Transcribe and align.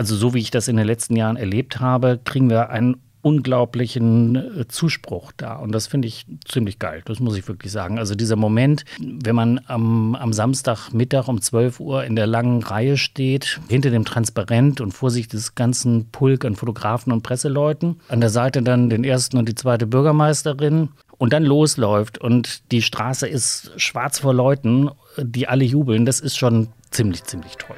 also 0.00 0.16
so 0.16 0.32
wie 0.32 0.38
ich 0.38 0.50
das 0.50 0.66
in 0.66 0.78
den 0.78 0.86
letzten 0.86 1.14
Jahren 1.14 1.36
erlebt 1.36 1.78
habe, 1.78 2.18
kriegen 2.24 2.48
wir 2.48 2.70
einen 2.70 2.96
unglaublichen 3.20 4.34
äh, 4.34 4.66
Zuspruch 4.66 5.30
da. 5.36 5.56
Und 5.56 5.72
das 5.72 5.88
finde 5.88 6.08
ich 6.08 6.24
ziemlich 6.46 6.78
geil, 6.78 7.02
das 7.04 7.20
muss 7.20 7.36
ich 7.36 7.46
wirklich 7.46 7.70
sagen. 7.70 7.98
Also 7.98 8.14
dieser 8.14 8.36
Moment, 8.36 8.86
wenn 8.98 9.34
man 9.36 9.60
am, 9.66 10.14
am 10.14 10.32
Samstagmittag 10.32 11.28
um 11.28 11.42
12 11.42 11.80
Uhr 11.80 12.04
in 12.04 12.16
der 12.16 12.26
langen 12.26 12.62
Reihe 12.62 12.96
steht, 12.96 13.60
hinter 13.68 13.90
dem 13.90 14.06
Transparent 14.06 14.80
und 14.80 14.92
vor 14.92 15.10
sich 15.10 15.28
des 15.28 15.54
ganzen 15.54 16.06
Pulk 16.06 16.46
an 16.46 16.56
Fotografen 16.56 17.12
und 17.12 17.20
Presseleuten, 17.20 18.00
an 18.08 18.22
der 18.22 18.30
Seite 18.30 18.62
dann 18.62 18.88
den 18.88 19.04
ersten 19.04 19.36
und 19.36 19.50
die 19.50 19.54
zweite 19.54 19.86
Bürgermeisterin 19.86 20.88
und 21.18 21.34
dann 21.34 21.44
losläuft 21.44 22.16
und 22.16 22.72
die 22.72 22.80
Straße 22.80 23.28
ist 23.28 23.72
schwarz 23.76 24.20
vor 24.20 24.32
Leuten, 24.32 24.88
die 25.18 25.46
alle 25.46 25.64
jubeln, 25.64 26.06
das 26.06 26.20
ist 26.20 26.38
schon 26.38 26.68
ziemlich, 26.90 27.24
ziemlich 27.24 27.58
toll. 27.58 27.76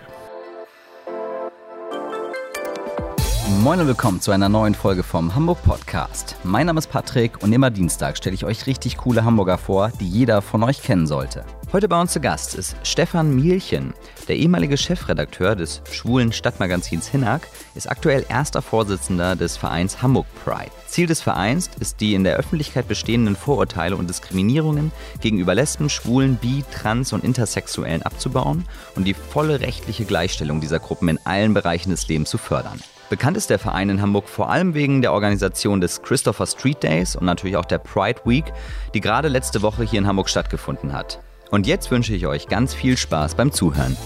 Moin 3.60 3.80
und 3.80 3.86
willkommen 3.86 4.20
zu 4.20 4.32
einer 4.32 4.48
neuen 4.48 4.74
Folge 4.74 5.02
vom 5.02 5.34
Hamburg 5.34 5.62
Podcast. 5.62 6.36
Mein 6.42 6.66
Name 6.66 6.78
ist 6.78 6.88
Patrick 6.90 7.42
und 7.42 7.52
immer 7.52 7.70
Dienstag 7.70 8.16
stelle 8.16 8.34
ich 8.34 8.44
euch 8.44 8.66
richtig 8.66 8.96
coole 8.96 9.24
Hamburger 9.24 9.58
vor, 9.58 9.92
die 10.00 10.08
jeder 10.08 10.42
von 10.42 10.62
euch 10.64 10.82
kennen 10.82 11.06
sollte. 11.06 11.44
Heute 11.72 11.88
bei 11.88 12.00
uns 12.00 12.12
zu 12.12 12.20
Gast 12.20 12.54
ist 12.54 12.76
Stefan 12.82 13.34
Mielchen. 13.34 13.94
Der 14.26 14.36
ehemalige 14.36 14.76
Chefredakteur 14.76 15.54
des 15.54 15.82
schwulen 15.90 16.32
Stadtmagazins 16.32 17.06
Hinnack 17.06 17.48
ist 17.74 17.90
aktuell 17.90 18.26
erster 18.28 18.62
Vorsitzender 18.62 19.36
des 19.36 19.56
Vereins 19.56 20.02
Hamburg 20.02 20.26
Pride. 20.44 20.70
Ziel 20.86 21.06
des 21.06 21.20
Vereins 21.20 21.70
ist 21.78 22.00
die 22.00 22.14
in 22.14 22.24
der 22.24 22.36
Öffentlichkeit 22.36 22.88
bestehenden 22.88 23.36
Vorurteile 23.36 23.96
und 23.96 24.08
Diskriminierungen 24.08 24.92
gegenüber 25.20 25.54
Lesben, 25.54 25.88
Schwulen, 25.88 26.36
Bi, 26.36 26.64
Trans 26.74 27.12
und 27.12 27.22
Intersexuellen 27.22 28.02
abzubauen 28.02 28.66
und 28.96 29.04
die 29.04 29.14
volle 29.14 29.60
rechtliche 29.60 30.04
Gleichstellung 30.04 30.60
dieser 30.60 30.78
Gruppen 30.78 31.08
in 31.08 31.18
allen 31.24 31.54
Bereichen 31.54 31.90
des 31.90 32.08
Lebens 32.08 32.30
zu 32.30 32.38
fördern. 32.38 32.80
Bekannt 33.12 33.36
ist 33.36 33.50
der 33.50 33.58
Verein 33.58 33.90
in 33.90 34.00
Hamburg 34.00 34.26
vor 34.26 34.48
allem 34.48 34.72
wegen 34.72 35.02
der 35.02 35.12
Organisation 35.12 35.82
des 35.82 36.00
Christopher 36.00 36.46
Street 36.46 36.82
Days 36.82 37.14
und 37.14 37.26
natürlich 37.26 37.58
auch 37.58 37.66
der 37.66 37.76
Pride 37.76 38.22
Week, 38.24 38.46
die 38.94 39.02
gerade 39.02 39.28
letzte 39.28 39.60
Woche 39.60 39.84
hier 39.84 39.98
in 39.98 40.06
Hamburg 40.06 40.30
stattgefunden 40.30 40.94
hat. 40.94 41.20
Und 41.50 41.66
jetzt 41.66 41.90
wünsche 41.90 42.14
ich 42.14 42.26
euch 42.26 42.48
ganz 42.48 42.72
viel 42.72 42.96
Spaß 42.96 43.34
beim 43.34 43.52
Zuhören. 43.52 43.98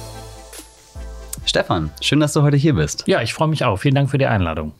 Stefan, 1.44 1.92
schön, 2.00 2.18
dass 2.18 2.32
du 2.32 2.42
heute 2.42 2.56
hier 2.56 2.74
bist. 2.74 3.04
Ja, 3.06 3.22
ich 3.22 3.32
freue 3.32 3.46
mich 3.46 3.64
auch. 3.64 3.76
Vielen 3.76 3.94
Dank 3.94 4.10
für 4.10 4.18
die 4.18 4.26
Einladung. 4.26 4.72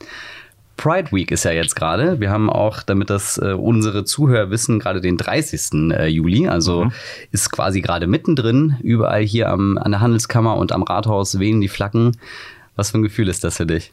Pride 0.77 1.12
Week 1.12 1.31
ist 1.31 1.45
ja 1.45 1.53
jetzt 1.53 1.77
gerade. 1.77 2.19
Wir 2.19 2.31
haben 2.31 2.50
auch, 2.50 2.83
damit 2.83 3.11
das 3.11 3.39
äh, 3.39 3.53
unsere 3.53 4.05
Zuhörer 4.05 4.50
wissen, 4.50 4.81
gerade 4.81 5.00
den 5.00 5.19
30. 5.19 5.93
Äh, 5.93 6.09
Juli. 6.09 6.48
Also 6.48 6.87
mhm. 6.87 6.93
ist 7.31 7.53
quasi 7.53 7.81
gerade 7.81 8.09
mittendrin. 8.09 8.75
Überall 8.83 9.22
hier 9.22 9.50
am, 9.50 9.78
an 9.78 9.93
der 9.93 10.00
Handelskammer 10.00 10.56
und 10.56 10.72
am 10.72 10.83
Rathaus 10.83 11.39
wehen 11.39 11.61
die 11.61 11.69
Flaggen. 11.69 12.17
Was 12.75 12.91
für 12.91 12.98
ein 12.98 13.05
Gefühl 13.05 13.28
ist 13.28 13.45
das 13.45 13.59
für 13.59 13.67
dich? 13.67 13.93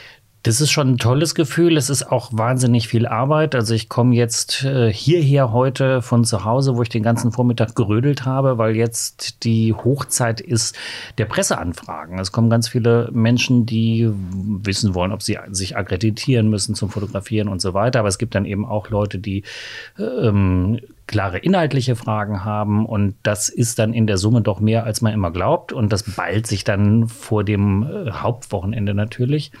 Das 0.43 0.59
ist 0.59 0.71
schon 0.71 0.93
ein 0.93 0.97
tolles 0.97 1.35
Gefühl. 1.35 1.77
Es 1.77 1.91
ist 1.91 2.11
auch 2.11 2.29
wahnsinnig 2.31 2.87
viel 2.87 3.05
Arbeit. 3.05 3.53
Also 3.53 3.75
ich 3.75 3.89
komme 3.89 4.15
jetzt 4.15 4.63
äh, 4.63 4.91
hierher 4.91 5.51
heute 5.51 6.01
von 6.01 6.25
zu 6.25 6.45
Hause, 6.45 6.75
wo 6.75 6.81
ich 6.81 6.89
den 6.89 7.03
ganzen 7.03 7.31
Vormittag 7.31 7.75
gerödelt 7.75 8.25
habe, 8.25 8.57
weil 8.57 8.75
jetzt 8.75 9.43
die 9.43 9.73
Hochzeit 9.73 10.41
ist 10.41 10.75
der 11.19 11.25
Presseanfragen. 11.25 12.17
Es 12.17 12.31
kommen 12.31 12.49
ganz 12.49 12.69
viele 12.69 13.09
Menschen, 13.11 13.67
die 13.67 14.09
wissen 14.11 14.95
wollen, 14.95 15.11
ob 15.11 15.21
sie 15.21 15.37
sich 15.51 15.77
akkreditieren 15.77 16.49
müssen 16.49 16.73
zum 16.73 16.89
Fotografieren 16.89 17.47
und 17.47 17.61
so 17.61 17.75
weiter. 17.75 17.99
Aber 17.99 18.09
es 18.09 18.17
gibt 18.17 18.33
dann 18.33 18.45
eben 18.45 18.65
auch 18.65 18.89
Leute, 18.89 19.19
die 19.19 19.43
ähm, 19.99 20.79
klare 21.05 21.37
inhaltliche 21.37 21.95
Fragen 21.95 22.43
haben. 22.43 22.87
Und 22.87 23.13
das 23.21 23.47
ist 23.47 23.77
dann 23.77 23.93
in 23.93 24.07
der 24.07 24.17
Summe 24.17 24.41
doch 24.41 24.59
mehr, 24.59 24.85
als 24.85 25.01
man 25.01 25.13
immer 25.13 25.29
glaubt. 25.29 25.71
Und 25.71 25.93
das 25.93 26.01
ballt 26.01 26.47
sich 26.47 26.63
dann 26.63 27.07
vor 27.07 27.43
dem 27.43 27.83
äh, 27.83 28.11
Hauptwochenende 28.11 28.95
natürlich. 28.95 29.51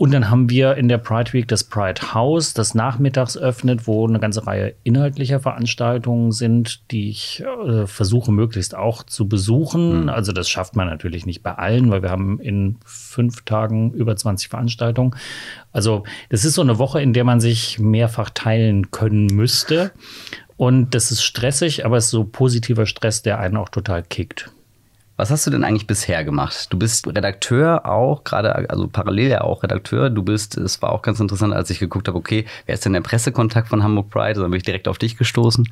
Und 0.00 0.12
dann 0.12 0.30
haben 0.30 0.48
wir 0.48 0.76
in 0.76 0.88
der 0.88 0.96
Pride 0.96 1.34
Week 1.34 1.46
das 1.46 1.62
Pride 1.62 2.14
House, 2.14 2.54
das 2.54 2.74
nachmittags 2.74 3.36
öffnet, 3.36 3.86
wo 3.86 4.08
eine 4.08 4.18
ganze 4.18 4.46
Reihe 4.46 4.72
inhaltlicher 4.82 5.40
Veranstaltungen 5.40 6.32
sind, 6.32 6.90
die 6.90 7.10
ich 7.10 7.44
äh, 7.66 7.86
versuche 7.86 8.32
möglichst 8.32 8.74
auch 8.74 9.02
zu 9.02 9.28
besuchen. 9.28 10.04
Mhm. 10.04 10.08
Also 10.08 10.32
das 10.32 10.48
schafft 10.48 10.74
man 10.74 10.88
natürlich 10.88 11.26
nicht 11.26 11.42
bei 11.42 11.52
allen, 11.52 11.90
weil 11.90 12.00
wir 12.00 12.08
haben 12.08 12.40
in 12.40 12.78
fünf 12.82 13.44
Tagen 13.44 13.92
über 13.92 14.16
20 14.16 14.48
Veranstaltungen. 14.48 15.14
Also 15.70 16.04
das 16.30 16.46
ist 16.46 16.54
so 16.54 16.62
eine 16.62 16.78
Woche, 16.78 17.02
in 17.02 17.12
der 17.12 17.24
man 17.24 17.40
sich 17.40 17.78
mehrfach 17.78 18.30
teilen 18.30 18.90
können 18.92 19.26
müsste. 19.26 19.92
Und 20.56 20.94
das 20.94 21.10
ist 21.10 21.22
stressig, 21.22 21.84
aber 21.84 21.98
es 21.98 22.06
ist 22.06 22.12
so 22.12 22.24
positiver 22.24 22.86
Stress, 22.86 23.20
der 23.20 23.38
einen 23.38 23.58
auch 23.58 23.68
total 23.68 24.02
kickt. 24.02 24.50
Was 25.20 25.30
hast 25.30 25.46
du 25.46 25.50
denn 25.50 25.64
eigentlich 25.64 25.86
bisher 25.86 26.24
gemacht? 26.24 26.68
Du 26.70 26.78
bist 26.78 27.06
Redakteur 27.06 27.84
auch, 27.84 28.24
gerade, 28.24 28.70
also 28.70 28.88
parallel 28.88 29.28
ja 29.28 29.40
auch 29.42 29.62
Redakteur. 29.62 30.08
Du 30.08 30.22
bist, 30.22 30.56
es 30.56 30.80
war 30.80 30.92
auch 30.92 31.02
ganz 31.02 31.20
interessant, 31.20 31.52
als 31.52 31.68
ich 31.68 31.78
geguckt 31.78 32.08
habe, 32.08 32.16
okay, 32.16 32.46
wer 32.64 32.72
ist 32.76 32.86
denn 32.86 32.94
der 32.94 33.02
Pressekontakt 33.02 33.68
von 33.68 33.82
Hamburg 33.82 34.08
Pride? 34.08 34.40
Da 34.40 34.48
bin 34.48 34.54
ich 34.54 34.62
direkt 34.62 34.88
auf 34.88 34.96
dich 34.96 35.18
gestoßen. 35.18 35.68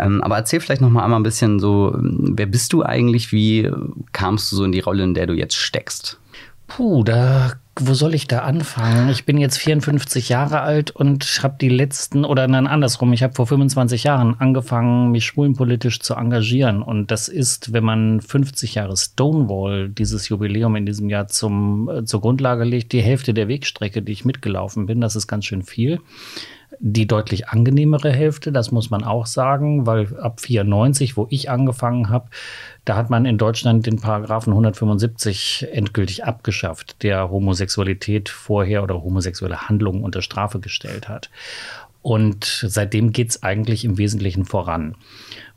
Ähm, 0.00 0.20
aber 0.24 0.38
erzähl 0.38 0.58
vielleicht 0.58 0.80
noch 0.80 0.90
mal 0.90 1.04
einmal 1.04 1.20
ein 1.20 1.22
bisschen 1.22 1.60
so, 1.60 1.96
wer 2.00 2.46
bist 2.46 2.72
du 2.72 2.82
eigentlich? 2.82 3.30
Wie 3.30 3.70
kamst 4.10 4.50
du 4.50 4.56
so 4.56 4.64
in 4.64 4.72
die 4.72 4.80
Rolle, 4.80 5.04
in 5.04 5.14
der 5.14 5.28
du 5.28 5.34
jetzt 5.34 5.54
steckst? 5.54 6.18
Puh, 6.66 7.04
da 7.04 7.52
wo 7.80 7.94
soll 7.94 8.14
ich 8.14 8.26
da 8.26 8.40
anfangen? 8.40 9.08
Ich 9.08 9.24
bin 9.24 9.38
jetzt 9.38 9.58
54 9.58 10.28
Jahre 10.28 10.60
alt 10.60 10.90
und 10.90 11.24
habe 11.42 11.56
die 11.60 11.68
letzten, 11.68 12.24
oder 12.24 12.46
nein, 12.46 12.66
andersrum, 12.66 13.12
ich 13.12 13.22
habe 13.22 13.34
vor 13.34 13.46
25 13.46 14.04
Jahren 14.04 14.34
angefangen, 14.38 15.10
mich 15.10 15.24
schwulenpolitisch 15.24 16.00
zu 16.00 16.14
engagieren. 16.14 16.82
Und 16.82 17.10
das 17.10 17.28
ist, 17.28 17.72
wenn 17.72 17.84
man 17.84 18.20
50 18.20 18.74
Jahre 18.74 18.96
Stonewall, 18.96 19.88
dieses 19.88 20.28
Jubiläum 20.28 20.76
in 20.76 20.86
diesem 20.86 21.08
Jahr 21.08 21.28
zum, 21.28 21.88
äh, 21.88 22.04
zur 22.04 22.20
Grundlage 22.20 22.64
legt, 22.64 22.92
die 22.92 23.02
Hälfte 23.02 23.34
der 23.34 23.48
Wegstrecke, 23.48 24.02
die 24.02 24.12
ich 24.12 24.24
mitgelaufen 24.24 24.86
bin, 24.86 25.00
das 25.00 25.16
ist 25.16 25.26
ganz 25.26 25.46
schön 25.46 25.62
viel 25.62 26.00
die 26.82 27.06
deutlich 27.06 27.48
angenehmere 27.48 28.10
Hälfte, 28.10 28.52
das 28.52 28.72
muss 28.72 28.88
man 28.88 29.04
auch 29.04 29.26
sagen, 29.26 29.86
weil 29.86 30.18
ab 30.18 30.40
94, 30.40 31.14
wo 31.18 31.26
ich 31.28 31.50
angefangen 31.50 32.08
habe, 32.08 32.30
da 32.86 32.96
hat 32.96 33.10
man 33.10 33.26
in 33.26 33.36
Deutschland 33.36 33.84
den 33.84 34.00
Paragraphen 34.00 34.52
175 34.52 35.68
endgültig 35.70 36.24
abgeschafft, 36.24 37.02
der 37.02 37.30
Homosexualität 37.30 38.30
vorher 38.30 38.82
oder 38.82 39.02
homosexuelle 39.02 39.68
Handlungen 39.68 40.02
unter 40.02 40.22
Strafe 40.22 40.58
gestellt 40.58 41.06
hat. 41.06 41.30
Und 42.00 42.64
seitdem 42.66 43.12
geht 43.12 43.28
es 43.28 43.42
eigentlich 43.42 43.84
im 43.84 43.98
Wesentlichen 43.98 44.46
voran. 44.46 44.96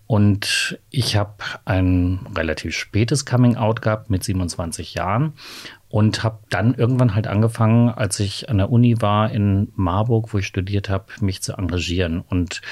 Und 0.06 0.78
ich 0.90 1.16
habe 1.16 1.36
ein 1.64 2.20
relativ 2.36 2.76
spätes 2.76 3.26
Coming-out 3.26 3.82
gehabt 3.82 4.10
mit 4.10 4.26
27 4.26 4.94
Jahren 4.94 5.34
und 5.94 6.24
habe 6.24 6.40
dann 6.50 6.74
irgendwann 6.74 7.14
halt 7.14 7.28
angefangen, 7.28 7.90
als 7.90 8.20
ich 8.20 8.50
an 8.50 8.58
der 8.58 8.72
Uni 8.72 9.00
war 9.00 9.30
in 9.30 9.72
Marburg, 9.76 10.34
wo 10.34 10.40
ich 10.40 10.48
studiert 10.48 10.90
habe, 10.90 11.06
mich 11.22 11.44
zu 11.44 11.54
engagieren. 11.54 12.24
Und 12.28 12.64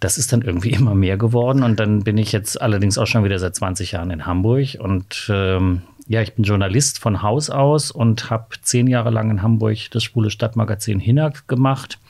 das 0.00 0.18
ist 0.18 0.32
dann 0.32 0.42
irgendwie 0.42 0.70
immer 0.72 0.96
mehr 0.96 1.16
geworden. 1.16 1.62
Und 1.62 1.78
dann 1.78 2.02
bin 2.02 2.18
ich 2.18 2.32
jetzt 2.32 2.60
allerdings 2.60 2.98
auch 2.98 3.06
schon 3.06 3.22
wieder 3.22 3.38
seit 3.38 3.54
20 3.54 3.92
Jahren 3.92 4.10
in 4.10 4.26
Hamburg. 4.26 4.76
Und 4.80 5.30
ähm, 5.32 5.82
ja, 6.08 6.20
ich 6.20 6.34
bin 6.34 6.42
Journalist 6.42 6.98
von 6.98 7.22
Haus 7.22 7.48
aus 7.48 7.92
und 7.92 8.28
habe 8.28 8.48
zehn 8.60 8.88
Jahre 8.88 9.10
lang 9.10 9.30
in 9.30 9.40
Hamburg 9.40 9.78
das 9.92 10.02
schwule 10.02 10.28
Stadtmagazin 10.28 10.98
Hinak 10.98 11.46
gemacht 11.46 12.00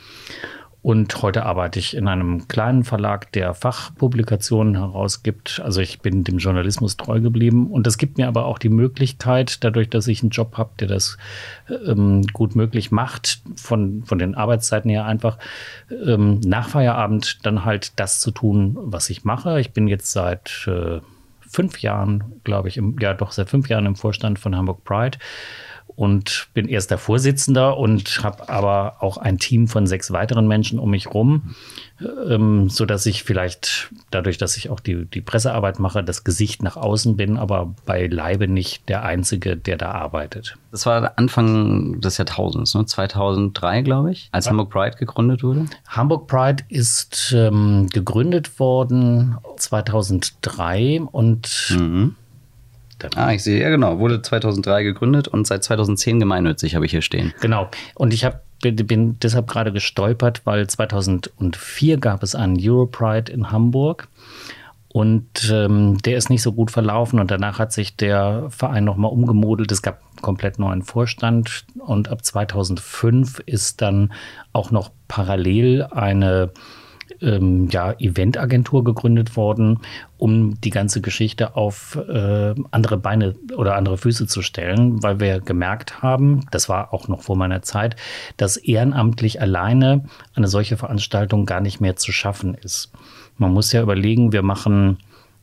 und 0.88 1.20
heute 1.20 1.44
arbeite 1.44 1.78
ich 1.78 1.94
in 1.94 2.08
einem 2.08 2.48
kleinen 2.48 2.82
Verlag, 2.82 3.30
der 3.32 3.52
Fachpublikationen 3.52 4.74
herausgibt. 4.74 5.60
Also 5.62 5.82
ich 5.82 6.00
bin 6.00 6.24
dem 6.24 6.38
Journalismus 6.38 6.96
treu 6.96 7.20
geblieben. 7.20 7.66
Und 7.66 7.86
das 7.86 7.98
gibt 7.98 8.16
mir 8.16 8.26
aber 8.26 8.46
auch 8.46 8.58
die 8.58 8.70
Möglichkeit, 8.70 9.62
dadurch, 9.64 9.90
dass 9.90 10.08
ich 10.08 10.22
einen 10.22 10.30
Job 10.30 10.56
habe, 10.56 10.70
der 10.80 10.88
das 10.88 11.18
ähm, 11.86 12.22
gut 12.32 12.56
möglich 12.56 12.90
macht, 12.90 13.42
von, 13.54 14.02
von 14.06 14.18
den 14.18 14.34
Arbeitszeiten 14.34 14.90
her 14.90 15.04
einfach 15.04 15.36
ähm, 15.90 16.40
nach 16.40 16.70
Feierabend 16.70 17.40
dann 17.42 17.66
halt 17.66 17.92
das 18.00 18.20
zu 18.20 18.30
tun, 18.30 18.74
was 18.80 19.10
ich 19.10 19.24
mache. 19.24 19.60
Ich 19.60 19.72
bin 19.72 19.88
jetzt 19.88 20.10
seit 20.10 20.66
äh, 20.68 21.00
fünf 21.40 21.82
Jahren, 21.82 22.40
glaube 22.44 22.68
ich, 22.68 22.78
im, 22.78 22.96
ja 22.98 23.12
doch 23.12 23.32
seit 23.32 23.50
fünf 23.50 23.68
Jahren 23.68 23.84
im 23.84 23.94
Vorstand 23.94 24.38
von 24.38 24.56
Hamburg 24.56 24.84
Pride 24.84 25.18
und 25.98 26.46
bin 26.54 26.68
erster 26.68 26.96
Vorsitzender 26.96 27.76
und 27.76 28.22
habe 28.22 28.48
aber 28.48 28.98
auch 29.00 29.16
ein 29.16 29.38
Team 29.38 29.66
von 29.66 29.84
sechs 29.88 30.12
weiteren 30.12 30.46
Menschen 30.46 30.78
um 30.78 30.90
mich 30.90 31.12
rum, 31.12 31.56
ähm, 32.28 32.68
so 32.68 32.86
dass 32.86 33.04
ich 33.04 33.24
vielleicht 33.24 33.90
dadurch, 34.12 34.38
dass 34.38 34.56
ich 34.56 34.70
auch 34.70 34.78
die, 34.78 35.06
die 35.06 35.20
Pressearbeit 35.20 35.80
mache, 35.80 36.04
das 36.04 36.22
Gesicht 36.22 36.62
nach 36.62 36.76
außen 36.76 37.16
bin, 37.16 37.36
aber 37.36 37.74
beileibe 37.84 38.46
nicht 38.46 38.88
der 38.88 39.02
Einzige, 39.02 39.56
der 39.56 39.76
da 39.76 39.90
arbeitet. 39.90 40.56
Das 40.70 40.86
war 40.86 41.14
Anfang 41.16 42.00
des 42.00 42.16
Jahrtausends, 42.16 42.76
ne? 42.76 42.86
2003, 42.86 43.82
glaube 43.82 44.12
ich, 44.12 44.28
als 44.30 44.44
ja. 44.44 44.50
Hamburg 44.50 44.70
Pride 44.70 44.96
gegründet 44.98 45.42
wurde. 45.42 45.66
Hamburg 45.88 46.28
Pride 46.28 46.62
ist 46.68 47.34
ähm, 47.36 47.88
gegründet 47.92 48.60
worden 48.60 49.36
2003 49.56 51.00
und 51.10 51.76
mhm 51.76 52.14
Ah, 53.16 53.32
ich 53.32 53.42
sehe, 53.42 53.60
ja 53.60 53.70
genau, 53.70 53.98
wurde 53.98 54.22
2003 54.22 54.82
gegründet 54.82 55.28
und 55.28 55.46
seit 55.46 55.64
2010 55.64 56.20
gemeinnützig, 56.20 56.74
habe 56.74 56.84
ich 56.86 56.90
hier 56.90 57.02
stehen. 57.02 57.32
Genau, 57.40 57.68
und 57.94 58.12
ich 58.12 58.24
hab, 58.24 58.42
bin, 58.60 58.76
bin 58.76 59.18
deshalb 59.20 59.46
gerade 59.48 59.72
gestolpert, 59.72 60.42
weil 60.44 60.66
2004 60.66 61.98
gab 61.98 62.22
es 62.22 62.34
einen 62.34 62.56
Europride 62.60 63.30
in 63.32 63.50
Hamburg 63.52 64.08
Und 64.90 65.50
ähm, 65.52 65.98
der 65.98 66.16
ist 66.16 66.30
nicht 66.30 66.42
so 66.42 66.52
gut 66.52 66.70
verlaufen 66.70 67.20
und 67.20 67.30
danach 67.30 67.58
hat 67.58 67.72
sich 67.72 67.96
der 67.96 68.46
Verein 68.48 68.84
nochmal 68.84 69.12
umgemodelt. 69.12 69.70
Es 69.70 69.82
gab 69.82 70.00
einen 70.00 70.22
komplett 70.22 70.58
neuen 70.58 70.82
Vorstand 70.82 71.66
und 71.78 72.08
ab 72.08 72.24
2005 72.24 73.40
ist 73.44 73.82
dann 73.82 74.12
auch 74.52 74.70
noch 74.70 74.90
parallel 75.06 75.84
eine 75.90 76.50
ähm, 77.22 77.68
ja, 77.70 77.92
Eventagentur 77.98 78.84
gegründet 78.84 79.36
worden, 79.36 79.80
um 80.16 80.60
die 80.60 80.70
ganze 80.70 81.00
Geschichte 81.00 81.56
auf 81.56 81.96
äh, 81.96 82.54
andere 82.70 82.96
Beine 82.96 83.34
oder 83.56 83.76
andere 83.76 83.98
Füße 83.98 84.26
zu 84.26 84.42
stellen, 84.42 85.02
weil 85.02 85.20
wir 85.20 85.40
gemerkt 85.40 86.02
haben, 86.02 86.46
das 86.50 86.68
war 86.68 86.92
auch 86.92 87.08
noch 87.08 87.22
vor 87.22 87.36
meiner 87.36 87.62
Zeit, 87.62 87.96
dass 88.36 88.56
ehrenamtlich 88.56 89.40
alleine 89.40 90.04
eine 90.34 90.48
solche 90.48 90.76
Veranstaltung 90.76 91.46
gar 91.46 91.60
nicht 91.60 91.80
mehr 91.80 91.96
zu 91.96 92.12
schaffen 92.12 92.54
ist. 92.54 92.90
Man 93.36 93.52
muss 93.52 93.72
ja 93.72 93.82
überlegen, 93.82 94.32
wir 94.32 94.42
machen 94.42 94.98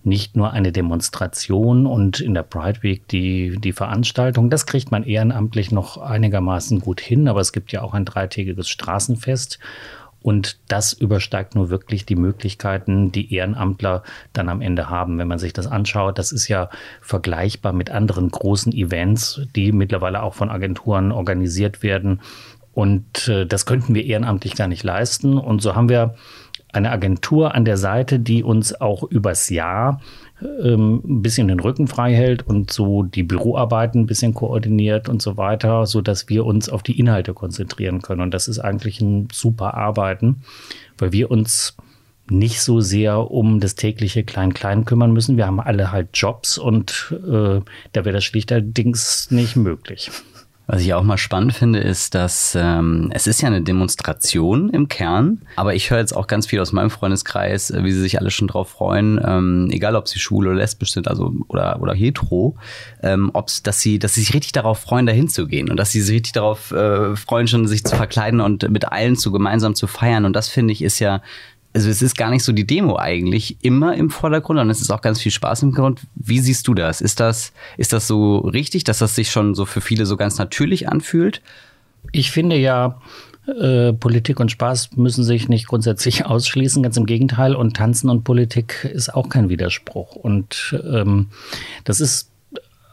nicht 0.06 0.36
nur 0.36 0.52
eine 0.52 0.72
Demonstration 0.72 1.88
und 1.88 2.20
in 2.20 2.36
der 2.36 2.44
Pride 2.44 2.84
Week 2.84 3.08
die, 3.08 3.58
die 3.58 3.74
Veranstaltung. 3.74 4.52
Das 4.52 4.68
kriegt 4.68 4.92
man 4.92 5.04
ehrenamtlich 5.04 5.72
noch 5.72 5.98
einigermaßen 5.98 6.80
gut 6.80 7.02
hin, 7.02 7.28
aber 7.28 7.42
es 7.42 7.52
gibt 7.52 7.72
ja 7.72 7.82
auch 7.82 7.96
ein 7.96 8.06
dreitägiges 8.06 8.70
Straßenfest 8.70 9.60
und 10.26 10.58
das 10.70 10.92
übersteigt 10.92 11.54
nur 11.54 11.70
wirklich 11.70 12.04
die 12.04 12.16
Möglichkeiten, 12.16 13.12
die 13.12 13.32
Ehrenamtler 13.32 14.02
dann 14.34 14.50
am 14.50 14.60
Ende 14.60 14.90
haben. 14.90 15.20
Wenn 15.20 15.28
man 15.28 15.38
sich 15.38 15.54
das 15.54 15.68
anschaut, 15.68 16.18
das 16.18 16.32
ist 16.32 16.48
ja 16.48 16.72
vergleichbar 17.00 17.74
mit 17.74 17.92
anderen 17.92 18.32
großen 18.32 18.74
Events, 18.74 19.42
die 19.56 19.72
mittlerweile 19.72 20.24
auch 20.24 20.34
von 20.34 20.50
Agenturen 20.50 21.12
organisiert 21.12 21.84
werden. 21.84 22.22
Und 22.74 23.28
äh, 23.28 23.46
das 23.46 23.68
könnten 23.68 23.94
wir 23.94 24.04
ehrenamtlich 24.04 24.56
gar 24.56 24.68
nicht 24.68 24.84
leisten. 24.84 25.38
Und 25.38 25.62
so 25.62 25.76
haben 25.76 25.90
wir 25.90 26.16
eine 26.74 26.90
Agentur 26.90 27.54
an 27.54 27.64
der 27.64 27.78
Seite, 27.78 28.20
die 28.20 28.42
uns 28.42 28.82
auch 28.82 29.04
übers 29.04 29.50
Jahr 29.52 30.02
ähm, 30.42 31.02
ein 31.06 31.22
bisschen 31.22 31.48
den 31.48 31.60
Rücken 31.60 31.88
frei 31.88 32.14
hält 32.14 32.46
und 32.46 32.72
so 32.72 33.04
die 33.04 33.24
Büroarbeiten 33.24 34.02
ein 34.02 34.06
bisschen 34.06 34.34
koordiniert 34.34 35.10
und 35.10 35.22
so 35.22 35.38
weiter, 35.38 35.86
so 35.86 36.02
dass 36.02 36.30
wir 36.30 36.46
uns 36.46 36.70
auf 36.70 36.84
die 36.84 37.00
Inhalte 37.00 37.34
konzentrieren 37.34 38.02
können. 38.02 38.22
Und 38.22 38.34
das 38.34 38.48
ist 38.48 38.60
eigentlich 38.60 39.02
ein 39.02 39.28
super 39.32 39.76
Arbeiten, 39.76 40.42
weil 40.98 41.12
wir 41.12 41.32
uns 41.32 41.78
nicht 42.30 42.62
so 42.62 42.82
sehr 42.82 43.32
um 43.32 43.60
das 43.60 43.76
tägliche 43.76 44.24
Klein-Klein 44.24 44.86
kümmern 44.86 45.14
müssen. 45.14 45.38
Wir 45.38 45.46
haben 45.46 45.60
alle 45.60 45.92
halt 45.92 46.10
Jobs 46.14 46.58
und 46.58 47.14
äh, 47.14 47.62
da 47.94 48.06
wäre 48.06 48.14
das 48.14 48.24
schlichterdings 48.24 49.30
nicht 49.30 49.56
möglich. 49.56 50.10
Was 50.68 50.82
ich 50.82 50.94
auch 50.94 51.04
mal 51.04 51.18
spannend 51.18 51.54
finde, 51.54 51.80
ist, 51.80 52.16
dass 52.16 52.58
ähm, 52.60 53.12
es 53.14 53.28
ist 53.28 53.42
ja 53.42 53.48
eine 53.48 53.62
Demonstration 53.62 54.70
im 54.72 54.88
Kern, 54.88 55.42
aber 55.56 55.76
ich 55.76 55.92
höre 55.92 56.00
jetzt 56.00 56.16
auch 56.16 56.26
ganz 56.26 56.48
viel 56.48 56.60
aus 56.60 56.72
meinem 56.72 56.90
Freundeskreis, 56.90 57.70
äh, 57.70 57.84
wie 57.84 57.92
sie 57.92 58.02
sich 58.02 58.20
alle 58.20 58.32
schon 58.32 58.48
drauf 58.48 58.70
freuen, 58.70 59.20
ähm, 59.24 59.70
egal 59.72 59.96
ob 59.96 60.08
sie 60.08 60.18
schwul 60.18 60.48
oder 60.48 60.58
lesbisch 60.58 60.92
sind, 60.92 61.08
also 61.08 61.34
oder 61.50 61.82
oder 61.82 61.94
hetero, 61.94 62.58
ähm, 63.04 63.30
ob's, 63.34 63.62
dass 63.62 63.80
sie, 63.80 64.00
dass 64.00 64.16
sie 64.16 64.22
sich 64.22 64.34
richtig 64.34 64.54
darauf 64.54 64.80
freuen, 64.80 65.06
dahin 65.06 65.28
zu 65.28 65.46
gehen 65.46 65.70
und 65.70 65.78
dass 65.78 65.92
sie 65.92 66.02
sich 66.02 66.16
richtig 66.16 66.34
darauf 66.34 66.72
äh, 66.72 67.16
freuen, 67.16 67.48
schon 67.48 67.68
sich 67.68 67.84
zu 67.84 67.96
verkleiden 67.96 68.42
und 68.42 68.68
mit 68.70 68.92
allen 68.92 69.16
zu 69.16 69.32
gemeinsam 69.32 69.76
zu 69.76 69.86
feiern. 69.86 70.26
Und 70.26 70.36
das 70.36 70.50
finde 70.50 70.74
ich 70.74 70.82
ist 70.82 71.00
ja 71.00 71.22
also 71.76 71.90
es 71.90 72.02
ist 72.02 72.16
gar 72.16 72.30
nicht 72.30 72.44
so 72.44 72.54
die 72.54 72.66
Demo 72.66 72.98
eigentlich 72.98 73.58
immer 73.62 73.96
im 73.96 74.10
Vordergrund, 74.10 74.58
sondern 74.58 74.70
es 74.70 74.80
ist 74.80 74.92
auch 74.92 75.02
ganz 75.02 75.20
viel 75.20 75.34
Spaß 75.34 75.64
im 75.64 75.74
Grund. 75.74 76.00
Wie 76.16 76.40
siehst 76.40 76.70
du 76.70 76.74
das? 76.74 77.02
Ist 77.02 77.20
das, 77.20 77.52
ist 77.76 77.92
das 77.92 78.08
so 78.08 78.38
richtig, 78.38 78.86
dass 78.86 79.00
das 79.00 79.14
sich 79.14 79.30
schon 79.30 79.56
so 79.56 79.66
für 79.66 79.82
viele 79.82 80.06
so 80.06 80.16
ganz 80.16 80.38
natürlich 80.38 80.88
anfühlt? 80.88 81.42
Ich 82.14 82.32
finde 82.32 82.56
ja, 82.58 83.02
äh, 83.60 83.92
Politik 83.92 84.40
und 84.40 84.52
Spaß 84.52 84.96
müssen 84.96 85.26
sich 85.26 85.50
nicht 85.50 85.68
grundsätzlich 85.68 86.26
ausschließen, 86.26 86.82
ganz 86.82 86.96
im 86.96 87.06
Gegenteil. 87.06 87.56
Und 87.56 87.76
Tanzen 87.76 88.10
und 88.10 88.24
Politik 88.24 88.90
ist 88.94 89.14
auch 89.14 89.28
kein 89.28 89.50
Widerspruch. 89.50 90.16
Und 90.16 90.80
ähm, 90.90 91.28
das 91.84 92.00
ist 92.00 92.30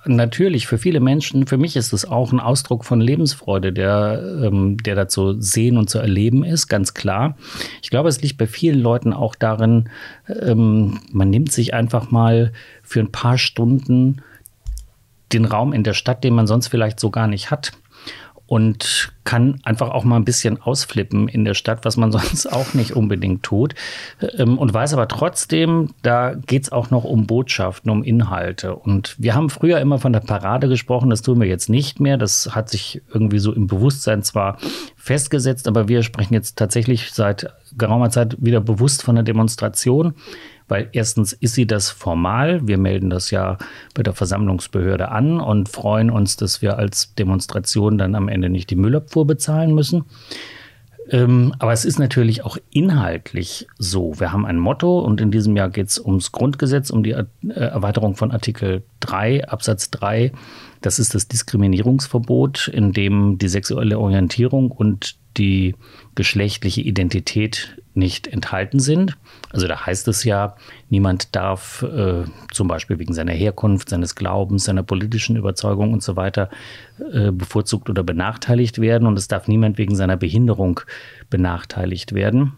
natürlich 0.05 0.67
für 0.67 0.79
viele 0.79 1.01
Menschen, 1.01 1.47
für 1.47 1.59
mich 1.59 1.77
ist 1.77 1.93
es 1.93 2.05
auch 2.05 2.33
ein 2.33 2.41
Ausdruck 2.41 2.85
von 2.85 3.01
Lebensfreude, 3.01 3.73
der, 3.73 4.41
ähm, 4.43 4.77
der 4.79 4.95
da 4.95 5.09
zu 5.09 5.41
sehen 5.41 5.77
und 5.77 5.91
zu 5.91 5.99
erleben 5.99 6.45
ist, 6.45 6.69
ganz 6.69 6.95
klar. 6.95 7.37
Ich 7.83 7.91
glaube, 7.91 8.09
es 8.09 8.21
liegt 8.23 8.39
bei 8.39 8.47
vielen 8.47 8.81
Leuten 8.81 9.13
auch 9.13 9.35
darin, 9.35 9.89
ähm, 10.29 11.01
man 11.13 11.31
nimmt 11.31 11.53
sich 11.53 11.75
einfach 11.75 12.11
mal 12.11 12.53
für 12.83 13.01
ein 13.01 13.13
paar 13.13 13.39
Stunden 13.39 14.23
den 15.33 15.45
Raum 15.45 15.73
in 15.73 15.83
der 15.83 15.95
Stadt, 15.95 16.25
den 16.25 16.35
man 16.35 16.47
sonst 16.47 16.69
vielleicht 16.69 17.01
so 17.01 17.11
gar 17.11 17.27
nicht 17.27 17.51
hat 17.51 17.73
und 18.53 19.15
kann 19.25 19.61
einfach 19.63 19.89
auch 19.89 20.05
mal 20.05 20.17
ein 20.17 20.27
bisschen 20.27 20.61
ausflippen 20.61 21.27
in 21.27 21.47
der 21.47 21.55
Stadt, 21.55 21.87
was 21.87 21.97
man 21.97 22.13
sonst 22.13 22.53
auch 22.53 22.75
nicht 22.75 22.95
unbedingt 22.95 23.43
tut. 23.43 23.75
Ähm, 24.37 24.59
und 24.59 24.75
weiß 24.75 24.93
aber 24.93 25.09
trotzdem, 25.09 25.95
da 26.03 26.35
geht 26.35 26.65
es 26.65 26.71
auch 26.71 26.91
noch 26.91 27.05
um 27.05 27.27
Botschaften, 27.27 27.91
um 27.91 28.05
Inhalte. 28.05 28.77
Und 28.77 29.17
wir 29.19 29.35
haben 29.35 29.49
früher 29.49 29.81
immer 29.81 29.99
von 29.99 30.13
der 30.13 30.21
Parade 30.21 30.69
gesprochen, 30.69 31.09
das 31.09 31.23
tun 31.23 31.41
wir 31.41 31.49
jetzt 31.49 31.71
nicht 31.71 31.99
mehr. 31.99 32.19
Das 32.19 32.55
hat 32.55 32.69
sich 32.69 33.01
irgendwie 33.09 33.39
so 33.39 33.55
im 33.55 33.69
Bewusstsein 33.69 34.23
zwar 34.23 34.59
festgesetzt, 34.97 35.67
aber 35.67 35.89
wir 35.89 36.03
sprechen 36.03 36.35
jetzt 36.35 36.59
tatsächlich 36.59 37.11
seit 37.15 37.51
geraumer 37.79 38.11
Zeit 38.11 38.37
wieder 38.39 38.61
bewusst 38.61 39.03
von 39.03 39.15
der 39.15 39.25
Demonstration 39.25 40.13
weil 40.69 40.89
erstens 40.93 41.33
ist 41.33 41.55
sie 41.55 41.67
das 41.67 41.91
formal. 41.91 42.67
Wir 42.67 42.79
melden 42.79 43.11
das 43.11 43.31
ja 43.31 43.59
bei 43.95 44.03
der 44.03 44.15
Versammlungsbehörde 44.15 45.11
an 45.11 45.41
und 45.41 45.69
freuen 45.69 46.11
uns, 46.11 46.37
dass 46.37 46.63
wir 46.63 46.79
als 46.79 47.15
Demonstration 47.15 47.99
dann 47.99 48.15
am 48.15 48.29
Ende 48.29 48.49
nicht 48.49 48.71
die 48.71 48.77
Müllabfuhr 48.77 49.27
bezahlen 49.27 49.75
müssen. 49.75 50.05
Ähm, 51.11 51.55
aber 51.59 51.73
es 51.73 51.85
ist 51.85 51.99
natürlich 51.99 52.45
auch 52.45 52.57
inhaltlich 52.71 53.67
so. 53.79 54.19
Wir 54.19 54.33
haben 54.33 54.47
ein 54.47 54.59
Motto 54.59 55.01
und 55.01 55.21
in 55.21 55.31
diesem 55.31 55.57
Jahr 55.57 55.69
geht 55.69 55.89
es 55.89 55.99
ums 55.99 56.33
Grundgesetz, 56.33 56.91
um 56.91 57.03
die 57.03 57.11
äh, 57.11 57.25
Erweiterung 57.49 58.15
von 58.15 58.31
Artikel 58.31 58.83
3, 59.01 59.49
Absatz 59.49 59.91
3. 59.91 60.33
Das 60.81 60.99
ist 60.99 61.15
das 61.15 61.29
Diskriminierungsverbot, 61.29 62.69
in 62.69 62.93
dem 62.93 63.39
die 63.39 63.49
sexuelle 63.49 63.99
Orientierung 63.99 64.71
und 64.71 65.17
die 65.37 65.75
geschlechtliche 66.15 66.81
Identität 66.81 67.77
nicht 67.95 68.27
enthalten 68.27 68.81
sind. 68.81 69.17
Also 69.51 69.69
da 69.69 69.85
heißt 69.85 70.09
es 70.09 70.25
ja, 70.25 70.57
niemand 70.89 71.35
darf 71.37 71.83
äh, 71.83 72.25
zum 72.51 72.69
Beispiel 72.69 72.99
wegen 72.99 73.13
seiner 73.13 73.33
Herkunft, 73.33 73.91
seines 73.91 74.15
Glaubens, 74.15 74.65
seiner 74.65 74.83
politischen 74.83 75.37
Überzeugung 75.37 75.93
und 75.93 76.03
so 76.03 76.17
weiter 76.17 76.49
äh, 77.13 77.31
bevorzugt 77.31 77.91
oder 77.91 78.03
benachteiligt 78.03 78.81
werden 78.81 79.07
und 79.07 79.19
es 79.19 79.29
darf 79.29 79.49
niemand 79.49 79.79
wegen 79.79 79.95
seiner 79.95 80.17
Behinderung 80.17 80.81
benachteiligt 81.29 82.15
werden. 82.15 82.55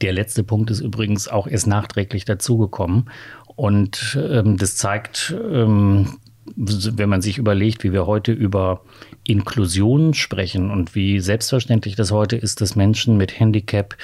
Der 0.00 0.12
letzte 0.12 0.42
Punkt 0.42 0.70
ist 0.70 0.80
übrigens 0.80 1.28
auch 1.28 1.46
erst 1.46 1.68
nachträglich 1.68 2.24
dazugekommen 2.24 3.10
und 3.56 4.18
ähm, 4.20 4.56
das 4.56 4.76
zeigt, 4.76 5.34
ähm, 5.50 6.18
wenn 6.56 7.08
man 7.08 7.22
sich 7.22 7.38
überlegt, 7.38 7.84
wie 7.84 7.92
wir 7.92 8.06
heute 8.06 8.32
über 8.32 8.82
Inklusion 9.24 10.12
sprechen 10.14 10.70
und 10.70 10.94
wie 10.94 11.20
selbstverständlich 11.20 11.96
das 11.96 12.12
heute 12.12 12.36
ist, 12.36 12.60
dass 12.60 12.76
Menschen 12.76 13.16
mit 13.16 13.38
Handicap 13.38 13.96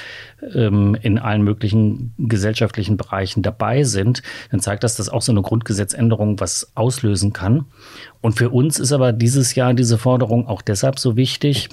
ähm, 0.54 0.97
in 1.02 1.18
allen 1.18 1.42
möglichen 1.42 2.14
gesellschaftlichen 2.18 2.97
Bereichen 2.97 3.42
dabei 3.42 3.85
sind, 3.85 4.23
dann 4.50 4.61
zeigt 4.61 4.85
das, 4.85 4.97
dass 4.97 5.09
auch 5.09 5.23
so 5.23 5.32
eine 5.32 5.42
Grundgesetzänderung 5.42 6.40
was 6.40 6.73
auslösen 6.75 7.32
kann. 7.32 7.66
Und 8.20 8.38
für 8.38 8.50
uns 8.50 8.78
ist 8.78 8.92
aber 8.92 9.12
dieses 9.12 9.54
Jahr 9.54 9.75
diese 9.75 9.99
Forderung 9.99 10.47
auch 10.47 10.62
deshalb 10.62 10.99
so 10.99 11.16
wichtig, 11.16 11.68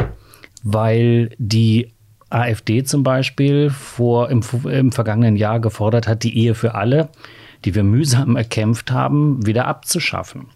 weil 0.64 1.30
die 1.38 1.94
AfD 2.30 2.84
zum 2.84 3.04
Beispiel 3.04 3.70
vor 3.70 4.30
im, 4.30 4.42
im 4.66 4.92
vergangenen 4.92 5.38
Jahr 5.38 5.62
gefordert 5.62 6.08
hat, 6.08 6.24
die 6.24 6.38
Ehe 6.38 6.56
für 6.56 6.76
alle 6.76 7.10
die 7.66 7.76
wir 7.76 7.84
mühsam 7.84 8.36
erkämpft 8.36 8.92
haben, 8.92 9.46
wieder 9.46 9.66
abzuschaffen. 9.68 10.48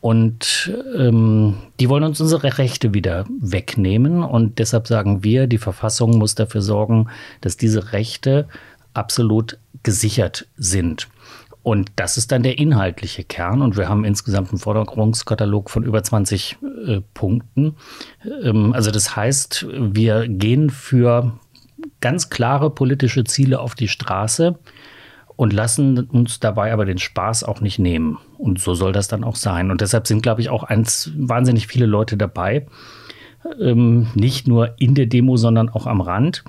Und 0.00 0.72
ähm, 0.96 1.56
die 1.78 1.88
wollen 1.90 2.04
uns 2.04 2.20
unsere 2.20 2.56
Rechte 2.58 2.94
wieder 2.94 3.26
wegnehmen. 3.40 4.22
Und 4.22 4.58
deshalb 4.58 4.86
sagen 4.86 5.22
wir, 5.22 5.46
die 5.46 5.58
Verfassung 5.58 6.16
muss 6.16 6.34
dafür 6.34 6.62
sorgen, 6.62 7.08
dass 7.42 7.58
diese 7.58 7.92
Rechte 7.92 8.48
absolut 8.94 9.58
gesichert 9.82 10.46
sind. 10.56 11.08
Und 11.62 11.92
das 11.96 12.16
ist 12.16 12.32
dann 12.32 12.42
der 12.42 12.58
inhaltliche 12.58 13.24
Kern. 13.24 13.60
Und 13.60 13.76
wir 13.76 13.90
haben 13.90 14.04
insgesamt 14.04 14.50
einen 14.50 14.58
Forderungskatalog 14.58 15.68
von 15.68 15.82
über 15.82 16.02
20 16.02 16.56
äh, 16.86 17.00
Punkten. 17.12 17.76
Ähm, 18.42 18.72
also 18.72 18.90
das 18.90 19.14
heißt, 19.14 19.66
wir 19.70 20.26
gehen 20.28 20.70
für 20.70 21.38
ganz 22.00 22.30
klare 22.30 22.70
politische 22.70 23.24
Ziele 23.24 23.60
auf 23.60 23.74
die 23.74 23.88
Straße 23.88 24.58
und 25.40 25.54
lassen 25.54 25.98
uns 26.00 26.38
dabei 26.38 26.70
aber 26.70 26.84
den 26.84 26.98
Spaß 26.98 27.44
auch 27.44 27.62
nicht 27.62 27.78
nehmen. 27.78 28.18
Und 28.36 28.60
so 28.60 28.74
soll 28.74 28.92
das 28.92 29.08
dann 29.08 29.24
auch 29.24 29.36
sein. 29.36 29.70
Und 29.70 29.80
deshalb 29.80 30.06
sind, 30.06 30.22
glaube 30.22 30.42
ich, 30.42 30.50
auch 30.50 30.64
eins, 30.64 31.12
wahnsinnig 31.16 31.66
viele 31.66 31.86
Leute 31.86 32.18
dabei. 32.18 32.66
Ähm, 33.58 34.08
nicht 34.14 34.46
nur 34.46 34.74
in 34.78 34.94
der 34.94 35.06
Demo, 35.06 35.38
sondern 35.38 35.70
auch 35.70 35.86
am 35.86 36.02
Rand. 36.02 36.44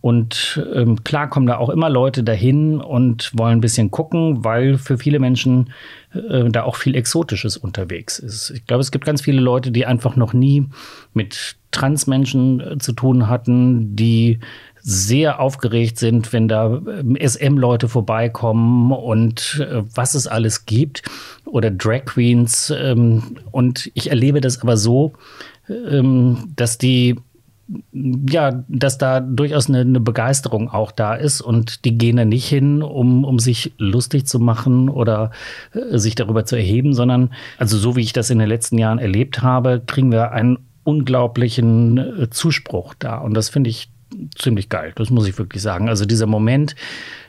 Und 0.00 0.60
ähm, 0.74 1.04
klar 1.04 1.30
kommen 1.30 1.46
da 1.46 1.58
auch 1.58 1.68
immer 1.68 1.88
Leute 1.88 2.24
dahin 2.24 2.80
und 2.80 3.30
wollen 3.38 3.58
ein 3.58 3.60
bisschen 3.60 3.92
gucken, 3.92 4.44
weil 4.44 4.76
für 4.76 4.98
viele 4.98 5.20
Menschen 5.20 5.70
äh, 6.12 6.50
da 6.50 6.64
auch 6.64 6.74
viel 6.74 6.96
Exotisches 6.96 7.56
unterwegs 7.56 8.18
ist. 8.18 8.50
Ich 8.50 8.66
glaube, 8.66 8.80
es 8.80 8.90
gibt 8.90 9.04
ganz 9.04 9.22
viele 9.22 9.40
Leute, 9.40 9.70
die 9.70 9.86
einfach 9.86 10.16
noch 10.16 10.32
nie 10.32 10.66
mit 11.14 11.54
Transmenschen 11.70 12.58
äh, 12.58 12.78
zu 12.78 12.92
tun 12.92 13.28
hatten, 13.28 13.94
die 13.94 14.40
sehr 14.82 15.40
aufgeregt 15.40 15.98
sind, 15.98 16.32
wenn 16.32 16.48
da 16.48 16.82
ähm, 16.86 17.16
SM-Leute 17.16 17.88
vorbeikommen 17.88 18.92
und 18.92 19.64
äh, 19.64 19.82
was 19.94 20.14
es 20.14 20.26
alles 20.26 20.66
gibt 20.66 21.02
oder 21.46 21.70
Drag 21.70 22.04
Queens. 22.04 22.72
Ähm, 22.76 23.36
und 23.52 23.90
ich 23.94 24.10
erlebe 24.10 24.40
das 24.40 24.60
aber 24.60 24.76
so, 24.76 25.12
ähm, 25.68 26.52
dass 26.56 26.78
die 26.78 27.16
ja, 27.92 28.64
dass 28.68 28.98
da 28.98 29.20
durchaus 29.20 29.68
eine, 29.68 29.80
eine, 29.80 30.00
Begeisterung 30.00 30.68
auch 30.68 30.90
da 30.90 31.14
ist 31.14 31.40
und 31.40 31.84
die 31.84 31.96
gehen 31.96 32.16
da 32.16 32.24
nicht 32.24 32.46
hin, 32.46 32.82
um, 32.82 33.24
um 33.24 33.38
sich 33.38 33.72
lustig 33.78 34.26
zu 34.26 34.40
machen 34.40 34.88
oder 34.88 35.30
äh, 35.72 35.96
sich 35.96 36.14
darüber 36.14 36.44
zu 36.44 36.56
erheben, 36.56 36.92
sondern, 36.92 37.30
also 37.58 37.78
so 37.78 37.96
wie 37.96 38.02
ich 38.02 38.12
das 38.12 38.30
in 38.30 38.40
den 38.40 38.48
letzten 38.48 38.78
Jahren 38.78 38.98
erlebt 38.98 39.42
habe, 39.42 39.80
kriegen 39.86 40.12
wir 40.12 40.32
einen 40.32 40.58
unglaublichen 40.84 41.98
äh, 41.98 42.30
Zuspruch 42.30 42.94
da. 42.98 43.18
Und 43.18 43.34
das 43.34 43.48
finde 43.48 43.70
ich 43.70 43.91
ziemlich 44.36 44.68
geil, 44.68 44.92
das 44.96 45.10
muss 45.10 45.26
ich 45.26 45.38
wirklich 45.38 45.62
sagen. 45.62 45.88
Also 45.88 46.04
dieser 46.04 46.26
Moment, 46.26 46.74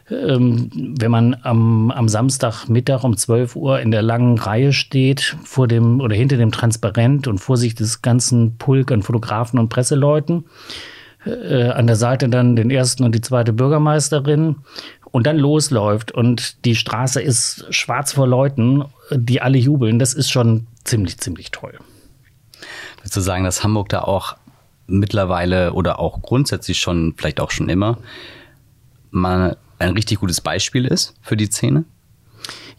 ähm, 0.09 0.69
wenn 0.97 1.11
man 1.11 1.37
am, 1.43 1.91
am 1.91 2.09
Samstagmittag 2.09 3.03
um 3.03 3.15
12 3.15 3.55
Uhr 3.55 3.79
in 3.79 3.91
der 3.91 4.01
langen 4.01 4.37
Reihe 4.37 4.73
steht, 4.73 5.35
vor 5.43 5.67
dem 5.67 6.01
oder 6.01 6.15
hinter 6.15 6.37
dem 6.37 6.51
Transparent 6.51 7.27
und 7.27 7.39
vor 7.39 7.57
sich 7.57 7.75
des 7.75 8.01
ganzen 8.01 8.57
Pulk 8.57 8.91
an 8.91 9.01
Fotografen 9.01 9.59
und 9.59 9.69
Presseleuten, 9.69 10.45
äh, 11.25 11.69
an 11.69 11.87
der 11.87 11.95
Seite 11.95 12.29
dann 12.29 12.55
den 12.55 12.69
ersten 12.69 13.03
und 13.03 13.15
die 13.15 13.21
zweite 13.21 13.53
Bürgermeisterin 13.53 14.57
und 15.11 15.27
dann 15.27 15.37
losläuft 15.37 16.11
und 16.11 16.65
die 16.65 16.75
Straße 16.75 17.21
ist 17.21 17.65
schwarz 17.69 18.13
vor 18.13 18.27
Leuten, 18.27 18.83
die 19.11 19.41
alle 19.41 19.57
jubeln, 19.57 19.99
das 19.99 20.13
ist 20.13 20.31
schon 20.31 20.67
ziemlich, 20.83 21.19
ziemlich 21.19 21.51
toll. 21.51 21.77
Würdest 22.97 23.15
du 23.15 23.21
sagen, 23.21 23.43
dass 23.43 23.63
Hamburg 23.63 23.89
da 23.89 24.01
auch 24.01 24.35
mittlerweile 24.87 25.73
oder 25.73 25.99
auch 25.99 26.21
grundsätzlich 26.21 26.79
schon, 26.79 27.13
vielleicht 27.17 27.39
auch 27.39 27.51
schon 27.51 27.69
immer, 27.69 27.97
mal 29.11 29.57
ein 29.79 29.93
richtig 29.93 30.19
gutes 30.19 30.41
Beispiel 30.41 30.85
ist 30.85 31.15
für 31.21 31.37
die 31.37 31.45
Szene? 31.45 31.85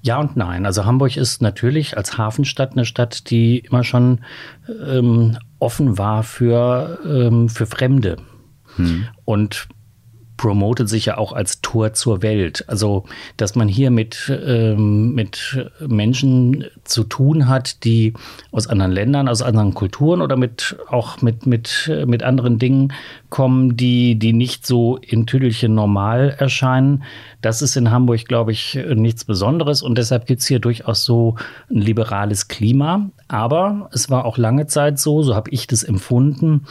Ja 0.03 0.19
und 0.19 0.37
nein. 0.37 0.67
Also 0.67 0.85
Hamburg 0.85 1.17
ist 1.17 1.41
natürlich 1.41 1.97
als 1.97 2.19
Hafenstadt 2.19 2.73
eine 2.73 2.85
Stadt, 2.85 3.31
die 3.31 3.61
immer 3.61 3.85
schon 3.85 4.21
ähm, 4.87 5.39
offen 5.59 5.97
war 5.97 6.23
für, 6.23 6.99
ähm, 7.07 7.49
für 7.49 7.67
Fremde. 7.67 8.19
Hm. 8.77 9.07
Und 9.25 9.69
promotet 10.45 10.91
sich 10.91 11.07
ja 11.07 11.17
auch 11.17 11.33
als 11.33 11.63
Tor 11.63 11.95
zur 11.95 12.21
Welt. 12.21 12.67
Also, 12.67 13.05
dass 13.39 13.55
man 13.55 13.67
hier 13.67 13.91
mit, 13.91 14.31
ähm, 14.47 15.15
mit 15.15 15.59
Menschen 15.81 16.67
zu 16.85 17.03
tun 17.03 17.49
hat, 17.49 17.83
die 17.85 18.13
aus 18.53 18.67
anderen 18.67 18.93
Ländern, 18.93 19.27
aus 19.27 19.41
anderen 19.41 19.73
Kulturen 19.73 20.21
oder 20.21 20.37
mit, 20.37 20.77
auch 20.91 21.23
mit, 21.23 21.47
mit, 21.47 21.91
mit 22.07 22.23
anderen 22.23 22.59
Dingen 22.59 22.93
kommen, 23.31 23.79
die, 23.79 24.19
die 24.19 24.35
nicht 24.35 24.67
so 24.67 24.99
in 24.99 25.27
Tüdelchen 25.27 25.75
normal 25.75 26.37
erscheinen. 26.39 27.05
Das 27.41 27.63
ist 27.63 27.77
in 27.77 27.91
Hamburg, 27.91 28.27
glaube 28.27 28.53
ich, 28.53 28.79
nichts 28.95 29.25
Besonderes 29.25 29.81
und 29.81 29.97
deshalb 29.97 30.27
gibt 30.27 30.43
es 30.43 30.47
hier 30.47 30.59
durchaus 30.59 31.07
so 31.07 31.37
ein 31.71 31.81
liberales 31.81 32.49
Klima. 32.49 33.09
Aber 33.29 33.89
es 33.93 34.11
war 34.11 34.25
auch 34.25 34.39
lange 34.39 34.67
Zeit 34.67 34.99
so, 34.99 35.23
so 35.23 35.35
habe 35.35 35.51
ich 35.51 35.67
das 35.67 35.83
empfunden. 35.83 36.67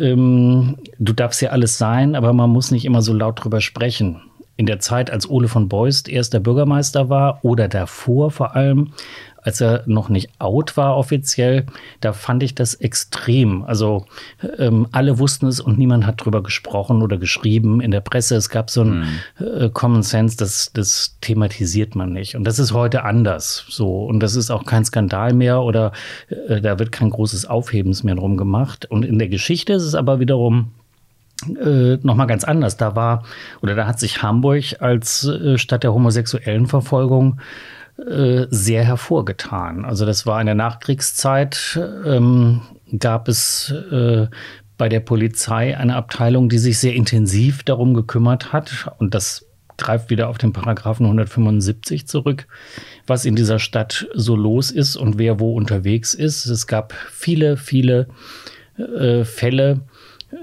Ähm, 0.00 0.76
du 0.98 1.12
darfst 1.12 1.40
ja 1.40 1.50
alles 1.50 1.78
sein, 1.78 2.14
aber 2.14 2.32
man 2.32 2.50
muss 2.50 2.70
nicht 2.70 2.84
immer 2.84 3.02
so 3.02 3.12
laut 3.12 3.42
drüber 3.42 3.60
sprechen 3.60 4.20
in 4.58 4.66
der 4.66 4.80
Zeit, 4.80 5.10
als 5.10 5.30
Ole 5.30 5.46
von 5.46 5.68
Beust 5.68 6.08
erster 6.08 6.40
Bürgermeister 6.40 7.08
war 7.08 7.38
oder 7.44 7.68
davor 7.68 8.32
vor 8.32 8.56
allem, 8.56 8.92
als 9.42 9.60
er 9.60 9.82
noch 9.86 10.08
nicht 10.08 10.30
out 10.38 10.76
war 10.76 10.96
offiziell, 10.96 11.66
da 12.00 12.12
fand 12.12 12.42
ich 12.42 12.54
das 12.54 12.74
extrem. 12.74 13.62
Also 13.64 14.06
ähm, 14.58 14.88
alle 14.92 15.18
wussten 15.18 15.46
es 15.46 15.60
und 15.60 15.78
niemand 15.78 16.06
hat 16.06 16.24
drüber 16.24 16.42
gesprochen 16.42 17.02
oder 17.02 17.18
geschrieben 17.18 17.80
in 17.80 17.90
der 17.90 18.00
Presse. 18.00 18.36
Es 18.36 18.50
gab 18.50 18.70
so 18.70 18.82
ein 18.82 19.00
mhm. 19.38 19.46
äh, 19.46 19.68
Common 19.70 20.02
Sense, 20.02 20.36
das, 20.36 20.70
das 20.74 21.16
thematisiert 21.20 21.94
man 21.94 22.12
nicht. 22.12 22.34
Und 22.34 22.44
das 22.44 22.58
ist 22.58 22.72
heute 22.72 23.04
anders. 23.04 23.64
So 23.68 24.04
und 24.04 24.20
das 24.20 24.34
ist 24.34 24.50
auch 24.50 24.64
kein 24.64 24.84
Skandal 24.84 25.32
mehr 25.32 25.62
oder 25.62 25.92
äh, 26.48 26.60
da 26.60 26.78
wird 26.78 26.92
kein 26.92 27.10
großes 27.10 27.46
Aufhebens 27.46 28.02
mehr 28.02 28.16
drum 28.16 28.36
gemacht. 28.36 28.86
Und 28.86 29.04
in 29.04 29.18
der 29.18 29.28
Geschichte 29.28 29.72
ist 29.72 29.84
es 29.84 29.94
aber 29.94 30.20
wiederum 30.20 30.72
äh, 31.46 31.98
nochmal 32.02 32.26
ganz 32.26 32.44
anders. 32.44 32.76
Da 32.76 32.96
war, 32.96 33.24
oder 33.62 33.74
da 33.74 33.86
hat 33.86 34.00
sich 34.00 34.22
Hamburg 34.22 34.80
als 34.80 35.24
äh, 35.24 35.58
Stadt 35.58 35.84
der 35.84 35.94
homosexuellen 35.94 36.66
Verfolgung 36.66 37.40
äh, 37.98 38.46
sehr 38.50 38.84
hervorgetan. 38.84 39.84
Also 39.84 40.06
das 40.06 40.24
war 40.24 40.40
in 40.40 40.46
der 40.46 40.54
Nachkriegszeit, 40.54 41.78
ähm, 42.06 42.62
gab 42.98 43.28
es 43.28 43.74
äh, 43.90 44.28
bei 44.76 44.88
der 44.88 45.00
Polizei 45.00 45.76
eine 45.76 45.96
Abteilung, 45.96 46.48
die 46.48 46.58
sich 46.58 46.78
sehr 46.78 46.94
intensiv 46.94 47.64
darum 47.64 47.94
gekümmert 47.94 48.52
hat. 48.52 48.92
Und 48.98 49.14
das 49.14 49.46
greift 49.76 50.10
wieder 50.10 50.28
auf 50.28 50.38
den 50.38 50.52
Paragraphen 50.52 51.06
175 51.06 52.06
zurück, 52.06 52.46
was 53.06 53.24
in 53.24 53.36
dieser 53.36 53.58
Stadt 53.58 54.06
so 54.14 54.36
los 54.36 54.70
ist 54.70 54.96
und 54.96 55.18
wer 55.18 55.40
wo 55.40 55.54
unterwegs 55.54 56.14
ist. 56.14 56.46
Es 56.46 56.66
gab 56.66 56.92
viele, 57.10 57.56
viele 57.56 58.08
äh, 58.76 59.24
Fälle 59.24 59.80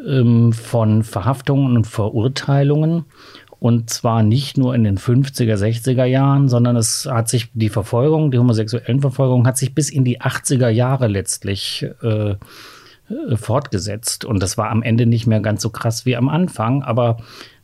ähm, 0.07 0.51
von 0.51 1.03
Verhaftungen 1.03 1.75
und 1.75 1.87
Verurteilungen. 1.87 3.05
Und 3.59 3.89
zwar 3.89 4.23
nicht 4.23 4.57
nur 4.57 4.75
in 4.75 4.83
den 4.83 4.97
50er, 4.97 5.55
60er 5.55 6.05
Jahren, 6.05 6.49
sondern 6.49 6.75
es 6.75 7.07
hat 7.09 7.29
sich 7.29 7.49
die 7.53 7.69
Verfolgung, 7.69 8.31
die 8.31 8.37
homosexuellen 8.37 9.01
Verfolgung 9.01 9.47
hat 9.47 9.57
sich 9.57 9.73
bis 9.73 9.89
in 9.89 10.03
die 10.03 10.21
80er 10.21 10.69
Jahre 10.69 11.07
letztlich 11.07 11.85
äh, 12.03 12.35
äh, 13.09 13.35
fortgesetzt. 13.35 14.25
Und 14.25 14.41
das 14.41 14.57
war 14.57 14.69
am 14.69 14.81
Ende 14.81 15.05
nicht 15.05 15.27
mehr 15.27 15.39
ganz 15.39 15.61
so 15.61 15.69
krass 15.69 16.05
wie 16.05 16.15
am 16.15 16.27
Anfang, 16.27 16.83
aber 16.83 17.17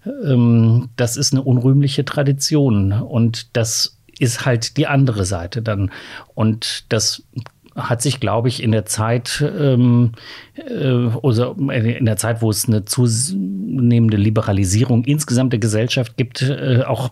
ähm, 0.05 0.89
das 0.95 1.17
ist 1.17 1.33
eine 1.33 1.41
unrühmliche 1.41 2.05
Tradition 2.05 2.91
und 2.91 3.55
das 3.55 3.97
ist 4.19 4.45
halt 4.45 4.77
die 4.77 4.87
andere 4.87 5.25
Seite 5.25 5.61
dann. 5.61 5.91
Und 6.35 6.85
das 6.89 7.23
hat 7.75 8.01
sich, 8.01 8.19
glaube 8.19 8.49
ich, 8.49 8.61
in 8.61 8.71
der 8.71 8.85
Zeit, 8.85 9.43
ähm, 9.57 10.11
äh, 10.55 11.09
also 11.23 11.53
in 11.53 12.05
der 12.05 12.17
Zeit, 12.17 12.41
wo 12.41 12.49
es 12.49 12.67
eine 12.67 12.85
zunehmende 12.85 14.17
Liberalisierung 14.17 15.05
insgesamt 15.05 15.53
der 15.53 15.59
Gesellschaft 15.59 16.17
gibt, 16.17 16.41
äh, 16.41 16.83
auch 16.85 17.11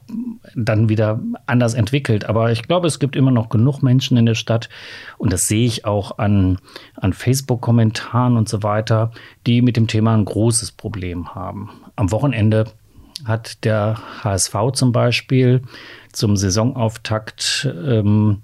dann 0.56 0.90
wieder 0.90 1.22
anders 1.46 1.74
entwickelt. 1.74 2.26
Aber 2.26 2.52
ich 2.52 2.64
glaube, 2.64 2.88
es 2.88 3.00
gibt 3.00 3.16
immer 3.16 3.32
noch 3.32 3.50
genug 3.50 3.82
Menschen 3.82 4.18
in 4.18 4.26
der 4.26 4.36
Stadt, 4.36 4.70
und 5.18 5.34
das 5.34 5.48
sehe 5.48 5.66
ich 5.66 5.86
auch 5.86 6.18
an, 6.18 6.58
an 6.96 7.14
Facebook-Kommentaren 7.14 8.38
und 8.38 8.50
so 8.50 8.64
weiter, 8.64 9.12
die 9.48 9.62
mit 9.62 9.78
dem 9.78 9.88
Thema 9.88 10.14
ein 10.14 10.26
großes 10.26 10.74
Problem 10.74 11.36
haben. 11.36 11.70
Am 11.96 12.12
Wochenende 12.12 12.66
hat 13.26 13.64
der 13.64 14.00
HSV 14.24 14.56
zum 14.74 14.92
Beispiel 14.92 15.62
zum 16.12 16.38
Saisonauftakt 16.38 17.70
ähm, 17.86 18.42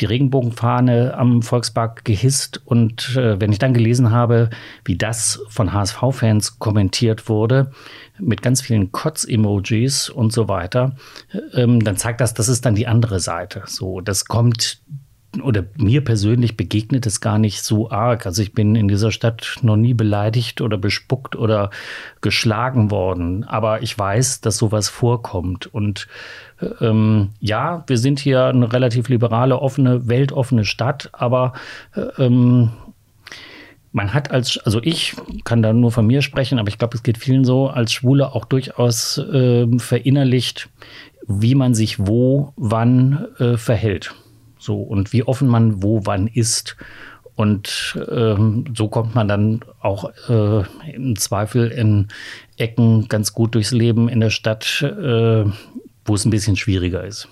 die 0.00 0.04
Regenbogenfahne 0.04 1.14
am 1.16 1.42
Volkspark 1.42 2.04
gehisst. 2.04 2.60
Und 2.64 3.16
äh, 3.16 3.40
wenn 3.40 3.52
ich 3.52 3.58
dann 3.58 3.74
gelesen 3.74 4.10
habe, 4.10 4.50
wie 4.84 4.96
das 4.96 5.40
von 5.48 5.72
HSV-Fans 5.72 6.58
kommentiert 6.58 7.28
wurde, 7.28 7.72
mit 8.18 8.42
ganz 8.42 8.60
vielen 8.60 8.92
Kotz-Emojis 8.92 10.08
und 10.08 10.32
so 10.32 10.48
weiter, 10.48 10.96
ähm, 11.54 11.82
dann 11.82 11.96
zeigt 11.96 12.20
das, 12.20 12.34
das 12.34 12.48
ist 12.48 12.64
dann 12.64 12.74
die 12.74 12.86
andere 12.86 13.20
Seite. 13.20 13.62
So, 13.66 14.00
das 14.00 14.26
kommt 14.26 14.80
oder 15.42 15.64
mir 15.76 16.02
persönlich 16.02 16.56
begegnet 16.56 17.06
es 17.06 17.20
gar 17.20 17.38
nicht 17.38 17.62
so 17.62 17.90
arg. 17.90 18.24
Also 18.24 18.40
ich 18.42 18.54
bin 18.54 18.74
in 18.74 18.88
dieser 18.88 19.12
Stadt 19.12 19.58
noch 19.62 19.76
nie 19.76 19.92
beleidigt 19.92 20.60
oder 20.60 20.78
bespuckt 20.78 21.36
oder 21.36 21.70
geschlagen 22.22 22.90
worden. 22.90 23.44
Aber 23.44 23.82
ich 23.82 23.96
weiß, 23.98 24.40
dass 24.40 24.56
sowas 24.56 24.88
vorkommt. 24.88 25.66
Und 25.66 26.08
ähm, 26.80 27.30
ja, 27.40 27.84
wir 27.86 27.98
sind 27.98 28.20
hier 28.20 28.46
eine 28.46 28.72
relativ 28.72 29.08
liberale, 29.08 29.58
offene, 29.58 30.08
weltoffene 30.08 30.64
Stadt, 30.64 31.10
aber 31.12 31.52
ähm, 32.16 32.70
man 33.92 34.14
hat 34.14 34.30
als, 34.30 34.58
also 34.58 34.80
ich 34.82 35.14
kann 35.44 35.62
da 35.62 35.72
nur 35.72 35.92
von 35.92 36.06
mir 36.06 36.22
sprechen, 36.22 36.58
aber 36.58 36.68
ich 36.68 36.78
glaube, 36.78 36.96
es 36.96 37.02
geht 37.02 37.18
vielen 37.18 37.44
so, 37.44 37.68
als 37.68 37.92
Schwule 37.92 38.34
auch 38.34 38.44
durchaus 38.44 39.18
äh, 39.18 39.66
verinnerlicht, 39.78 40.68
wie 41.26 41.54
man 41.54 41.74
sich 41.74 42.06
wo, 42.06 42.52
wann 42.56 43.26
äh, 43.38 43.56
verhält. 43.56 44.14
So 44.68 44.82
und 44.82 45.14
wie 45.14 45.22
offen 45.22 45.48
man 45.48 45.82
wo, 45.82 46.04
wann 46.04 46.26
ist. 46.26 46.76
Und 47.36 47.98
ähm, 48.10 48.64
so 48.76 48.88
kommt 48.88 49.14
man 49.14 49.28
dann 49.28 49.60
auch 49.80 50.10
äh, 50.28 50.62
im 50.92 51.16
Zweifel 51.16 51.68
in 51.68 52.08
Ecken 52.58 53.08
ganz 53.08 53.32
gut 53.32 53.54
durchs 53.54 53.72
Leben 53.72 54.10
in 54.10 54.20
der 54.20 54.28
Stadt, 54.28 54.82
äh, 54.82 55.44
wo 56.04 56.14
es 56.14 56.26
ein 56.26 56.30
bisschen 56.30 56.56
schwieriger 56.56 57.02
ist. 57.02 57.28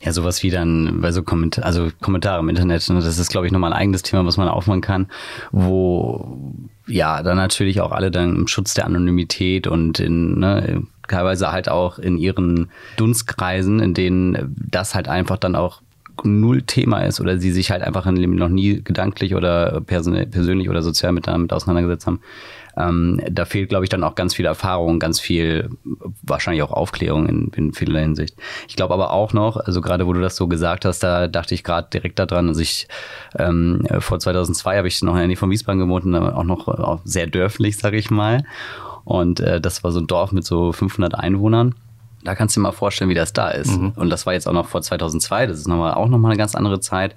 Ja, 0.00 0.12
sowas 0.12 0.42
wie 0.42 0.48
dann 0.48 1.02
bei 1.02 1.12
so 1.12 1.22
Kommentar 1.22 1.66
also 1.66 1.90
Kommentare 2.00 2.40
im 2.40 2.48
Internet, 2.48 2.88
ne, 2.88 2.94
das 2.94 3.18
ist, 3.18 3.28
glaube 3.28 3.46
ich, 3.46 3.52
nochmal 3.52 3.74
ein 3.74 3.78
eigenes 3.78 4.02
Thema, 4.02 4.24
was 4.24 4.38
man 4.38 4.48
aufmachen 4.48 4.80
kann, 4.80 5.08
wo 5.52 6.38
ja 6.86 7.22
dann 7.22 7.36
natürlich 7.36 7.82
auch 7.82 7.92
alle 7.92 8.10
dann 8.10 8.34
im 8.34 8.46
Schutz 8.48 8.72
der 8.72 8.86
Anonymität 8.86 9.66
und 9.66 10.00
in 10.00 10.38
ne, 10.38 10.84
teilweise 11.08 11.52
halt 11.52 11.68
auch 11.68 11.98
in 11.98 12.18
ihren 12.18 12.70
Dunstkreisen, 12.96 13.80
in 13.80 13.94
denen 13.94 14.54
das 14.56 14.94
halt 14.94 15.08
einfach 15.08 15.38
dann 15.38 15.56
auch 15.56 15.82
null 16.24 16.62
Thema 16.62 17.00
ist 17.00 17.20
oder 17.20 17.38
sie 17.38 17.52
sich 17.52 17.70
halt 17.70 17.82
einfach 17.82 18.04
noch 18.04 18.48
nie 18.48 18.82
gedanklich 18.82 19.34
oder 19.34 19.80
persönlich 19.80 20.68
oder 20.68 20.82
sozial 20.82 21.12
mit 21.12 21.26
damit 21.26 21.52
auseinandergesetzt 21.52 22.06
haben. 22.06 22.20
Ähm, 22.76 23.20
da 23.28 23.44
fehlt, 23.44 23.70
glaube 23.70 23.84
ich, 23.84 23.90
dann 23.90 24.04
auch 24.04 24.14
ganz 24.14 24.34
viel 24.34 24.46
Erfahrung, 24.46 25.00
ganz 25.00 25.18
viel, 25.18 25.68
wahrscheinlich 26.22 26.62
auch 26.62 26.70
Aufklärung 26.70 27.28
in, 27.28 27.50
in 27.56 27.72
vieler 27.72 28.00
Hinsicht. 28.00 28.36
Ich 28.68 28.76
glaube 28.76 28.94
aber 28.94 29.10
auch 29.10 29.32
noch, 29.32 29.56
also 29.56 29.80
gerade 29.80 30.06
wo 30.06 30.12
du 30.12 30.20
das 30.20 30.36
so 30.36 30.46
gesagt 30.46 30.84
hast, 30.84 31.00
da 31.00 31.26
dachte 31.26 31.54
ich 31.54 31.64
gerade 31.64 31.88
direkt 31.92 32.18
daran, 32.20 32.48
also 32.48 32.60
ich 32.60 32.86
ähm, 33.36 33.84
vor 33.98 34.20
2002 34.20 34.76
habe 34.76 34.88
ich 34.88 35.02
noch 35.02 35.14
in 35.14 35.18
der 35.18 35.26
Nähe 35.26 35.36
von 35.36 35.50
Wiesbaden 35.50 35.80
gewohnt 35.80 36.04
und 36.04 36.14
auch 36.14 36.44
noch 36.44 36.68
auch 36.68 37.00
sehr 37.04 37.26
dörflich, 37.26 37.78
sage 37.78 37.96
ich 37.96 38.10
mal. 38.10 38.44
Und 39.08 39.40
äh, 39.40 39.58
das 39.58 39.82
war 39.84 39.90
so 39.90 40.00
ein 40.00 40.06
Dorf 40.06 40.32
mit 40.32 40.44
so 40.44 40.70
500 40.70 41.14
Einwohnern. 41.14 41.74
Da 42.24 42.34
kannst 42.34 42.54
du 42.54 42.60
dir 42.60 42.64
mal 42.64 42.72
vorstellen, 42.72 43.08
wie 43.08 43.14
das 43.14 43.32
da 43.32 43.48
ist. 43.48 43.74
Mhm. 43.74 43.92
Und 43.96 44.10
das 44.10 44.26
war 44.26 44.34
jetzt 44.34 44.46
auch 44.46 44.52
noch 44.52 44.66
vor 44.66 44.82
2002. 44.82 45.46
Das 45.46 45.58
ist 45.58 45.66
nochmal, 45.66 45.94
auch 45.94 46.08
nochmal 46.08 46.32
eine 46.32 46.38
ganz 46.38 46.54
andere 46.54 46.78
Zeit. 46.80 47.14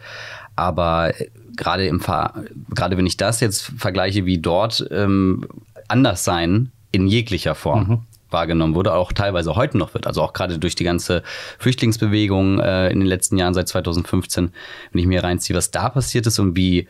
Aber 0.55 1.19
äh, 1.19 1.27
gerade 1.57 1.85
im 1.87 1.99
gerade 1.99 2.95
wenn 2.95 3.05
ich 3.05 3.17
das 3.17 3.41
jetzt 3.41 3.73
vergleiche, 3.77 4.25
wie 4.25 4.37
dort 4.37 4.87
ähm, 4.89 5.45
anders 5.89 6.23
sein 6.23 6.71
in 6.93 7.07
jeglicher 7.07 7.55
Form. 7.55 7.87
Mhm 7.87 7.99
wahrgenommen 8.29 8.75
wurde, 8.75 8.93
auch 8.93 9.11
teilweise 9.11 9.57
heute 9.57 9.77
noch 9.77 9.93
wird. 9.93 10.07
Also 10.07 10.21
auch 10.21 10.31
gerade 10.31 10.57
durch 10.57 10.73
die 10.73 10.85
ganze 10.85 11.21
Flüchtlingsbewegung 11.59 12.61
äh, 12.61 12.89
in 12.89 13.01
den 13.01 13.07
letzten 13.07 13.35
Jahren 13.35 13.53
seit 13.53 13.67
2015, 13.67 14.53
wenn 14.93 15.01
ich 15.01 15.05
mir 15.05 15.21
reinziehe, 15.21 15.53
was 15.53 15.69
da 15.69 15.89
passiert 15.89 16.27
ist 16.27 16.39
und 16.39 16.55
wie 16.55 16.87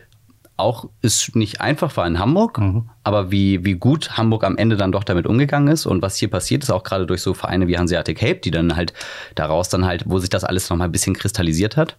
auch 0.62 0.88
ist 1.02 1.36
nicht 1.36 1.60
einfach 1.60 1.96
war 1.96 2.06
in 2.06 2.18
Hamburg, 2.18 2.58
mhm. 2.58 2.88
aber 3.04 3.30
wie, 3.30 3.64
wie 3.64 3.74
gut 3.74 4.16
Hamburg 4.16 4.44
am 4.44 4.56
Ende 4.56 4.76
dann 4.76 4.92
doch 4.92 5.04
damit 5.04 5.26
umgegangen 5.26 5.68
ist 5.68 5.84
und 5.86 6.00
was 6.00 6.16
hier 6.16 6.30
passiert 6.30 6.62
ist, 6.62 6.70
auch 6.70 6.84
gerade 6.84 7.06
durch 7.06 7.20
so 7.20 7.34
Vereine 7.34 7.68
wie 7.68 7.76
Hanseatic 7.76 8.22
Hape, 8.22 8.36
die 8.36 8.50
dann 8.50 8.76
halt 8.76 8.94
daraus 9.34 9.68
dann 9.68 9.84
halt, 9.84 10.04
wo 10.06 10.18
sich 10.18 10.30
das 10.30 10.44
alles 10.44 10.70
nochmal 10.70 10.88
ein 10.88 10.92
bisschen 10.92 11.14
kristallisiert 11.14 11.76
hat. 11.76 11.96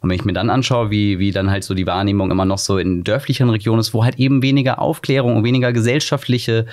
Und 0.00 0.10
wenn 0.10 0.16
ich 0.16 0.24
mir 0.24 0.32
dann 0.32 0.50
anschaue, 0.50 0.90
wie, 0.90 1.18
wie 1.18 1.32
dann 1.32 1.50
halt 1.50 1.64
so 1.64 1.74
die 1.74 1.86
Wahrnehmung 1.86 2.30
immer 2.30 2.44
noch 2.44 2.58
so 2.58 2.78
in 2.78 3.02
dörflichen 3.02 3.50
Regionen 3.50 3.80
ist, 3.80 3.94
wo 3.94 4.04
halt 4.04 4.18
eben 4.18 4.42
weniger 4.42 4.80
Aufklärung 4.80 5.36
und 5.36 5.44
weniger 5.44 5.72
gesellschaftliche 5.72 6.66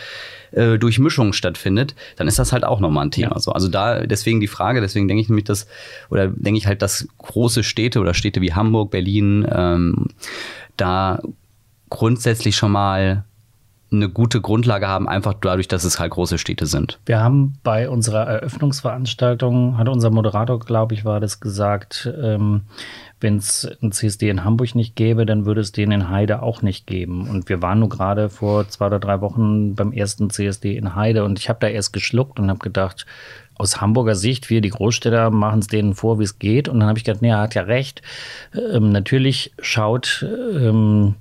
äh, 0.51 0.77
Durchmischung 0.77 1.33
stattfindet, 1.33 1.95
dann 2.17 2.27
ist 2.27 2.37
das 2.37 2.53
halt 2.53 2.63
auch 2.63 2.79
nochmal 2.79 3.05
ein 3.05 3.11
Thema. 3.11 3.33
Ja. 3.35 3.39
So. 3.39 3.51
Also 3.51 3.67
da 3.67 4.05
deswegen 4.05 4.39
die 4.39 4.47
Frage, 4.47 4.79
deswegen 4.79 5.07
denke 5.07 5.21
ich 5.21 5.29
nämlich, 5.29 5.45
dass, 5.45 5.67
oder 6.09 6.27
denke 6.27 6.57
ich 6.57 6.67
halt, 6.67 6.81
dass 6.81 7.07
große 7.17 7.63
Städte 7.63 7.99
oder 7.99 8.13
Städte 8.13 8.41
wie 8.41 8.53
Hamburg, 8.53 8.91
Berlin, 8.91 9.47
ähm, 9.51 10.07
da 10.77 11.21
grundsätzlich 11.89 12.55
schon 12.55 12.71
mal 12.71 13.23
eine 13.91 14.09
gute 14.09 14.41
Grundlage 14.41 14.87
haben, 14.87 15.07
einfach 15.07 15.35
dadurch, 15.39 15.67
dass 15.67 15.83
es 15.83 15.99
halt 15.99 16.11
große 16.11 16.37
Städte 16.37 16.65
sind. 16.65 16.99
Wir 17.05 17.21
haben 17.21 17.57
bei 17.63 17.89
unserer 17.89 18.25
Eröffnungsveranstaltung, 18.25 19.77
hat 19.77 19.87
unser 19.87 20.09
Moderator, 20.09 20.59
glaube 20.59 20.95
ich, 20.95 21.05
war 21.05 21.19
das 21.19 21.39
gesagt, 21.39 22.11
ähm, 22.21 22.61
wenn 23.19 23.37
es 23.37 23.67
ein 23.81 23.91
CSD 23.91 24.29
in 24.29 24.43
Hamburg 24.43 24.75
nicht 24.75 24.95
gäbe, 24.95 25.25
dann 25.25 25.45
würde 25.45 25.61
es 25.61 25.71
den 25.71 25.91
in 25.91 26.09
Heide 26.09 26.41
auch 26.41 26.61
nicht 26.61 26.85
geben. 26.87 27.29
Und 27.29 27.47
wir 27.47 27.61
waren 27.61 27.79
nur 27.79 27.89
gerade 27.89 28.29
vor 28.29 28.67
zwei 28.67 28.87
oder 28.87 28.99
drei 28.99 29.21
Wochen 29.21 29.75
beim 29.75 29.93
ersten 29.93 30.29
CSD 30.29 30.75
in 30.75 30.95
Heide 30.95 31.23
und 31.23 31.39
ich 31.39 31.47
habe 31.47 31.59
da 31.59 31.67
erst 31.67 31.93
geschluckt 31.93 32.39
und 32.39 32.49
habe 32.49 32.59
gedacht, 32.59 33.05
aus 33.55 33.81
Hamburger 33.81 34.15
Sicht, 34.15 34.49
wir 34.49 34.61
die 34.61 34.69
Großstädter 34.69 35.31
machen 35.31 35.59
es 35.59 35.67
denen 35.67 35.95
vor, 35.95 36.19
wie 36.19 36.23
es 36.23 36.39
geht. 36.39 36.67
Und 36.67 36.79
dann 36.79 36.89
habe 36.89 36.99
ich 36.99 37.05
gedacht, 37.05 37.21
nee, 37.21 37.29
er 37.29 37.39
hat 37.39 37.55
ja 37.55 37.63
recht. 37.63 38.01
Ähm, 38.53 38.91
natürlich 38.91 39.53
schaut 39.59 40.25
ähm, 40.31 41.15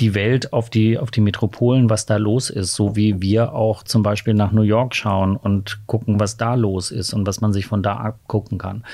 die 0.00 0.14
Welt 0.14 0.52
auf 0.52 0.70
die, 0.70 0.98
auf 0.98 1.10
die 1.10 1.20
Metropolen, 1.20 1.90
was 1.90 2.06
da 2.06 2.16
los 2.16 2.50
ist, 2.50 2.74
so 2.74 2.96
wie 2.96 3.20
wir 3.20 3.54
auch 3.54 3.82
zum 3.82 4.02
Beispiel 4.02 4.34
nach 4.34 4.52
New 4.52 4.62
York 4.62 4.94
schauen 4.94 5.36
und 5.36 5.80
gucken, 5.86 6.20
was 6.20 6.36
da 6.36 6.54
los 6.54 6.90
ist 6.90 7.12
und 7.12 7.26
was 7.26 7.40
man 7.40 7.52
sich 7.52 7.66
von 7.66 7.82
da 7.82 7.96
abgucken 7.96 8.58
kann. 8.58 8.84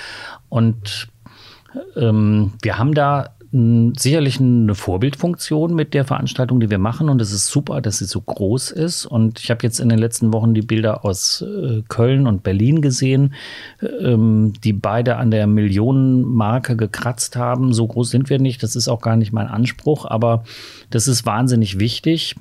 Und 0.48 1.08
ähm, 1.96 2.52
wir 2.62 2.78
haben 2.78 2.94
da 2.94 3.35
sicherlich 3.96 4.40
eine 4.40 4.74
Vorbildfunktion 4.74 5.74
mit 5.74 5.94
der 5.94 6.04
Veranstaltung, 6.04 6.60
die 6.60 6.70
wir 6.70 6.78
machen. 6.78 7.08
Und 7.08 7.20
es 7.22 7.32
ist 7.32 7.46
super, 7.46 7.80
dass 7.80 7.98
sie 7.98 8.04
so 8.04 8.20
groß 8.20 8.70
ist. 8.70 9.06
Und 9.06 9.40
ich 9.40 9.50
habe 9.50 9.62
jetzt 9.62 9.78
in 9.78 9.88
den 9.88 9.98
letzten 9.98 10.32
Wochen 10.32 10.54
die 10.54 10.62
Bilder 10.62 11.04
aus 11.04 11.42
äh, 11.42 11.82
Köln 11.88 12.26
und 12.26 12.42
Berlin 12.42 12.82
gesehen, 12.82 13.34
ähm, 14.00 14.52
die 14.64 14.72
beide 14.72 15.16
an 15.16 15.30
der 15.30 15.46
Millionenmarke 15.46 16.76
gekratzt 16.76 17.36
haben. 17.36 17.72
So 17.72 17.86
groß 17.86 18.10
sind 18.10 18.30
wir 18.30 18.38
nicht. 18.38 18.62
Das 18.62 18.76
ist 18.76 18.88
auch 18.88 19.00
gar 19.00 19.16
nicht 19.16 19.32
mein 19.32 19.48
Anspruch. 19.48 20.04
Aber 20.04 20.44
das 20.90 21.08
ist 21.08 21.26
wahnsinnig 21.26 21.78
wichtig 21.78 22.36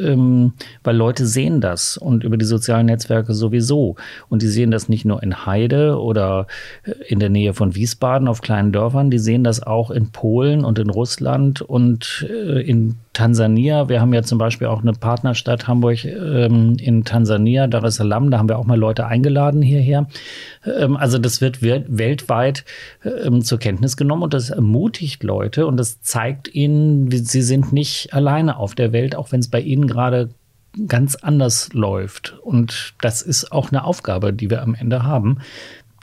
ähm, 0.00 0.52
weil 0.82 0.96
Leute 0.96 1.26
sehen 1.26 1.60
das 1.60 1.96
und 1.96 2.24
über 2.24 2.36
die 2.36 2.44
sozialen 2.44 2.86
Netzwerke 2.86 3.34
sowieso. 3.34 3.96
Und 4.28 4.42
die 4.42 4.48
sehen 4.48 4.70
das 4.70 4.88
nicht 4.88 5.04
nur 5.04 5.22
in 5.22 5.46
Heide 5.46 5.98
oder 6.00 6.46
äh, 6.84 6.92
in 7.08 7.20
der 7.20 7.30
Nähe 7.30 7.54
von 7.54 7.74
Wiesbaden 7.74 8.28
auf 8.28 8.40
kleinen 8.40 8.72
Dörfern, 8.72 9.10
die 9.10 9.18
sehen 9.18 9.44
das 9.44 9.62
auch 9.62 9.90
in 9.90 10.10
Polen 10.10 10.59
und 10.64 10.78
in 10.78 10.90
Russland 10.90 11.62
und 11.62 12.26
äh, 12.28 12.60
in 12.60 12.96
Tansania. 13.12 13.88
Wir 13.88 14.00
haben 14.00 14.14
ja 14.14 14.22
zum 14.22 14.38
Beispiel 14.38 14.66
auch 14.68 14.82
eine 14.82 14.92
Partnerstadt 14.92 15.66
Hamburg 15.68 16.04
ähm, 16.04 16.76
in 16.78 17.04
Tansania, 17.04 17.66
Dar 17.66 17.84
es 17.84 17.96
Salaam. 17.96 18.30
Da 18.30 18.38
haben 18.38 18.48
wir 18.48 18.58
auch 18.58 18.66
mal 18.66 18.78
Leute 18.78 19.06
eingeladen 19.06 19.62
hierher. 19.62 20.06
Ähm, 20.64 20.96
also 20.96 21.18
das 21.18 21.40
wird 21.40 21.62
weltweit 21.62 22.64
ähm, 23.04 23.42
zur 23.42 23.58
Kenntnis 23.58 23.96
genommen 23.96 24.22
und 24.22 24.34
das 24.34 24.50
ermutigt 24.50 25.22
Leute 25.22 25.66
und 25.66 25.76
das 25.76 26.00
zeigt 26.02 26.54
ihnen, 26.54 27.10
sie 27.10 27.42
sind 27.42 27.72
nicht 27.72 28.14
alleine 28.14 28.56
auf 28.56 28.74
der 28.74 28.92
Welt, 28.92 29.16
auch 29.16 29.32
wenn 29.32 29.40
es 29.40 29.48
bei 29.48 29.60
ihnen 29.60 29.86
gerade 29.86 30.30
ganz 30.86 31.16
anders 31.16 31.72
läuft. 31.72 32.38
Und 32.42 32.94
das 33.00 33.22
ist 33.22 33.52
auch 33.52 33.70
eine 33.70 33.84
Aufgabe, 33.84 34.32
die 34.32 34.50
wir 34.50 34.62
am 34.62 34.74
Ende 34.74 35.02
haben, 35.02 35.38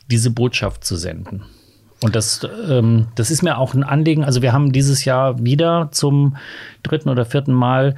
diese 0.10 0.32
Botschaft 0.32 0.84
zu 0.84 0.96
senden. 0.96 1.44
Und 2.02 2.16
das, 2.16 2.48
ähm, 2.70 3.08
das 3.16 3.32
ist 3.32 3.42
mir 3.42 3.58
auch 3.58 3.74
ein 3.74 3.84
Anliegen. 3.84 4.24
Also 4.24 4.42
wir 4.42 4.54
haben 4.54 4.72
dieses 4.72 5.04
Jahr 5.06 5.44
wieder 5.44 5.90
zum 5.92 6.38
dritten 6.84 7.10
oder 7.10 7.26
vierten 7.26 7.54
Mal 7.54 7.96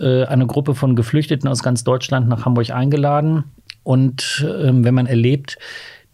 äh, 0.00 0.24
eine 0.24 0.46
Gruppe 0.46 0.74
von 0.74 0.96
Geflüchteten 0.96 1.48
aus 1.48 1.62
ganz 1.62 1.84
Deutschland 1.84 2.28
nach 2.28 2.44
Hamburg 2.44 2.70
eingeladen. 2.70 3.44
Und 3.84 4.44
ähm, 4.60 4.84
wenn 4.84 4.94
man 4.94 5.06
erlebt, 5.06 5.58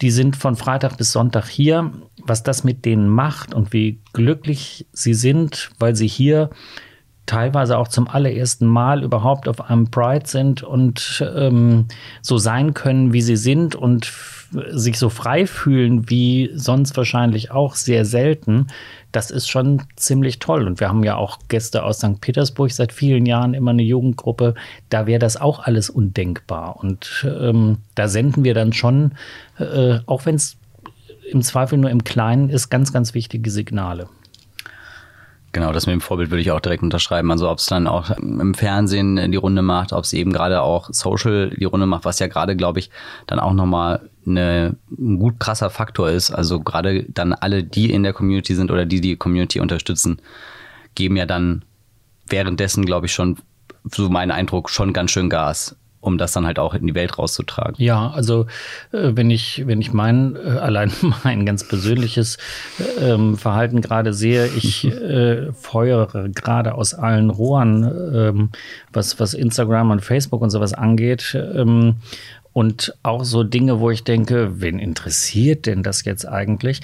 die 0.03 0.11
sind 0.11 0.37
von 0.37 0.57
Freitag 0.57 0.99
bis 0.99 1.13
Sonntag 1.13 1.47
hier, 1.49 1.91
was 2.23 2.43
das 2.43 2.65
mit 2.65 2.85
denen 2.85 3.09
macht 3.09 3.55
und 3.55 3.73
wie 3.73 4.01
glücklich 4.13 4.87
sie 4.93 5.15
sind, 5.15 5.71
weil 5.79 5.97
sie 5.97 6.09
hier 6.09 6.51
teilweise 7.25 7.79
auch 7.79 7.89
zum 7.89 8.09
allerersten 8.09 8.67
Mal 8.67 9.03
überhaupt 9.03 9.49
auf 9.49 9.71
einem 9.71 9.91
Pride 9.91 10.27
sind 10.27 10.63
und 10.63 11.25
ähm, 11.35 11.87
so 12.21 12.37
sein 12.37 12.75
können, 12.75 13.13
wie 13.13 13.23
sie 13.23 13.37
sind 13.37 13.75
und 13.75 14.13
sich 14.71 14.99
so 14.99 15.09
frei 15.09 15.47
fühlen 15.47 16.11
wie 16.11 16.51
sonst 16.55 16.97
wahrscheinlich 16.97 17.51
auch 17.51 17.75
sehr 17.75 18.05
selten, 18.05 18.67
das 19.13 19.31
ist 19.31 19.49
schon 19.49 19.83
ziemlich 19.97 20.39
toll. 20.39 20.67
Und 20.67 20.81
wir 20.81 20.89
haben 20.89 21.05
ja 21.05 21.17
auch 21.17 21.39
Gäste 21.49 21.85
aus 21.85 21.99
St. 21.99 22.21
Petersburg 22.21 22.73
seit 22.73 22.93
vielen 22.93 23.27
Jahren 23.27 23.55
immer 23.55 23.71
eine 23.71 23.83
Jugendgruppe. 23.83 24.55
Da 24.89 25.07
wäre 25.07 25.19
das 25.19 25.37
auch 25.37 25.61
alles 25.61 25.91
undenkbar. 25.91 26.77
Und 26.77 27.27
ähm, 27.27 27.79
da 27.95 28.09
senden 28.09 28.45
wir 28.45 28.55
dann 28.55 28.73
schon, 28.73 29.13
äh, 29.59 29.99
auch 30.07 30.27
wenn 30.27 30.37
es 30.37 30.57
im 31.31 31.43
Zweifel 31.43 31.79
nur 31.79 31.91
im 31.91 32.05
Kleinen 32.05 32.49
ist, 32.49 32.71
ganz, 32.71 32.93
ganz 32.93 33.15
wichtige 33.15 33.51
Signale. 33.51 34.09
Genau, 35.53 35.71
das 35.71 35.87
mit 35.87 35.93
dem 35.93 36.01
Vorbild 36.01 36.31
würde 36.31 36.41
ich 36.41 36.51
auch 36.51 36.61
direkt 36.61 36.83
unterschreiben. 36.83 37.31
Also 37.31 37.51
ob 37.51 37.59
es 37.59 37.67
dann 37.67 37.87
auch 37.87 38.11
im 38.17 38.55
Fernsehen 38.55 39.31
die 39.31 39.37
Runde 39.37 39.61
macht, 39.61 39.93
ob 39.93 40.05
es 40.05 40.15
eben 40.15 40.33
gerade 40.33 40.63
auch 40.63 40.89
Social 40.91 41.51
die 41.51 41.65
Runde 41.65 41.87
macht, 41.87 42.07
was 42.07 42.19
ja 42.21 42.27
gerade, 42.27 42.57
glaube 42.57 42.79
ich, 42.79 42.89
dann 43.27 43.39
auch 43.39 43.53
nochmal 43.53 44.09
eine, 44.27 44.77
ein 44.91 45.19
gut 45.19 45.39
krasser 45.39 45.69
Faktor 45.69 46.09
ist. 46.09 46.31
Also 46.31 46.61
gerade 46.61 47.05
dann 47.11 47.35
alle, 47.35 47.65
die 47.65 47.93
in 47.93 48.03
der 48.03 48.15
Community 48.15 48.55
sind 48.55 48.71
oder 48.71 48.87
die 48.87 49.03
die 49.03 49.17
Community 49.17 49.61
unterstützen, 49.61 50.23
geben 50.95 51.17
ja 51.17 51.27
dann 51.27 51.67
währenddessen, 52.29 52.87
glaube 52.87 53.07
ich, 53.07 53.13
schon, 53.13 53.37
so 53.85 54.09
mein 54.09 54.31
Eindruck, 54.31 54.71
schon 54.71 54.95
ganz 54.95 55.11
schön 55.11 55.29
Gas 55.29 55.77
um 56.03 56.19
das 56.19 56.33
dann 56.33 56.45
halt 56.45 56.59
auch 56.59 56.75
in 56.75 56.87
die 56.87 56.95
Welt 56.95 57.17
rauszutragen. 57.17 57.77
Ja, 57.79 58.11
also 58.11 58.47
äh, 58.93 59.13
wenn 59.15 59.31
ich, 59.31 59.67
wenn 59.67 59.81
ich 59.81 59.93
mein, 59.93 60.37
äh, 60.37 60.59
allein 60.59 60.93
mein 61.25 61.47
ganz 61.47 61.67
persönliches 61.67 62.39
ähm, 63.01 63.39
Verhalten 63.39 63.81
gerade 63.81 64.13
sehe, 64.13 64.49
ich 64.49 64.85
äh, 64.93 65.53
feuere 65.53 66.29
gerade 66.29 66.75
aus 66.75 66.93
allen 66.93 67.31
Rohren, 67.31 67.85
ähm, 68.15 68.51
was, 68.93 69.21
was 69.21 69.33
Instagram 69.33 69.93
und 69.93 70.01
Facebook 70.05 70.43
und 70.43 70.51
sowas 70.51 70.75
angeht. 70.75 71.35
Ähm, 71.35 71.97
und 72.53 72.95
auch 73.03 73.25
so 73.25 73.43
Dinge, 73.43 73.81
wo 73.81 73.91
ich 73.91 74.05
denke, 74.05 74.61
wen 74.61 74.79
interessiert 74.79 75.67
denn 75.67 75.83
das 75.83 76.05
jetzt 76.05 76.27
eigentlich? 76.29 76.81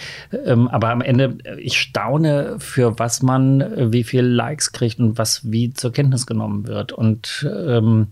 Ähm, 0.46 0.68
aber 0.68 0.90
am 0.90 1.02
Ende, 1.02 1.38
ich 1.59 1.78
staune, 1.78 2.57
für 2.59 2.98
was 2.98 3.22
man, 3.22 3.61
äh, 3.61 3.92
wie 3.92 4.04
viel 4.04 4.22
Likes 4.22 4.72
kriegt 4.72 4.98
und 4.98 5.18
was 5.18 5.50
wie 5.50 5.72
zur 5.72 5.92
Kenntnis 5.92 6.26
genommen 6.26 6.66
wird. 6.66 6.92
Und 6.92 7.46
ähm, 7.66 8.09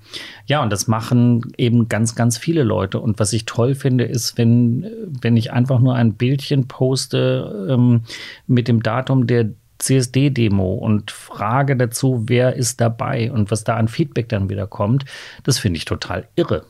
ja, 0.47 0.63
und 0.63 0.71
das 0.71 0.87
machen 0.87 1.53
eben 1.57 1.89
ganz, 1.89 2.15
ganz 2.15 2.37
viele 2.39 2.63
Leute. 2.63 3.01
Und 3.01 3.19
was 3.19 3.33
ich 3.33 3.47
toll 3.47 3.75
finde, 3.75 4.05
ist, 4.05 4.37
wenn, 4.37 4.87
wenn 5.21 5.37
ich 5.37 5.53
einfach 5.53 5.81
nur 5.81 5.95
ein 5.95 6.15
Bildchen 6.15 6.69
poste 6.69 7.69
ähm, 7.71 8.03
mit 8.47 8.69
dem 8.69 8.83
Datum 8.83 9.27
der 9.27 9.51
CSD-Demo 9.79 10.75
und 10.75 11.11
frage 11.11 11.77
dazu, 11.77 12.25
wer 12.27 12.57
ist 12.57 12.81
dabei 12.81 13.31
und 13.31 13.51
was 13.51 13.65
da 13.65 13.77
an 13.77 13.89
Feedback 13.89 14.29
dann 14.29 14.49
wieder 14.49 14.67
kommt, 14.67 15.05
das 15.45 15.59
finde 15.59 15.79
ich 15.79 15.85
total 15.85 16.29
irre. 16.35 16.65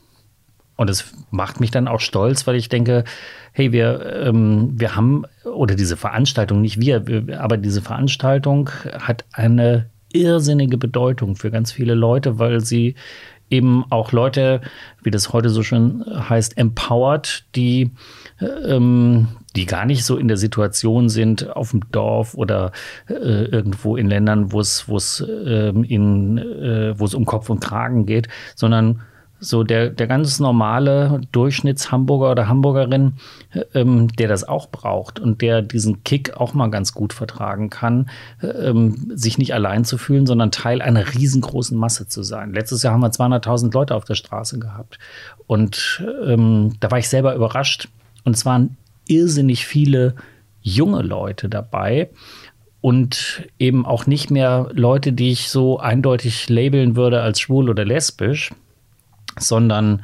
Und 0.76 0.90
es 0.90 1.12
macht 1.30 1.60
mich 1.60 1.70
dann 1.70 1.88
auch 1.88 2.00
stolz, 2.00 2.46
weil 2.46 2.56
ich 2.56 2.68
denke, 2.68 3.04
hey, 3.52 3.72
wir, 3.72 4.24
ähm, 4.26 4.74
wir 4.76 4.94
haben, 4.94 5.24
oder 5.44 5.74
diese 5.74 5.96
Veranstaltung, 5.96 6.60
nicht 6.60 6.80
wir, 6.80 7.02
aber 7.38 7.56
diese 7.56 7.80
Veranstaltung 7.80 8.70
hat 8.98 9.24
eine 9.32 9.86
irrsinnige 10.12 10.78
Bedeutung 10.78 11.36
für 11.36 11.50
ganz 11.50 11.72
viele 11.72 11.94
Leute, 11.94 12.38
weil 12.38 12.60
sie 12.60 12.94
eben 13.48 13.84
auch 13.90 14.12
Leute, 14.12 14.60
wie 15.02 15.10
das 15.10 15.32
heute 15.32 15.50
so 15.50 15.62
schön 15.62 16.04
heißt, 16.06 16.58
empowert, 16.58 17.44
die, 17.54 17.92
ähm, 18.40 19.28
die 19.54 19.66
gar 19.66 19.86
nicht 19.86 20.04
so 20.04 20.16
in 20.16 20.28
der 20.28 20.36
Situation 20.36 21.08
sind 21.08 21.54
auf 21.54 21.70
dem 21.70 21.88
Dorf 21.92 22.34
oder 22.34 22.72
äh, 23.08 23.44
irgendwo 23.44 23.96
in 23.96 24.08
Ländern, 24.08 24.52
wo 24.52 24.60
es, 24.60 24.88
wo 24.88 24.96
es 24.96 25.24
ähm, 25.46 25.84
in, 25.84 26.38
äh, 26.38 26.98
wo 26.98 27.04
es 27.04 27.14
um 27.14 27.24
Kopf 27.24 27.48
und 27.48 27.60
Kragen 27.60 28.04
geht, 28.04 28.28
sondern 28.56 29.02
so 29.38 29.64
der, 29.64 29.90
der 29.90 30.06
ganz 30.06 30.40
normale 30.40 31.20
Durchschnittshamburger 31.32 32.30
oder 32.30 32.48
Hamburgerin, 32.48 33.14
ähm, 33.74 34.08
der 34.08 34.28
das 34.28 34.44
auch 34.44 34.70
braucht 34.70 35.20
und 35.20 35.42
der 35.42 35.62
diesen 35.62 36.04
Kick 36.04 36.36
auch 36.36 36.54
mal 36.54 36.70
ganz 36.70 36.94
gut 36.94 37.12
vertragen 37.12 37.70
kann, 37.70 38.08
ähm, 38.42 39.12
sich 39.14 39.38
nicht 39.38 39.54
allein 39.54 39.84
zu 39.84 39.98
fühlen, 39.98 40.26
sondern 40.26 40.50
Teil 40.50 40.80
einer 40.80 41.14
riesengroßen 41.14 41.76
Masse 41.76 42.08
zu 42.08 42.22
sein. 42.22 42.52
Letztes 42.52 42.82
Jahr 42.82 42.94
haben 42.94 43.02
wir 43.02 43.10
200.000 43.10 43.72
Leute 43.72 43.94
auf 43.94 44.04
der 44.04 44.14
Straße 44.14 44.58
gehabt. 44.58 44.98
Und 45.46 46.04
ähm, 46.24 46.74
da 46.80 46.90
war 46.90 46.98
ich 46.98 47.08
selber 47.08 47.34
überrascht. 47.34 47.88
Und 48.24 48.36
es 48.36 48.44
waren 48.44 48.76
irrsinnig 49.06 49.66
viele 49.66 50.14
junge 50.62 51.02
Leute 51.02 51.48
dabei 51.48 52.10
und 52.80 53.48
eben 53.58 53.86
auch 53.86 54.06
nicht 54.06 54.30
mehr 54.30 54.68
Leute, 54.72 55.12
die 55.12 55.30
ich 55.30 55.48
so 55.48 55.78
eindeutig 55.78 56.48
labeln 56.48 56.96
würde 56.96 57.20
als 57.20 57.40
schwul 57.40 57.68
oder 57.68 57.84
lesbisch, 57.84 58.52
sondern 59.38 60.02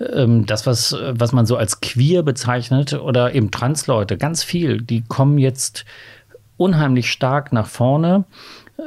ähm, 0.00 0.46
das, 0.46 0.66
was, 0.66 0.96
was 1.10 1.32
man 1.32 1.46
so 1.46 1.56
als 1.56 1.80
queer 1.80 2.22
bezeichnet 2.22 2.94
oder 2.94 3.34
eben 3.34 3.50
Transleute, 3.50 4.16
ganz 4.16 4.42
viel, 4.42 4.80
die 4.80 5.02
kommen 5.02 5.38
jetzt 5.38 5.84
unheimlich 6.56 7.10
stark 7.10 7.52
nach 7.52 7.66
vorne. 7.66 8.24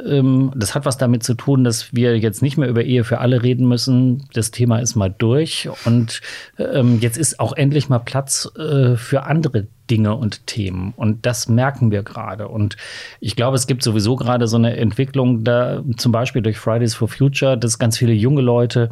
Ähm, 0.05 0.51
das 0.55 0.75
hat 0.75 0.85
was 0.85 0.97
damit 0.97 1.23
zu 1.23 1.33
tun, 1.33 1.63
dass 1.63 1.93
wir 1.93 2.17
jetzt 2.17 2.41
nicht 2.41 2.57
mehr 2.57 2.67
über 2.67 2.83
Ehe 2.83 3.03
für 3.03 3.19
alle 3.19 3.43
reden 3.43 3.67
müssen. 3.67 4.27
Das 4.33 4.51
Thema 4.51 4.79
ist 4.79 4.95
mal 4.95 5.13
durch 5.15 5.69
und 5.85 6.21
ähm, 6.57 6.99
jetzt 6.99 7.17
ist 7.17 7.39
auch 7.39 7.53
endlich 7.53 7.89
mal 7.89 7.99
Platz 7.99 8.49
äh, 8.57 8.95
für 8.95 9.23
andere 9.23 9.67
Dinge 9.89 10.15
und 10.15 10.45
Themen. 10.47 10.93
Und 10.95 11.25
das 11.25 11.47
merken 11.47 11.91
wir 11.91 12.03
gerade. 12.03 12.49
Und 12.49 12.75
ich 13.19 13.35
glaube, 13.35 13.55
es 13.55 13.67
gibt 13.67 13.83
sowieso 13.83 14.15
gerade 14.15 14.47
so 14.47 14.57
eine 14.57 14.75
Entwicklung, 14.75 15.45
da 15.45 15.83
zum 15.95 16.11
Beispiel 16.11 16.41
durch 16.41 16.57
Fridays 16.57 16.93
for 16.93 17.07
Future, 17.07 17.57
dass 17.57 17.79
ganz 17.79 17.97
viele 17.97 18.11
junge 18.13 18.41
Leute 18.41 18.91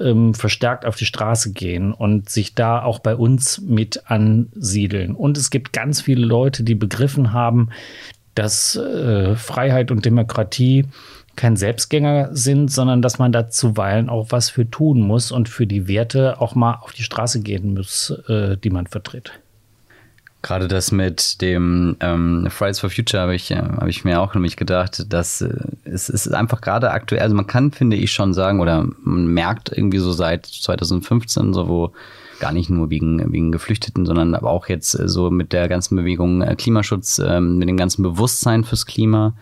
ähm, 0.00 0.34
verstärkt 0.34 0.86
auf 0.86 0.94
die 0.94 1.06
Straße 1.06 1.52
gehen 1.52 1.92
und 1.92 2.28
sich 2.28 2.54
da 2.54 2.82
auch 2.82 3.00
bei 3.00 3.16
uns 3.16 3.60
mit 3.60 4.08
ansiedeln. 4.08 5.14
Und 5.14 5.36
es 5.36 5.50
gibt 5.50 5.72
ganz 5.72 6.00
viele 6.00 6.24
Leute, 6.24 6.62
die 6.62 6.76
begriffen 6.76 7.32
haben, 7.32 7.70
dass 8.38 8.76
äh, 8.76 9.34
Freiheit 9.34 9.90
und 9.90 10.04
Demokratie 10.04 10.86
kein 11.34 11.56
Selbstgänger 11.56 12.30
sind, 12.32 12.70
sondern 12.70 13.02
dass 13.02 13.18
man 13.18 13.32
da 13.32 13.48
zuweilen 13.48 14.08
auch 14.08 14.28
was 14.30 14.50
für 14.50 14.68
tun 14.68 15.00
muss 15.00 15.30
und 15.32 15.48
für 15.48 15.66
die 15.66 15.88
Werte 15.88 16.40
auch 16.40 16.54
mal 16.54 16.74
auf 16.74 16.92
die 16.92 17.02
Straße 17.02 17.40
gehen 17.40 17.74
muss, 17.74 18.10
äh, 18.28 18.56
die 18.56 18.70
man 18.70 18.86
vertritt. 18.86 19.32
Gerade 20.42 20.68
das 20.68 20.92
mit 20.92 21.40
dem 21.42 21.96
ähm, 21.98 22.46
Fridays 22.48 22.78
for 22.78 22.90
Future 22.90 23.22
habe 23.22 23.34
ich, 23.34 23.50
äh, 23.50 23.56
hab 23.56 23.88
ich 23.88 24.04
mir 24.04 24.20
auch 24.20 24.34
nämlich 24.34 24.56
gedacht, 24.56 25.12
dass 25.12 25.40
äh, 25.40 25.52
es, 25.84 26.08
es 26.08 26.26
ist 26.26 26.32
einfach 26.32 26.60
gerade 26.60 26.92
aktuell, 26.92 27.22
also 27.22 27.34
man 27.34 27.48
kann, 27.48 27.72
finde 27.72 27.96
ich, 27.96 28.12
schon 28.12 28.34
sagen, 28.34 28.60
oder 28.60 28.86
man 29.02 29.26
merkt 29.26 29.72
irgendwie 29.76 29.98
so 29.98 30.12
seit 30.12 30.46
2015, 30.46 31.52
so 31.52 31.68
wo 31.68 31.92
gar 32.38 32.52
nicht 32.52 32.70
nur 32.70 32.90
wegen, 32.90 33.32
wegen 33.32 33.52
Geflüchteten, 33.52 34.06
sondern 34.06 34.34
aber 34.34 34.50
auch 34.50 34.68
jetzt 34.68 34.98
äh, 34.98 35.08
so 35.08 35.30
mit 35.30 35.52
der 35.52 35.68
ganzen 35.68 35.96
Bewegung 35.96 36.42
äh, 36.42 36.54
Klimaschutz, 36.56 37.18
äh, 37.18 37.40
mit 37.40 37.68
dem 37.68 37.76
ganzen 37.76 38.02
Bewusstsein 38.02 38.64
fürs 38.64 38.86
Klima, 38.86 39.34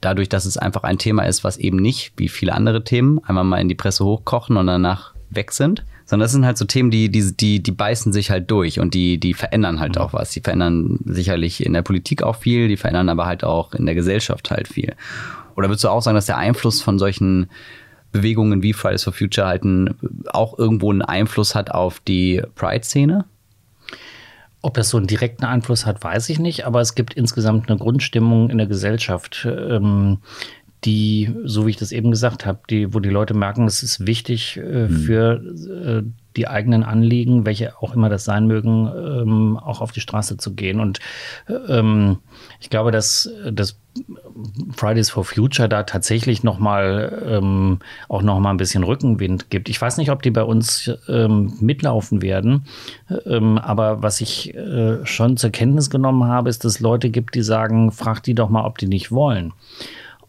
dadurch, 0.00 0.28
dass 0.28 0.44
es 0.44 0.56
einfach 0.58 0.82
ein 0.82 0.98
Thema 0.98 1.24
ist, 1.24 1.44
was 1.44 1.56
eben 1.56 1.78
nicht, 1.78 2.12
wie 2.16 2.28
viele 2.28 2.54
andere 2.54 2.84
Themen, 2.84 3.20
einmal 3.24 3.44
mal 3.44 3.60
in 3.60 3.68
die 3.68 3.74
Presse 3.74 4.04
hochkochen 4.04 4.56
und 4.56 4.66
danach 4.66 5.14
weg 5.30 5.52
sind, 5.52 5.84
sondern 6.04 6.24
das 6.24 6.32
sind 6.32 6.44
halt 6.44 6.58
so 6.58 6.64
Themen, 6.64 6.90
die, 6.90 7.08
die, 7.08 7.34
die, 7.34 7.62
die 7.62 7.72
beißen 7.72 8.12
sich 8.12 8.30
halt 8.30 8.50
durch 8.50 8.78
und 8.78 8.94
die, 8.94 9.18
die 9.18 9.34
verändern 9.34 9.80
halt 9.80 9.96
auch 9.96 10.12
was. 10.12 10.30
Die 10.32 10.40
verändern 10.40 10.98
sicherlich 11.04 11.64
in 11.64 11.72
der 11.72 11.82
Politik 11.82 12.22
auch 12.22 12.36
viel, 12.36 12.68
die 12.68 12.76
verändern 12.76 13.08
aber 13.08 13.26
halt 13.26 13.42
auch 13.42 13.72
in 13.72 13.86
der 13.86 13.94
Gesellschaft 13.94 14.50
halt 14.50 14.68
viel. 14.68 14.94
Oder 15.56 15.68
würdest 15.68 15.84
du 15.84 15.88
auch 15.88 16.02
sagen, 16.02 16.16
dass 16.16 16.26
der 16.26 16.36
Einfluss 16.36 16.82
von 16.82 16.98
solchen 16.98 17.48
Bewegungen 18.14 18.62
wie 18.62 18.72
Fridays 18.72 19.02
for 19.02 19.12
Future 19.12 19.46
halt 19.46 19.64
auch 20.28 20.56
irgendwo 20.56 20.90
einen 20.90 21.02
Einfluss 21.02 21.54
hat 21.54 21.72
auf 21.72 22.00
die 22.00 22.40
Pride-Szene? 22.54 23.24
Ob 24.62 24.74
das 24.74 24.88
so 24.88 24.96
einen 24.96 25.08
direkten 25.08 25.44
Einfluss 25.44 25.84
hat, 25.84 26.02
weiß 26.02 26.28
ich 26.30 26.38
nicht, 26.38 26.64
aber 26.64 26.80
es 26.80 26.94
gibt 26.94 27.14
insgesamt 27.14 27.68
eine 27.68 27.78
Grundstimmung 27.78 28.48
in 28.50 28.58
der 28.58 28.68
Gesellschaft, 28.68 29.46
ähm, 29.46 30.18
die, 30.84 31.34
so 31.44 31.66
wie 31.66 31.70
ich 31.70 31.76
das 31.76 31.92
eben 31.92 32.10
gesagt 32.10 32.46
habe, 32.46 32.60
die, 32.70 32.94
wo 32.94 33.00
die 33.00 33.10
Leute 33.10 33.34
merken, 33.34 33.66
es 33.66 33.82
ist 33.82 34.06
wichtig 34.06 34.58
äh, 34.58 34.86
mhm. 34.86 34.90
für 34.90 35.42
äh, 35.42 36.02
die 36.36 36.46
eigenen 36.46 36.84
Anliegen, 36.84 37.46
welche 37.46 37.76
auch 37.82 37.94
immer 37.94 38.08
das 38.08 38.24
sein 38.24 38.46
mögen, 38.46 38.86
ähm, 38.86 39.56
auch 39.56 39.80
auf 39.80 39.92
die 39.92 40.00
Straße 40.00 40.36
zu 40.36 40.54
gehen. 40.54 40.80
Und 40.80 41.00
ähm, 41.68 42.18
ich 42.64 42.70
glaube, 42.70 42.90
dass 42.90 43.30
das 43.52 43.78
Fridays 44.74 45.10
for 45.10 45.22
Future 45.22 45.68
da 45.68 45.82
tatsächlich 45.82 46.42
noch 46.42 46.58
mal 46.58 47.22
ähm, 47.28 47.80
auch 48.08 48.22
noch 48.22 48.40
mal 48.40 48.52
ein 48.52 48.56
bisschen 48.56 48.84
Rückenwind 48.84 49.50
gibt. 49.50 49.68
Ich 49.68 49.78
weiß 49.78 49.98
nicht, 49.98 50.10
ob 50.10 50.22
die 50.22 50.30
bei 50.30 50.42
uns 50.42 50.90
ähm, 51.06 51.52
mitlaufen 51.60 52.22
werden, 52.22 52.64
ähm, 53.26 53.58
aber 53.58 54.02
was 54.02 54.22
ich 54.22 54.54
äh, 54.54 55.04
schon 55.04 55.36
zur 55.36 55.50
Kenntnis 55.50 55.90
genommen 55.90 56.24
habe, 56.24 56.48
ist, 56.48 56.64
dass 56.64 56.76
es 56.76 56.80
Leute 56.80 57.10
gibt, 57.10 57.34
die 57.34 57.42
sagen, 57.42 57.92
frag 57.92 58.22
die 58.22 58.34
doch 58.34 58.48
mal, 58.48 58.64
ob 58.64 58.78
die 58.78 58.88
nicht 58.88 59.12
wollen. 59.12 59.52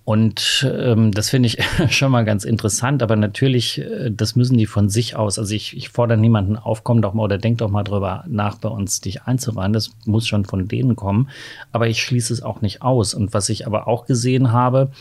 Und 0.05 0.71
ähm, 0.71 1.11
das 1.11 1.31
finde 1.31 1.47
ich 1.47 1.57
schon 1.89 2.11
mal 2.11 2.23
ganz 2.25 2.43
interessant, 2.43 3.01
aber 3.01 3.15
natürlich, 3.15 3.79
äh, 3.79 4.11
das 4.11 4.35
müssen 4.35 4.55
die 4.55 4.67
von 4.67 4.87
sich 4.87 5.15
aus. 5.15 5.39
Also 5.39 5.53
ich, 5.55 5.75
ich 5.75 5.89
fordere 5.89 6.19
niemanden 6.19 6.57
auf, 6.57 6.83
komm 6.83 7.01
doch 7.01 7.15
mal 7.15 7.23
oder 7.23 7.39
denk 7.39 7.57
doch 7.57 7.71
mal 7.71 7.83
drüber 7.83 8.23
nach, 8.27 8.57
bei 8.59 8.69
uns 8.69 9.01
dich 9.01 9.23
einzuweihen. 9.23 9.73
Das 9.73 9.91
muss 10.05 10.27
schon 10.27 10.45
von 10.45 10.67
denen 10.67 10.95
kommen. 10.95 11.29
Aber 11.71 11.87
ich 11.87 12.03
schließe 12.03 12.31
es 12.31 12.43
auch 12.43 12.61
nicht 12.61 12.83
aus. 12.83 13.15
Und 13.15 13.33
was 13.33 13.49
ich 13.49 13.65
aber 13.65 13.87
auch 13.87 14.05
gesehen 14.05 14.51
habe, 14.51 14.91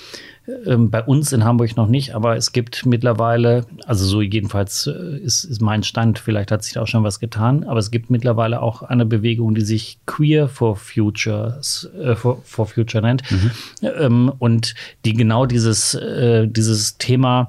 ähm, 0.67 0.91
bei 0.91 1.03
uns 1.03 1.33
in 1.33 1.45
Hamburg 1.45 1.77
noch 1.77 1.89
nicht, 1.89 2.15
aber 2.15 2.37
es 2.37 2.53
gibt 2.53 2.85
mittlerweile, 2.85 3.65
also 3.87 4.05
so 4.05 4.21
jedenfalls 4.21 4.87
äh, 4.87 5.19
ist, 5.19 5.45
ist 5.45 5.63
mein 5.63 5.83
Stand, 5.83 6.19
vielleicht 6.19 6.51
hat 6.51 6.63
sich 6.63 6.75
da 6.75 6.83
auch 6.83 6.87
schon 6.87 7.03
was 7.03 7.19
getan, 7.19 7.65
aber 7.65 7.79
es 7.79 7.91
gibt 7.91 8.11
mittlerweile 8.11 8.61
auch 8.61 8.83
eine 8.83 9.07
Bewegung, 9.07 9.55
die 9.55 9.63
sich 9.63 9.99
Queer 10.07 10.49
for 10.49 10.77
Futures, 10.77 11.89
äh, 11.99 12.15
for, 12.15 12.43
for 12.45 12.67
Future 12.67 13.03
nennt 13.03 13.23
mhm. 13.31 13.51
ähm, 13.83 14.33
und 14.39 14.75
die 15.07 15.15
genau 15.15 15.47
dieses, 15.47 15.95
äh, 15.95 16.47
dieses 16.47 16.99
Thema 16.99 17.49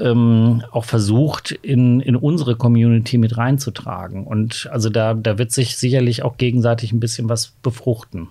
ähm, 0.00 0.62
auch 0.70 0.84
versucht, 0.84 1.50
in, 1.50 2.00
in 2.00 2.14
unsere 2.14 2.54
Community 2.54 3.18
mit 3.18 3.36
reinzutragen. 3.36 4.26
Und 4.26 4.68
also 4.70 4.90
da, 4.90 5.14
da 5.14 5.38
wird 5.38 5.50
sich 5.50 5.76
sicherlich 5.76 6.22
auch 6.22 6.36
gegenseitig 6.36 6.92
ein 6.92 7.00
bisschen 7.00 7.28
was 7.28 7.48
befruchten. 7.62 8.28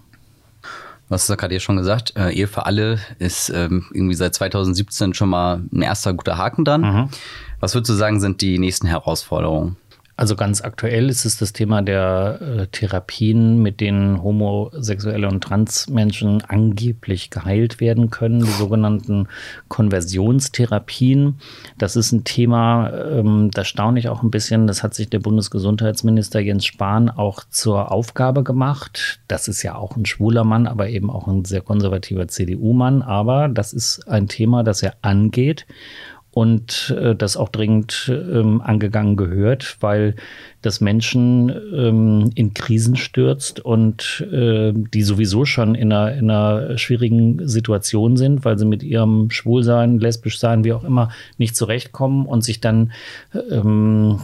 Was 1.09 1.21
hast 1.21 1.29
du 1.29 1.37
gerade 1.37 1.59
schon 1.59 1.77
gesagt? 1.77 2.13
Äh, 2.17 2.31
Ehe 2.33 2.47
für 2.47 2.65
alle 2.65 2.99
ist 3.19 3.49
ähm, 3.49 3.85
irgendwie 3.91 4.15
seit 4.15 4.35
2017 4.35 5.13
schon 5.13 5.29
mal 5.29 5.61
ein 5.71 5.81
erster 5.81 6.13
guter 6.13 6.37
Haken 6.37 6.65
dann. 6.65 6.81
Mhm. 6.81 7.09
Was 7.59 7.73
würdest 7.73 7.89
du 7.89 7.93
sagen, 7.93 8.19
sind 8.19 8.41
die 8.41 8.59
nächsten 8.59 8.87
Herausforderungen? 8.87 9.77
Also 10.17 10.35
ganz 10.35 10.61
aktuell 10.61 11.11
ist 11.11 11.25
es 11.25 11.37
das 11.37 11.53
Thema 11.53 11.83
der 11.83 12.39
äh, 12.41 12.67
Therapien, 12.67 13.61
mit 13.61 13.79
denen 13.79 14.23
homosexuelle 14.23 15.27
und 15.27 15.43
Transmenschen 15.43 16.41
angeblich 16.47 17.29
geheilt 17.29 17.79
werden 17.79 18.09
können, 18.09 18.39
die 18.39 18.49
sogenannten 18.49 19.27
Konversionstherapien. 19.67 21.35
Das 21.77 21.95
ist 21.95 22.13
ein 22.13 22.23
Thema, 22.23 22.91
ähm, 22.93 23.51
da 23.53 23.63
staune 23.63 23.99
ich 23.99 24.09
auch 24.09 24.23
ein 24.23 24.31
bisschen. 24.31 24.65
Das 24.65 24.81
hat 24.81 24.95
sich 24.95 25.07
der 25.07 25.19
Bundesgesundheitsminister 25.19 26.39
Jens 26.39 26.65
Spahn 26.65 27.11
auch 27.11 27.43
zur 27.51 27.91
Aufgabe 27.91 28.43
gemacht. 28.43 29.19
Das 29.27 29.47
ist 29.47 29.61
ja 29.61 29.75
auch 29.75 29.97
ein 29.97 30.07
schwuler 30.07 30.43
Mann, 30.43 30.65
aber 30.65 30.89
eben 30.89 31.11
auch 31.11 31.27
ein 31.27 31.45
sehr 31.45 31.61
konservativer 31.61 32.27
CDU-Mann. 32.27 33.03
Aber 33.03 33.49
das 33.49 33.71
ist 33.71 34.07
ein 34.07 34.27
Thema, 34.27 34.63
das 34.63 34.81
er 34.81 34.95
angeht 35.03 35.67
und 36.37 36.95
äh, 36.95 37.15
das 37.15 37.35
auch 37.35 37.49
dringend 37.49 38.11
ähm, 38.11 38.61
angegangen 38.61 39.15
gehört, 39.15 39.77
weil 39.79 40.15
das 40.61 40.81
Menschen 40.81 41.49
ähm, 41.49 42.29
in 42.35 42.53
Krisen 42.53 42.95
stürzt 42.95 43.59
und 43.59 44.23
äh, 44.31 44.71
die 44.71 45.01
sowieso 45.01 45.45
schon 45.45 45.73
in 45.73 45.91
einer, 45.91 46.13
in 46.13 46.29
einer 46.29 46.77
schwierigen 46.77 47.47
Situation 47.47 48.17
sind, 48.17 48.45
weil 48.45 48.59
sie 48.59 48.65
mit 48.65 48.83
ihrem 48.83 49.31
Schwulsein, 49.31 49.97
lesbisch 49.97 50.37
sein, 50.37 50.63
wie 50.63 50.73
auch 50.73 50.83
immer, 50.83 51.09
nicht 51.39 51.55
zurechtkommen 51.55 52.27
und 52.27 52.43
sich 52.43 52.61
dann 52.61 52.91
ähm, 53.49 54.19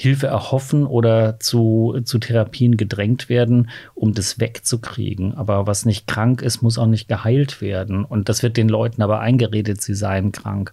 Hilfe 0.00 0.28
erhoffen 0.28 0.86
oder 0.86 1.40
zu, 1.40 2.00
zu 2.04 2.18
Therapien 2.18 2.78
gedrängt 2.78 3.28
werden, 3.28 3.68
um 3.94 4.14
das 4.14 4.40
wegzukriegen. 4.40 5.34
Aber 5.34 5.66
was 5.66 5.84
nicht 5.84 6.06
krank 6.06 6.40
ist, 6.40 6.62
muss 6.62 6.78
auch 6.78 6.86
nicht 6.86 7.06
geheilt 7.06 7.60
werden. 7.60 8.06
Und 8.06 8.30
das 8.30 8.42
wird 8.42 8.56
den 8.56 8.70
Leuten 8.70 9.02
aber 9.02 9.20
eingeredet, 9.20 9.82
sie 9.82 9.92
seien 9.92 10.32
krank. 10.32 10.72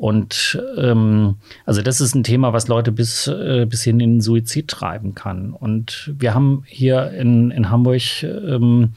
Und 0.00 0.58
ähm, 0.78 1.34
also 1.66 1.82
das 1.82 2.00
ist 2.00 2.14
ein 2.14 2.24
Thema, 2.24 2.54
was 2.54 2.68
Leute 2.68 2.90
bis, 2.90 3.26
äh, 3.26 3.66
bis 3.68 3.82
hin 3.82 4.00
in 4.00 4.14
den 4.14 4.20
Suizid 4.22 4.68
treiben 4.68 5.14
kann. 5.14 5.52
Und 5.52 6.10
wir 6.16 6.32
haben 6.32 6.62
hier 6.66 7.10
in, 7.10 7.50
in 7.50 7.68
Hamburg 7.68 8.22
ähm, 8.22 8.94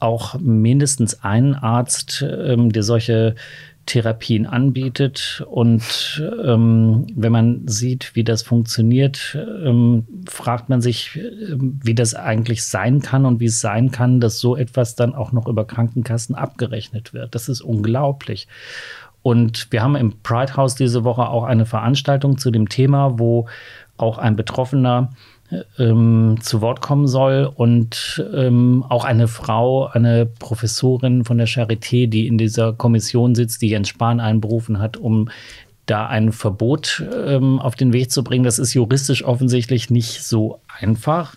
auch 0.00 0.40
mindestens 0.40 1.22
einen 1.22 1.54
Arzt, 1.54 2.26
ähm, 2.28 2.72
der 2.72 2.82
solche 2.82 3.36
Therapien 3.86 4.46
anbietet. 4.46 5.44
Und 5.48 6.20
ähm, 6.44 7.06
wenn 7.14 7.32
man 7.32 7.68
sieht, 7.68 8.16
wie 8.16 8.24
das 8.24 8.42
funktioniert, 8.42 9.38
ähm, 9.64 10.06
fragt 10.28 10.68
man 10.68 10.80
sich, 10.80 11.16
ähm, 11.16 11.78
wie 11.82 11.94
das 11.94 12.14
eigentlich 12.14 12.64
sein 12.64 13.02
kann 13.02 13.24
und 13.24 13.38
wie 13.38 13.46
es 13.46 13.60
sein 13.60 13.92
kann, 13.92 14.20
dass 14.20 14.40
so 14.40 14.56
etwas 14.56 14.96
dann 14.96 15.14
auch 15.14 15.30
noch 15.30 15.46
über 15.46 15.64
Krankenkassen 15.64 16.34
abgerechnet 16.34 17.14
wird. 17.14 17.34
Das 17.36 17.48
ist 17.48 17.60
unglaublich. 17.60 18.48
Und 19.22 19.68
wir 19.70 19.82
haben 19.82 19.96
im 19.96 20.20
Pride 20.22 20.56
House 20.56 20.74
diese 20.74 21.04
Woche 21.04 21.28
auch 21.28 21.44
eine 21.44 21.66
Veranstaltung 21.66 22.38
zu 22.38 22.50
dem 22.50 22.68
Thema, 22.68 23.18
wo 23.18 23.46
auch 23.96 24.18
ein 24.18 24.36
Betroffener 24.36 25.10
ähm, 25.78 26.38
zu 26.40 26.60
Wort 26.60 26.80
kommen 26.80 27.06
soll 27.06 27.50
und 27.54 28.24
ähm, 28.34 28.84
auch 28.88 29.04
eine 29.04 29.28
Frau, 29.28 29.86
eine 29.86 30.26
Professorin 30.26 31.24
von 31.24 31.38
der 31.38 31.48
Charité, 31.48 32.06
die 32.08 32.26
in 32.26 32.38
dieser 32.38 32.72
Kommission 32.72 33.34
sitzt, 33.34 33.62
die 33.62 33.70
Jens 33.70 33.88
Spahn 33.88 34.20
einberufen 34.20 34.78
hat, 34.78 34.96
um 34.96 35.28
da 35.86 36.06
ein 36.06 36.30
Verbot 36.32 37.02
ähm, 37.26 37.58
auf 37.58 37.74
den 37.74 37.92
Weg 37.92 38.12
zu 38.12 38.22
bringen. 38.22 38.44
Das 38.44 38.60
ist 38.60 38.74
juristisch 38.74 39.24
offensichtlich 39.24 39.90
nicht 39.90 40.22
so 40.22 40.60
einfach, 40.78 41.34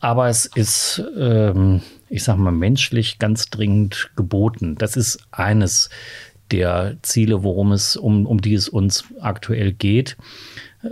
aber 0.00 0.28
es 0.28 0.46
ist, 0.46 1.02
ähm, 1.16 1.82
ich 2.08 2.24
sage 2.24 2.40
mal, 2.40 2.50
menschlich 2.50 3.20
ganz 3.20 3.46
dringend 3.46 4.10
geboten. 4.16 4.74
Das 4.76 4.96
ist 4.96 5.20
eines 5.30 5.88
der 6.52 6.96
Ziele, 7.02 7.42
worum 7.42 7.72
es, 7.72 7.96
um, 7.96 8.26
um 8.26 8.40
die 8.40 8.54
es 8.54 8.68
uns 8.68 9.04
aktuell 9.20 9.72
geht. 9.72 10.16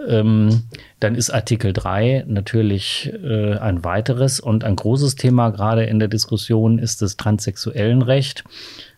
Ähm, 0.09 0.63
dann 1.01 1.15
ist 1.15 1.31
Artikel 1.31 1.73
3 1.73 2.25
natürlich 2.29 3.13
äh, 3.23 3.57
ein 3.57 3.85
weiteres 3.85 4.39
und 4.39 4.65
ein 4.65 4.77
großes 4.77 5.17
Thema 5.17 5.51
gerade 5.51 5.85
in 5.85 5.99
der 5.99 6.09
Diskussion 6.09 6.79
ist 6.79 7.03
das 7.03 7.17
transsexuellen 7.17 8.03
Recht. 8.03 8.45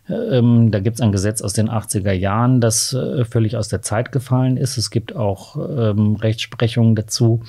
Ähm, 0.09 0.69
da 0.69 0.79
gibt 0.79 0.97
es 0.97 1.01
ein 1.01 1.13
Gesetz 1.13 1.41
aus 1.41 1.53
den 1.53 1.69
80er 1.69 2.11
Jahren, 2.11 2.59
das 2.59 2.93
äh, 2.93 3.23
völlig 3.23 3.55
aus 3.55 3.69
der 3.69 3.81
Zeit 3.81 4.11
gefallen 4.11 4.57
ist. 4.57 4.77
Es 4.77 4.91
gibt 4.91 5.15
auch 5.15 5.55
ähm, 5.55 6.15
Rechtsprechungen 6.15 6.95
dazu. 6.95 7.41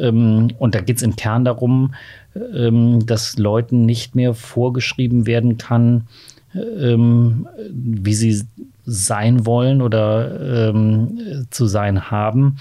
Ähm, 0.00 0.48
und 0.58 0.74
da 0.74 0.80
geht 0.80 0.96
es 0.96 1.02
im 1.04 1.14
Kern 1.14 1.44
darum, 1.44 1.94
ähm, 2.34 3.06
dass 3.06 3.38
Leuten 3.38 3.86
nicht 3.86 4.16
mehr 4.16 4.34
vorgeschrieben 4.34 5.26
werden 5.26 5.56
kann, 5.56 6.08
ähm, 6.54 7.46
wie 7.70 8.14
sie 8.14 8.42
sein 8.86 9.46
wollen 9.46 9.80
oder 9.80 10.68
ähm, 10.68 11.46
zu 11.50 11.66
sein 11.66 12.10
haben. 12.10 12.56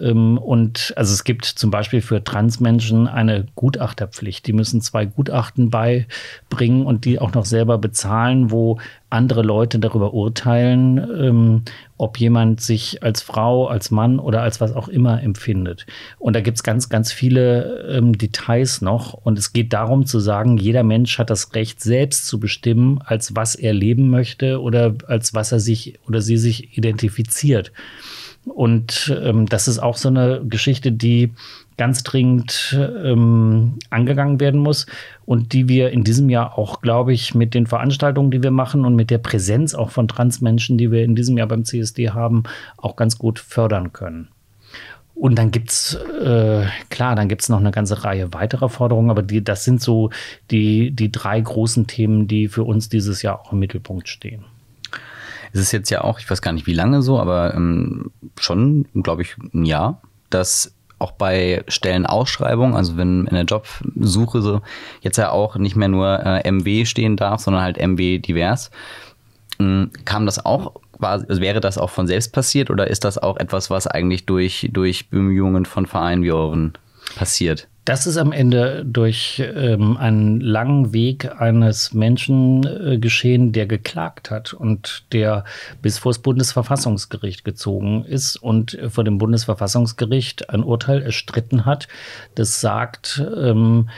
Ähm, 0.00 0.38
und 0.38 0.92
also 0.96 1.12
es 1.12 1.24
gibt 1.24 1.44
zum 1.44 1.70
Beispiel 1.70 2.00
für 2.00 2.22
Transmenschen 2.22 3.06
eine 3.06 3.46
Gutachterpflicht. 3.54 4.46
Die 4.46 4.52
müssen 4.52 4.80
zwei 4.80 5.04
Gutachten 5.04 5.70
beibringen 5.70 6.84
und 6.84 7.04
die 7.04 7.18
auch 7.18 7.32
noch 7.32 7.44
selber 7.44 7.78
bezahlen, 7.78 8.50
wo 8.50 8.78
andere 9.10 9.42
Leute 9.42 9.78
darüber 9.78 10.12
urteilen, 10.12 10.98
ähm, 10.98 11.62
ob 11.96 12.18
jemand 12.18 12.60
sich 12.60 13.02
als 13.02 13.22
Frau, 13.22 13.66
als 13.66 13.90
Mann 13.90 14.18
oder 14.18 14.42
als 14.42 14.60
was 14.60 14.72
auch 14.72 14.88
immer 14.88 15.22
empfindet. 15.22 15.86
Und 16.18 16.36
da 16.36 16.40
gibt 16.40 16.58
es 16.58 16.62
ganz, 16.62 16.88
ganz 16.88 17.12
viele 17.12 17.88
ähm, 17.88 18.18
Details 18.18 18.82
noch. 18.82 19.14
Und 19.14 19.38
es 19.38 19.52
geht 19.52 19.72
darum 19.72 20.06
zu 20.06 20.20
sagen, 20.20 20.58
jeder 20.58 20.82
Mensch 20.82 21.18
hat 21.18 21.30
das 21.30 21.54
Recht, 21.54 21.80
selbst 21.80 22.26
zu 22.26 22.38
bestimmen, 22.38 23.00
als 23.04 23.34
was 23.34 23.54
er 23.54 23.72
leben 23.72 24.10
möchte 24.10 24.60
oder 24.60 24.94
als 25.06 25.34
was 25.34 25.52
er 25.52 25.60
sich 25.60 25.98
oder 26.06 26.20
sie 26.20 26.36
sich 26.36 26.76
identifiziert. 26.76 27.72
Und 28.50 29.16
ähm, 29.22 29.46
das 29.46 29.68
ist 29.68 29.78
auch 29.78 29.96
so 29.96 30.08
eine 30.08 30.42
Geschichte, 30.44 30.92
die 30.92 31.32
ganz 31.76 32.02
dringend 32.02 32.76
ähm, 32.76 33.74
angegangen 33.88 34.40
werden 34.40 34.60
muss 34.60 34.86
und 35.24 35.52
die 35.52 35.68
wir 35.68 35.90
in 35.90 36.04
diesem 36.04 36.28
Jahr 36.28 36.58
auch, 36.58 36.80
glaube 36.82 37.12
ich, 37.12 37.34
mit 37.34 37.54
den 37.54 37.66
Veranstaltungen, 37.66 38.30
die 38.30 38.42
wir 38.42 38.50
machen 38.50 38.84
und 38.84 38.96
mit 38.96 39.10
der 39.10 39.18
Präsenz 39.18 39.74
auch 39.74 39.90
von 39.90 40.08
Transmenschen, 40.08 40.76
die 40.76 40.90
wir 40.90 41.04
in 41.04 41.14
diesem 41.14 41.38
Jahr 41.38 41.46
beim 41.46 41.64
CSD 41.64 42.10
haben, 42.10 42.42
auch 42.76 42.96
ganz 42.96 43.16
gut 43.16 43.38
fördern 43.38 43.92
können. 43.92 44.28
Und 45.14 45.36
dann 45.36 45.50
gibt's 45.50 45.94
äh, 45.94 46.66
klar, 46.90 47.16
dann 47.16 47.28
gibt's 47.28 47.48
noch 47.48 47.58
eine 47.58 47.72
ganze 47.72 48.04
Reihe 48.04 48.32
weiterer 48.32 48.68
Forderungen, 48.68 49.10
aber 49.10 49.22
die, 49.22 49.42
das 49.42 49.64
sind 49.64 49.80
so 49.80 50.10
die, 50.50 50.92
die 50.92 51.10
drei 51.10 51.40
großen 51.40 51.88
Themen, 51.88 52.28
die 52.28 52.48
für 52.48 52.62
uns 52.62 52.88
dieses 52.88 53.22
Jahr 53.22 53.40
auch 53.40 53.52
im 53.52 53.58
Mittelpunkt 53.58 54.08
stehen. 54.08 54.44
Es 55.52 55.60
ist 55.60 55.72
jetzt 55.72 55.90
ja 55.90 56.02
auch, 56.02 56.18
ich 56.18 56.30
weiß 56.30 56.42
gar 56.42 56.52
nicht 56.52 56.66
wie 56.66 56.74
lange 56.74 57.02
so, 57.02 57.18
aber 57.18 57.54
ähm, 57.54 58.10
schon, 58.38 58.86
glaube 58.94 59.22
ich, 59.22 59.36
ein 59.54 59.64
Jahr, 59.64 60.02
dass 60.30 60.74
auch 60.98 61.12
bei 61.12 61.64
Stellenausschreibungen, 61.68 62.74
also 62.74 62.96
wenn 62.96 63.26
in 63.26 63.34
der 63.34 63.44
Jobsuche 63.44 64.42
so 64.42 64.60
jetzt 65.00 65.16
ja 65.16 65.30
auch 65.30 65.56
nicht 65.56 65.76
mehr 65.76 65.88
nur 65.88 66.20
äh, 66.24 66.50
MW 66.50 66.84
stehen 66.84 67.16
darf, 67.16 67.40
sondern 67.40 67.62
halt 67.62 67.78
MW 67.78 68.18
divers, 68.18 68.70
ähm, 69.60 69.90
kam 70.04 70.26
das 70.26 70.44
auch 70.44 70.74
also 71.00 71.40
wäre 71.40 71.60
das 71.60 71.78
auch 71.78 71.90
von 71.90 72.06
selbst 72.06 72.32
passiert 72.32 72.70
oder 72.70 72.88
ist 72.88 73.04
das 73.04 73.18
auch 73.18 73.36
etwas, 73.36 73.70
was 73.70 73.86
eigentlich 73.86 74.26
durch, 74.26 74.68
durch 74.72 75.10
Bemühungen 75.10 75.64
von 75.64 75.86
Vereinen 75.86 76.22
wie 76.22 76.32
euren 76.32 76.72
passiert? 77.16 77.68
Das 77.88 78.06
ist 78.06 78.18
am 78.18 78.32
Ende 78.32 78.84
durch 78.84 79.42
ähm, 79.42 79.96
einen 79.96 80.42
langen 80.42 80.92
Weg 80.92 81.40
eines 81.40 81.94
Menschen 81.94 82.66
äh, 82.66 82.98
geschehen, 82.98 83.52
der 83.52 83.64
geklagt 83.64 84.30
hat 84.30 84.52
und 84.52 85.04
der 85.12 85.44
bis 85.80 85.96
vor 85.96 86.12
das 86.12 86.18
Bundesverfassungsgericht 86.18 87.46
gezogen 87.46 88.04
ist 88.04 88.36
und 88.36 88.78
vor 88.90 89.04
dem 89.04 89.16
Bundesverfassungsgericht 89.16 90.50
ein 90.50 90.64
Urteil 90.64 91.00
erstritten 91.00 91.64
hat, 91.64 91.88
das 92.34 92.60
sagt, 92.60 93.24
ähm, 93.34 93.88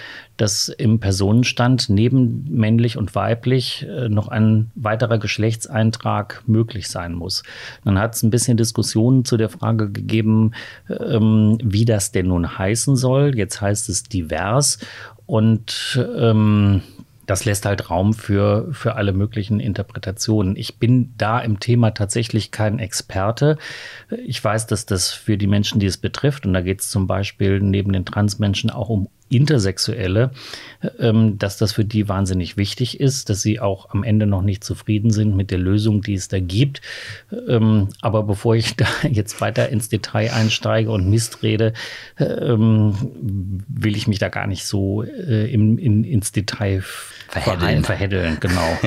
dass 0.40 0.68
im 0.68 1.00
Personenstand 1.00 1.90
neben 1.90 2.46
männlich 2.48 2.96
und 2.96 3.14
weiblich 3.14 3.86
äh, 3.86 4.08
noch 4.08 4.28
ein 4.28 4.70
weiterer 4.74 5.18
Geschlechtseintrag 5.18 6.42
möglich 6.46 6.88
sein 6.88 7.12
muss. 7.12 7.42
Dann 7.84 7.98
hat 7.98 8.14
es 8.14 8.22
ein 8.22 8.30
bisschen 8.30 8.56
Diskussionen 8.56 9.26
zu 9.26 9.36
der 9.36 9.50
Frage 9.50 9.90
gegeben, 9.90 10.52
ähm, 10.88 11.58
wie 11.62 11.84
das 11.84 12.10
denn 12.10 12.28
nun 12.28 12.58
heißen 12.58 12.96
soll. 12.96 13.36
Jetzt 13.36 13.60
heißt 13.60 13.90
es 13.90 14.04
divers 14.04 14.78
und 15.26 16.00
ähm, 16.16 16.82
das 17.26 17.44
lässt 17.44 17.66
halt 17.66 17.90
Raum 17.90 18.14
für, 18.14 18.68
für 18.72 18.96
alle 18.96 19.12
möglichen 19.12 19.60
Interpretationen. 19.60 20.56
Ich 20.56 20.78
bin 20.78 21.14
da 21.16 21.38
im 21.38 21.60
Thema 21.60 21.92
tatsächlich 21.92 22.50
kein 22.50 22.78
Experte. 22.80 23.56
Ich 24.26 24.42
weiß, 24.42 24.66
dass 24.66 24.86
das 24.86 25.12
für 25.12 25.38
die 25.38 25.46
Menschen, 25.46 25.78
die 25.78 25.86
es 25.86 25.96
betrifft, 25.96 26.44
und 26.44 26.54
da 26.54 26.60
geht 26.60 26.80
es 26.80 26.90
zum 26.90 27.06
Beispiel 27.06 27.60
neben 27.60 27.92
den 27.92 28.04
Transmenschen 28.04 28.70
auch 28.70 28.88
um 28.88 29.08
Intersexuelle, 29.30 30.32
ähm, 30.98 31.38
dass 31.38 31.56
das 31.56 31.72
für 31.72 31.84
die 31.84 32.08
wahnsinnig 32.08 32.56
wichtig 32.56 33.00
ist, 33.00 33.30
dass 33.30 33.42
sie 33.42 33.60
auch 33.60 33.90
am 33.90 34.02
Ende 34.02 34.26
noch 34.26 34.42
nicht 34.42 34.64
zufrieden 34.64 35.10
sind 35.10 35.36
mit 35.36 35.50
der 35.50 35.58
Lösung, 35.58 36.02
die 36.02 36.14
es 36.14 36.28
da 36.28 36.40
gibt. 36.40 36.82
Ähm, 37.48 37.88
aber 38.00 38.24
bevor 38.24 38.56
ich 38.56 38.76
da 38.76 38.86
jetzt 39.08 39.40
weiter 39.40 39.68
ins 39.68 39.88
Detail 39.88 40.32
einsteige 40.32 40.90
und 40.90 41.08
Mist 41.08 41.42
rede, 41.42 41.72
ähm, 42.18 42.94
will 43.68 43.96
ich 43.96 44.06
mich 44.08 44.18
da 44.18 44.28
gar 44.28 44.46
nicht 44.46 44.64
so 44.64 45.02
äh, 45.04 45.52
im, 45.52 45.78
in, 45.78 46.04
ins 46.04 46.32
Detail 46.32 46.82
verheddeln. 47.28 47.84
verheddeln 47.84 48.38
genau. 48.40 48.78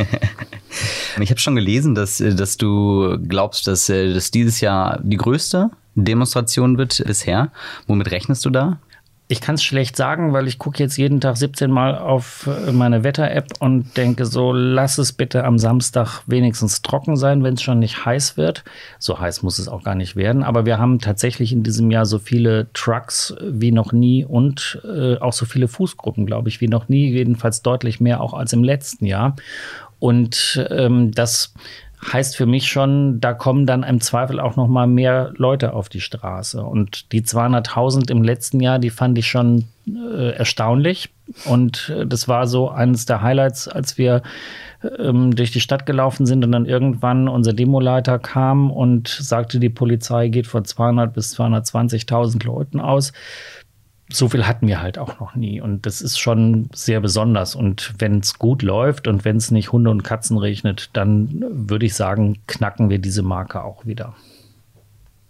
ich 1.21 1.29
habe 1.29 1.39
schon 1.39 1.55
gelesen, 1.55 1.95
dass, 1.95 2.19
äh, 2.19 2.35
dass 2.35 2.57
du 2.57 3.17
glaubst, 3.27 3.67
dass, 3.67 3.87
äh, 3.89 4.13
dass 4.13 4.31
dieses 4.31 4.59
Jahr 4.61 4.99
die 5.03 5.17
größte 5.17 5.71
Demonstration 5.95 6.77
wird 6.77 7.03
bisher. 7.05 7.51
Womit 7.87 8.11
rechnest 8.11 8.43
du 8.45 8.49
da? 8.49 8.79
Ich 9.29 9.39
kann 9.39 9.55
es 9.55 9.63
schlecht 9.63 9.95
sagen, 9.95 10.33
weil 10.33 10.47
ich 10.47 10.59
gucke 10.59 10.83
jetzt 10.83 10.97
jeden 10.97 11.21
Tag 11.21 11.37
17 11.37 11.71
Mal 11.71 11.97
auf 11.97 12.47
äh, 12.47 12.71
meine 12.73 13.03
Wetter-App 13.03 13.53
und 13.59 13.95
denke 13.95 14.25
so, 14.25 14.51
lass 14.51 14.97
es 14.97 15.13
bitte 15.13 15.45
am 15.45 15.57
Samstag 15.57 16.21
wenigstens 16.27 16.81
trocken 16.81 17.15
sein, 17.15 17.41
wenn 17.41 17.53
es 17.53 17.61
schon 17.61 17.79
nicht 17.79 18.05
heiß 18.05 18.35
wird. 18.35 18.65
So 18.99 19.19
heiß 19.19 19.41
muss 19.41 19.59
es 19.59 19.69
auch 19.69 19.83
gar 19.83 19.95
nicht 19.95 20.17
werden. 20.17 20.43
Aber 20.43 20.65
wir 20.65 20.77
haben 20.77 20.99
tatsächlich 20.99 21.53
in 21.53 21.63
diesem 21.63 21.89
Jahr 21.89 22.05
so 22.05 22.19
viele 22.19 22.67
Trucks 22.73 23.33
wie 23.41 23.71
noch 23.71 23.93
nie 23.93 24.25
und 24.25 24.81
äh, 24.83 25.17
auch 25.17 25.33
so 25.33 25.45
viele 25.45 25.69
Fußgruppen, 25.69 26.25
glaube 26.25 26.49
ich, 26.49 26.59
wie 26.59 26.67
noch 26.67 26.89
nie. 26.89 27.09
Jedenfalls 27.09 27.61
deutlich 27.61 28.01
mehr 28.01 28.19
auch 28.19 28.33
als 28.33 28.51
im 28.51 28.63
letzten 28.63 29.05
Jahr. 29.05 29.37
Und 29.99 30.63
ähm, 30.69 31.11
das 31.11 31.53
heißt 32.11 32.35
für 32.35 32.45
mich 32.45 32.67
schon, 32.67 33.19
da 33.21 33.33
kommen 33.33 33.65
dann 33.65 33.83
im 33.83 34.01
Zweifel 34.01 34.39
auch 34.39 34.55
noch 34.55 34.67
mal 34.67 34.87
mehr 34.87 35.33
Leute 35.37 35.73
auf 35.73 35.89
die 35.89 36.01
Straße. 36.01 36.63
Und 36.63 37.11
die 37.11 37.21
200.000 37.21 38.11
im 38.11 38.23
letzten 38.23 38.59
Jahr, 38.59 38.79
die 38.79 38.89
fand 38.89 39.17
ich 39.17 39.27
schon 39.27 39.65
äh, 39.87 40.31
erstaunlich. 40.31 41.09
Und 41.45 41.93
äh, 41.95 42.05
das 42.05 42.27
war 42.27 42.47
so 42.47 42.69
eines 42.69 43.05
der 43.05 43.21
Highlights, 43.21 43.67
als 43.67 43.97
wir 43.97 44.21
ähm, 44.99 45.35
durch 45.35 45.51
die 45.51 45.61
Stadt 45.61 45.85
gelaufen 45.85 46.25
sind 46.25 46.43
und 46.43 46.51
dann 46.51 46.65
irgendwann 46.65 47.27
unser 47.27 47.53
Demoleiter 47.53 48.19
kam 48.19 48.71
und 48.71 49.07
sagte, 49.07 49.59
die 49.59 49.69
Polizei 49.69 50.27
geht 50.27 50.47
von 50.47 50.65
200 50.65 51.13
bis 51.13 51.37
220.000 51.37 52.45
Leuten 52.45 52.79
aus. 52.79 53.13
So 54.09 54.29
viel 54.29 54.45
hatten 54.45 54.67
wir 54.67 54.81
halt 54.81 54.97
auch 54.97 55.19
noch 55.19 55.35
nie. 55.35 55.61
Und 55.61 55.85
das 55.85 56.01
ist 56.01 56.19
schon 56.19 56.69
sehr 56.73 56.99
besonders. 56.99 57.55
Und 57.55 57.93
wenn 57.97 58.19
es 58.19 58.37
gut 58.37 58.61
läuft 58.61 59.07
und 59.07 59.25
wenn 59.25 59.37
es 59.37 59.49
nicht 59.49 59.71
Hunde 59.71 59.89
und 59.89 60.03
Katzen 60.03 60.37
regnet, 60.37 60.89
dann 60.93 61.43
würde 61.49 61.85
ich 61.85 61.95
sagen, 61.95 62.39
knacken 62.47 62.89
wir 62.89 62.99
diese 62.99 63.23
Marke 63.23 63.63
auch 63.63 63.85
wieder. 63.85 64.13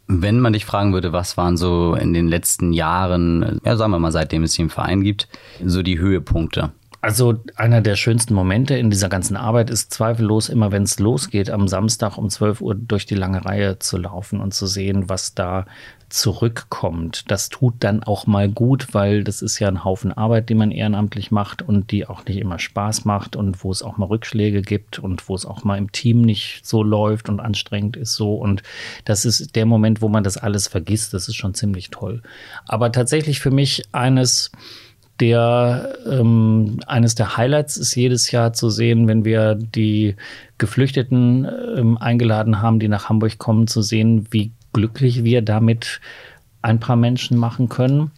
Wenn 0.08 0.40
man 0.40 0.54
dich 0.54 0.66
fragen 0.66 0.92
würde, 0.92 1.14
was 1.14 1.38
waren 1.38 1.56
so 1.56 1.96
in 1.96 2.14
den 2.14 2.28
letzten 2.28 2.74
Jahren, 2.74 3.62
ja, 3.64 3.78
sagen 3.78 3.92
wir 3.92 4.00
mal, 4.00 4.12
seitdem 4.12 4.44
es 4.44 4.56
den 4.56 4.70
Verein 4.70 5.02
gibt, 5.02 5.30
so 5.64 5.82
die 5.82 5.98
Höhepunkte? 5.98 6.72
Also 7.04 7.36
einer 7.56 7.82
der 7.82 7.98
schönsten 7.98 8.34
Momente 8.34 8.78
in 8.78 8.90
dieser 8.90 9.10
ganzen 9.10 9.36
Arbeit 9.36 9.70
ist 9.70 9.94
zweifellos 9.94 10.48
immer, 10.48 10.72
wenn 10.72 10.84
es 10.84 11.00
losgeht, 11.00 11.50
am 11.50 11.68
Samstag 11.68 12.18
um 12.18 12.30
12 12.30 12.62
Uhr 12.62 12.76
durch 12.76 13.06
die 13.06 13.16
lange 13.16 13.44
Reihe 13.44 13.78
zu 13.78 13.98
laufen 13.98 14.40
und 14.40 14.54
zu 14.54 14.68
sehen, 14.68 15.10
was 15.10 15.34
da 15.36 15.66
zurückkommt. 16.14 17.32
Das 17.32 17.50
tut 17.50 17.74
dann 17.80 18.04
auch 18.04 18.28
mal 18.28 18.48
gut, 18.48 18.94
weil 18.94 19.24
das 19.24 19.42
ist 19.42 19.58
ja 19.58 19.68
ein 19.68 19.84
Haufen 19.84 20.12
Arbeit, 20.12 20.48
die 20.50 20.54
man 20.54 20.70
ehrenamtlich 20.70 21.32
macht 21.32 21.64
und 21.64 21.90
die 21.90 22.06
auch 22.06 22.24
nicht 22.26 22.38
immer 22.38 22.60
Spaß 22.60 23.06
macht 23.06 23.36
und 23.36 23.64
wo 23.64 23.72
es 23.72 23.82
auch 23.82 23.98
mal 23.98 24.06
Rückschläge 24.06 24.62
gibt 24.62 25.00
und 25.00 25.28
wo 25.28 25.34
es 25.34 25.46
auch 25.48 25.64
mal 25.64 25.78
im 25.78 25.92
Team 25.92 26.22
nicht 26.22 26.68
so 26.68 26.84
läuft 26.84 27.30
und 27.30 27.40
anstrengend 27.40 27.98
ist 27.98 28.14
so. 28.14 28.36
Und 28.36 28.62
das 29.06 29.26
ist 29.26 29.56
der 29.56 29.66
Moment, 29.66 30.04
wo 30.04 30.08
man 30.08 30.24
das 30.24 30.38
alles 30.38 30.68
vergisst. 30.68 31.16
Das 31.16 31.28
ist 31.28 31.36
schon 31.36 31.56
ziemlich 31.56 31.90
toll. 31.90 32.22
Aber 32.68 32.92
tatsächlich 32.92 33.40
für 33.40 33.52
mich 33.52 33.84
eines 33.92 34.52
der 35.20 35.96
ähm, 36.08 36.80
eines 36.86 37.16
der 37.16 37.38
Highlights 37.38 37.78
ist 37.78 37.96
jedes 37.96 38.32
Jahr 38.32 38.54
zu 38.54 38.70
sehen, 38.70 39.08
wenn 39.08 39.26
wir 39.26 39.56
die 39.56 40.16
Geflüchteten 40.60 41.48
ähm, 41.76 41.98
eingeladen 41.98 42.62
haben, 42.62 42.80
die 42.80 42.88
nach 42.88 43.10
Hamburg 43.10 43.38
kommen, 43.40 43.68
zu 43.68 43.82
sehen, 43.82 44.28
wie 44.32 44.52
glücklich 44.74 45.24
wir 45.24 45.42
damit 45.42 46.02
ein 46.62 46.80
paar 46.80 46.96
Menschen 46.96 47.38
machen 47.38 47.70
können. 47.70 48.12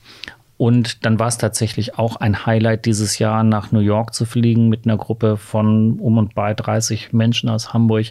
Und 0.57 1.05
dann 1.05 1.19
war 1.19 1.27
es 1.27 1.37
tatsächlich 1.37 1.99
auch 1.99 2.15
ein 2.15 2.45
Highlight 2.45 2.85
dieses 2.85 3.19
Jahr, 3.19 3.43
nach 3.43 3.73
New 3.73 3.81
York 3.81 4.13
zu 4.13 4.25
fliegen 4.25 4.69
mit 4.69 4.85
einer 4.85 4.97
Gruppe 4.97 5.35
von 5.35 5.99
um 5.99 6.17
und 6.17 6.33
bei 6.33 6.53
30 6.53 7.11
Menschen 7.11 7.49
aus 7.49 7.73
Hamburg 7.73 8.07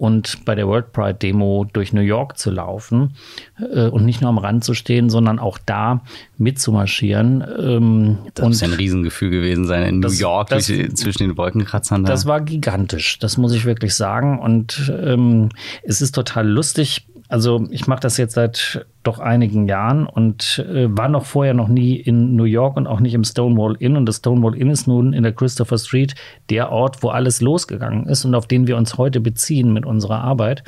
und 0.00 0.46
bei 0.46 0.54
der 0.54 0.66
World 0.66 0.92
Pride 0.92 1.18
Demo 1.18 1.66
durch 1.70 1.92
New 1.92 2.00
York 2.00 2.38
zu 2.38 2.50
laufen 2.50 3.16
äh, 3.58 3.86
und 3.88 4.06
nicht 4.06 4.22
nur 4.22 4.30
am 4.30 4.38
Rand 4.38 4.64
zu 4.64 4.72
stehen, 4.72 5.10
sondern 5.10 5.38
auch 5.38 5.58
da 5.58 6.02
mitzumarschieren. 6.38 7.44
Ähm, 7.58 8.18
das 8.32 8.46
muss 8.46 8.62
ein 8.62 8.72
Riesengefühl 8.72 9.28
gewesen 9.28 9.66
sein 9.66 9.82
in 9.82 10.00
das, 10.00 10.14
New 10.14 10.20
York 10.20 10.48
das, 10.48 10.66
zwischen 10.66 11.24
den 11.24 11.36
Wolkenkratzern. 11.36 12.04
Da. 12.04 12.12
Das 12.12 12.24
war 12.24 12.40
gigantisch, 12.40 13.18
das 13.18 13.36
muss 13.36 13.52
ich 13.52 13.66
wirklich 13.66 13.94
sagen. 13.94 14.38
Und 14.38 14.90
ähm, 15.04 15.50
es 15.82 16.00
ist 16.00 16.14
total 16.14 16.48
lustig. 16.48 17.06
Also 17.30 17.68
ich 17.70 17.86
mache 17.86 18.00
das 18.00 18.16
jetzt 18.16 18.34
seit 18.34 18.84
doch 19.04 19.20
einigen 19.20 19.68
Jahren 19.68 20.06
und 20.06 20.64
äh, 20.68 20.88
war 20.90 21.08
noch 21.08 21.24
vorher 21.24 21.54
noch 21.54 21.68
nie 21.68 21.94
in 21.94 22.34
New 22.34 22.44
York 22.44 22.76
und 22.76 22.88
auch 22.88 22.98
nicht 22.98 23.14
im 23.14 23.22
Stonewall 23.22 23.76
Inn. 23.78 23.96
Und 23.96 24.06
das 24.06 24.16
Stonewall 24.16 24.56
Inn 24.56 24.68
ist 24.68 24.88
nun 24.88 25.12
in 25.12 25.22
der 25.22 25.32
Christopher 25.32 25.78
Street 25.78 26.16
der 26.50 26.72
Ort, 26.72 27.04
wo 27.04 27.10
alles 27.10 27.40
losgegangen 27.40 28.08
ist 28.08 28.24
und 28.24 28.34
auf 28.34 28.48
den 28.48 28.66
wir 28.66 28.76
uns 28.76 28.98
heute 28.98 29.20
beziehen 29.20 29.72
mit 29.72 29.86
unserer 29.86 30.22
Arbeit. 30.22 30.64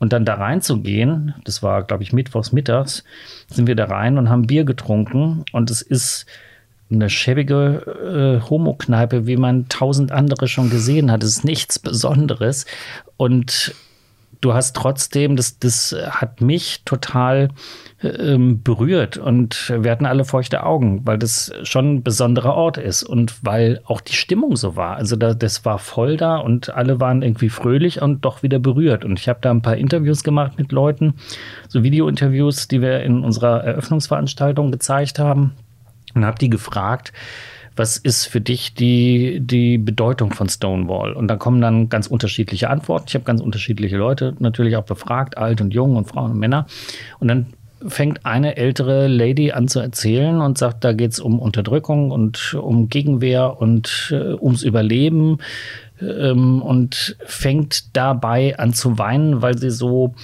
Und 0.00 0.12
dann 0.12 0.24
da 0.24 0.34
reinzugehen, 0.34 1.34
das 1.44 1.62
war, 1.62 1.84
glaube 1.84 2.02
ich, 2.02 2.12
mittwochs 2.12 2.50
mittags, 2.50 3.04
sind 3.46 3.68
wir 3.68 3.76
da 3.76 3.84
rein 3.84 4.18
und 4.18 4.28
haben 4.28 4.48
Bier 4.48 4.64
getrunken. 4.64 5.44
Und 5.52 5.70
es 5.70 5.80
ist 5.80 6.26
eine 6.90 7.08
schäbige 7.08 8.40
äh, 8.42 8.50
Homo-Kneipe, 8.50 9.28
wie 9.28 9.36
man 9.36 9.68
tausend 9.68 10.10
andere 10.10 10.48
schon 10.48 10.70
gesehen 10.70 11.12
hat. 11.12 11.22
Es 11.22 11.36
ist 11.36 11.44
nichts 11.44 11.78
Besonderes. 11.78 12.66
Und 13.16 13.76
du 14.44 14.52
hast 14.52 14.76
trotzdem, 14.76 15.36
das, 15.36 15.58
das 15.58 15.96
hat 16.10 16.40
mich 16.40 16.82
total 16.84 17.48
ähm, 18.02 18.62
berührt 18.62 19.16
und 19.16 19.72
wir 19.78 19.90
hatten 19.90 20.04
alle 20.04 20.24
feuchte 20.24 20.64
Augen, 20.64 21.06
weil 21.06 21.18
das 21.18 21.50
schon 21.62 21.94
ein 21.94 22.02
besonderer 22.02 22.54
Ort 22.54 22.76
ist 22.76 23.02
und 23.02 23.42
weil 23.42 23.80
auch 23.86 24.02
die 24.02 24.12
Stimmung 24.12 24.56
so 24.56 24.76
war. 24.76 24.96
Also 24.96 25.16
da, 25.16 25.32
das 25.32 25.64
war 25.64 25.78
voll 25.78 26.18
da 26.18 26.36
und 26.36 26.74
alle 26.74 27.00
waren 27.00 27.22
irgendwie 27.22 27.48
fröhlich 27.48 28.02
und 28.02 28.24
doch 28.24 28.42
wieder 28.42 28.58
berührt. 28.58 29.04
Und 29.04 29.18
ich 29.18 29.28
habe 29.28 29.38
da 29.40 29.50
ein 29.50 29.62
paar 29.62 29.76
Interviews 29.76 30.22
gemacht 30.22 30.58
mit 30.58 30.72
Leuten, 30.72 31.14
so 31.68 31.82
Videointerviews, 31.82 32.68
die 32.68 32.82
wir 32.82 33.00
in 33.00 33.24
unserer 33.24 33.64
Eröffnungsveranstaltung 33.64 34.70
gezeigt 34.70 35.18
haben 35.18 35.54
und 36.14 36.26
habe 36.26 36.38
die 36.38 36.50
gefragt, 36.50 37.12
was 37.76 37.96
ist 37.96 38.26
für 38.26 38.40
dich 38.40 38.74
die, 38.74 39.40
die 39.40 39.78
Bedeutung 39.78 40.32
von 40.32 40.48
Stonewall? 40.48 41.12
Und 41.12 41.28
da 41.28 41.36
kommen 41.36 41.60
dann 41.60 41.88
ganz 41.88 42.06
unterschiedliche 42.06 42.70
Antworten. 42.70 43.06
Ich 43.08 43.14
habe 43.14 43.24
ganz 43.24 43.40
unterschiedliche 43.40 43.96
Leute 43.96 44.34
natürlich 44.38 44.76
auch 44.76 44.84
befragt, 44.84 45.36
alt 45.38 45.60
und 45.60 45.74
jung 45.74 45.96
und 45.96 46.06
Frauen 46.06 46.32
und 46.32 46.38
Männer. 46.38 46.66
Und 47.18 47.28
dann 47.28 47.46
fängt 47.86 48.24
eine 48.24 48.56
ältere 48.56 49.08
Lady 49.08 49.52
an 49.52 49.68
zu 49.68 49.80
erzählen 49.80 50.40
und 50.40 50.56
sagt, 50.56 50.84
da 50.84 50.92
geht 50.92 51.12
es 51.12 51.20
um 51.20 51.38
Unterdrückung 51.38 52.10
und 52.10 52.54
um 52.54 52.88
Gegenwehr 52.88 53.60
und 53.60 54.10
äh, 54.12 54.34
ums 54.34 54.62
Überleben 54.62 55.38
ähm, 56.00 56.62
und 56.62 57.16
fängt 57.26 57.96
dabei 57.96 58.58
an 58.58 58.72
zu 58.72 58.98
weinen, 58.98 59.42
weil 59.42 59.58
sie 59.58 59.70
so 59.70 60.14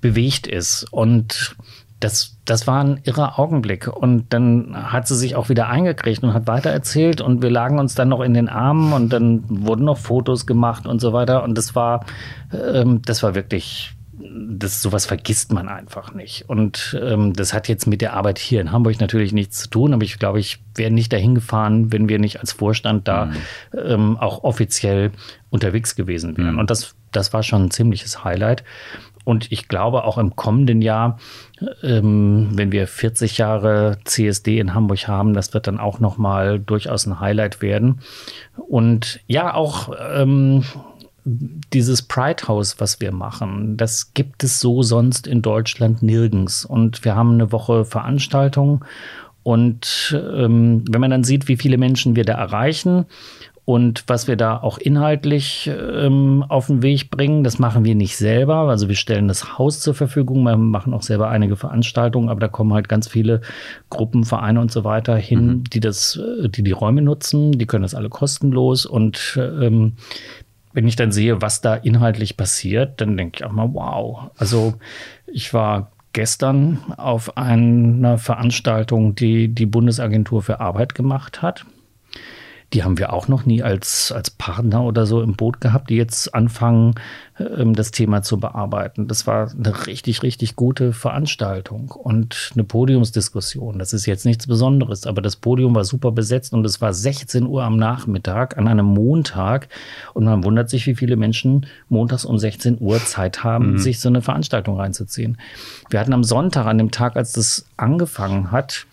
bewegt 0.00 0.46
ist. 0.46 0.86
Und 0.90 1.56
das, 2.00 2.38
das 2.46 2.66
war 2.66 2.82
ein 2.82 3.00
irrer 3.04 3.38
Augenblick. 3.38 3.86
Und 3.86 4.32
dann 4.32 4.74
hat 4.74 5.06
sie 5.06 5.16
sich 5.16 5.36
auch 5.36 5.50
wieder 5.50 5.68
eingekriegt 5.68 6.22
und 6.22 6.32
hat 6.32 6.46
weitererzählt. 6.46 7.20
Und 7.20 7.42
wir 7.42 7.50
lagen 7.50 7.78
uns 7.78 7.94
dann 7.94 8.08
noch 8.08 8.22
in 8.22 8.34
den 8.34 8.48
Armen 8.48 8.92
und 8.92 9.12
dann 9.12 9.44
wurden 9.48 9.84
noch 9.84 9.98
Fotos 9.98 10.46
gemacht 10.46 10.86
und 10.86 11.00
so 11.00 11.12
weiter. 11.12 11.44
Und 11.44 11.56
das 11.56 11.76
war, 11.76 12.06
ähm, 12.52 13.02
das 13.02 13.22
war 13.22 13.34
wirklich, 13.34 13.92
das, 14.18 14.80
sowas 14.80 15.04
vergisst 15.04 15.52
man 15.52 15.68
einfach 15.68 16.14
nicht. 16.14 16.48
Und 16.48 16.98
ähm, 17.02 17.34
das 17.34 17.52
hat 17.52 17.68
jetzt 17.68 17.86
mit 17.86 18.00
der 18.00 18.14
Arbeit 18.14 18.38
hier 18.38 18.62
in 18.62 18.72
Hamburg 18.72 18.98
natürlich 18.98 19.34
nichts 19.34 19.58
zu 19.58 19.68
tun. 19.68 19.92
Aber 19.92 20.02
ich 20.02 20.18
glaube, 20.18 20.40
ich 20.40 20.62
wäre 20.74 20.90
nicht 20.90 21.12
dahin 21.12 21.34
gefahren, 21.34 21.92
wenn 21.92 22.08
wir 22.08 22.18
nicht 22.18 22.40
als 22.40 22.52
Vorstand 22.52 23.08
da 23.08 23.26
mhm. 23.26 23.34
ähm, 23.78 24.16
auch 24.16 24.42
offiziell 24.42 25.12
unterwegs 25.50 25.96
gewesen 25.96 26.38
wären. 26.38 26.54
Mhm. 26.54 26.60
Und 26.60 26.70
das, 26.70 26.94
das 27.12 27.34
war 27.34 27.42
schon 27.42 27.64
ein 27.64 27.70
ziemliches 27.70 28.24
Highlight. 28.24 28.64
Und 29.30 29.52
ich 29.52 29.68
glaube 29.68 30.02
auch 30.02 30.18
im 30.18 30.34
kommenden 30.34 30.82
Jahr, 30.82 31.16
ähm, 31.84 32.48
wenn 32.54 32.72
wir 32.72 32.88
40 32.88 33.38
Jahre 33.38 33.98
CSD 34.04 34.58
in 34.58 34.74
Hamburg 34.74 35.06
haben, 35.06 35.34
das 35.34 35.54
wird 35.54 35.68
dann 35.68 35.78
auch 35.78 36.00
nochmal 36.00 36.58
durchaus 36.58 37.06
ein 37.06 37.20
Highlight 37.20 37.62
werden. 37.62 38.00
Und 38.56 39.20
ja, 39.28 39.54
auch 39.54 39.92
ähm, 40.12 40.64
dieses 41.24 42.02
Pride 42.02 42.48
House, 42.48 42.80
was 42.80 43.00
wir 43.00 43.12
machen, 43.12 43.76
das 43.76 44.14
gibt 44.14 44.42
es 44.42 44.58
so 44.58 44.82
sonst 44.82 45.28
in 45.28 45.42
Deutschland 45.42 46.02
nirgends. 46.02 46.64
Und 46.64 47.04
wir 47.04 47.14
haben 47.14 47.34
eine 47.34 47.52
Woche 47.52 47.84
Veranstaltung. 47.84 48.84
Und 49.44 50.20
ähm, 50.34 50.84
wenn 50.90 51.00
man 51.00 51.12
dann 51.12 51.22
sieht, 51.22 51.46
wie 51.46 51.56
viele 51.56 51.78
Menschen 51.78 52.16
wir 52.16 52.24
da 52.24 52.34
erreichen, 52.34 53.06
und 53.64 54.04
was 54.08 54.26
wir 54.26 54.36
da 54.36 54.56
auch 54.56 54.78
inhaltlich 54.78 55.70
ähm, 55.72 56.44
auf 56.48 56.66
den 56.66 56.82
Weg 56.82 57.10
bringen, 57.10 57.44
das 57.44 57.58
machen 57.58 57.84
wir 57.84 57.94
nicht 57.94 58.16
selber. 58.16 58.68
Also 58.68 58.88
wir 58.88 58.96
stellen 58.96 59.28
das 59.28 59.58
Haus 59.58 59.80
zur 59.80 59.94
Verfügung, 59.94 60.42
wir 60.42 60.56
machen 60.56 60.92
auch 60.94 61.02
selber 61.02 61.28
einige 61.28 61.56
Veranstaltungen, 61.56 62.30
aber 62.30 62.40
da 62.40 62.48
kommen 62.48 62.72
halt 62.72 62.88
ganz 62.88 63.06
viele 63.06 63.42
Gruppen, 63.88 64.24
Vereine 64.24 64.60
und 64.60 64.72
so 64.72 64.82
weiter 64.84 65.16
hin, 65.16 65.46
mhm. 65.46 65.64
die 65.64 65.80
das, 65.80 66.16
äh, 66.16 66.48
die 66.48 66.62
die 66.62 66.72
Räume 66.72 67.02
nutzen. 67.02 67.52
Die 67.52 67.66
können 67.66 67.82
das 67.82 67.94
alle 67.94 68.08
kostenlos. 68.08 68.86
Und 68.86 69.38
ähm, 69.40 69.94
wenn 70.72 70.88
ich 70.88 70.96
dann 70.96 71.12
sehe, 71.12 71.42
was 71.42 71.60
da 71.60 71.74
inhaltlich 71.74 72.36
passiert, 72.36 73.00
dann 73.00 73.16
denke 73.16 73.38
ich 73.38 73.44
auch 73.44 73.52
mal, 73.52 73.72
wow. 73.72 74.30
Also 74.36 74.74
ich 75.26 75.52
war 75.54 75.92
gestern 76.12 76.78
auf 76.96 77.36
einer 77.36 78.18
Veranstaltung, 78.18 79.14
die 79.14 79.48
die 79.48 79.66
Bundesagentur 79.66 80.42
für 80.42 80.60
Arbeit 80.60 80.94
gemacht 80.94 81.42
hat. 81.42 81.66
Die 82.72 82.84
haben 82.84 82.98
wir 82.98 83.12
auch 83.12 83.26
noch 83.26 83.46
nie 83.46 83.62
als, 83.62 84.12
als 84.12 84.30
Partner 84.30 84.84
oder 84.84 85.04
so 85.04 85.22
im 85.22 85.34
Boot 85.34 85.60
gehabt, 85.60 85.90
die 85.90 85.96
jetzt 85.96 86.34
anfangen, 86.34 86.94
ähm, 87.38 87.74
das 87.74 87.90
Thema 87.90 88.22
zu 88.22 88.38
bearbeiten. 88.38 89.08
Das 89.08 89.26
war 89.26 89.50
eine 89.50 89.86
richtig, 89.86 90.22
richtig 90.22 90.56
gute 90.56 90.92
Veranstaltung 90.92 91.90
und 91.90 92.50
eine 92.54 92.64
Podiumsdiskussion. 92.64 93.78
Das 93.78 93.92
ist 93.92 94.06
jetzt 94.06 94.24
nichts 94.24 94.46
Besonderes, 94.46 95.06
aber 95.06 95.22
das 95.22 95.36
Podium 95.36 95.74
war 95.74 95.84
super 95.84 96.12
besetzt 96.12 96.52
und 96.52 96.64
es 96.64 96.80
war 96.80 96.92
16 96.92 97.46
Uhr 97.46 97.64
am 97.64 97.76
Nachmittag 97.76 98.58
an 98.58 98.68
einem 98.68 98.86
Montag 98.86 99.68
und 100.14 100.24
man 100.24 100.44
wundert 100.44 100.70
sich, 100.70 100.86
wie 100.86 100.94
viele 100.94 101.16
Menschen 101.16 101.66
montags 101.88 102.24
um 102.24 102.38
16 102.38 102.78
Uhr 102.80 102.98
Zeit 103.04 103.42
haben, 103.42 103.72
mhm. 103.72 103.78
sich 103.78 104.00
so 104.00 104.08
eine 104.08 104.22
Veranstaltung 104.22 104.76
reinzuziehen. 104.76 105.38
Wir 105.88 106.00
hatten 106.00 106.12
am 106.12 106.24
Sonntag, 106.24 106.66
an 106.66 106.78
dem 106.78 106.90
Tag, 106.90 107.16
als 107.16 107.32
das 107.32 107.66
angefangen 107.76 108.52
hat, 108.52 108.86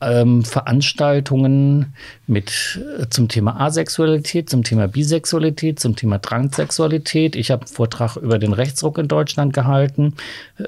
ähm, 0.00 0.44
Veranstaltungen 0.44 1.94
mit 2.26 2.80
äh, 2.98 3.08
zum 3.08 3.28
Thema 3.28 3.60
Asexualität, 3.60 4.50
zum 4.50 4.64
Thema 4.64 4.88
Bisexualität, 4.88 5.78
zum 5.78 5.94
Thema 5.94 6.18
Transsexualität. 6.18 7.36
Ich 7.36 7.50
habe 7.50 7.62
einen 7.62 7.72
Vortrag 7.72 8.16
über 8.16 8.38
den 8.38 8.52
Rechtsruck 8.52 8.98
in 8.98 9.08
Deutschland 9.08 9.52
gehalten. 9.52 10.14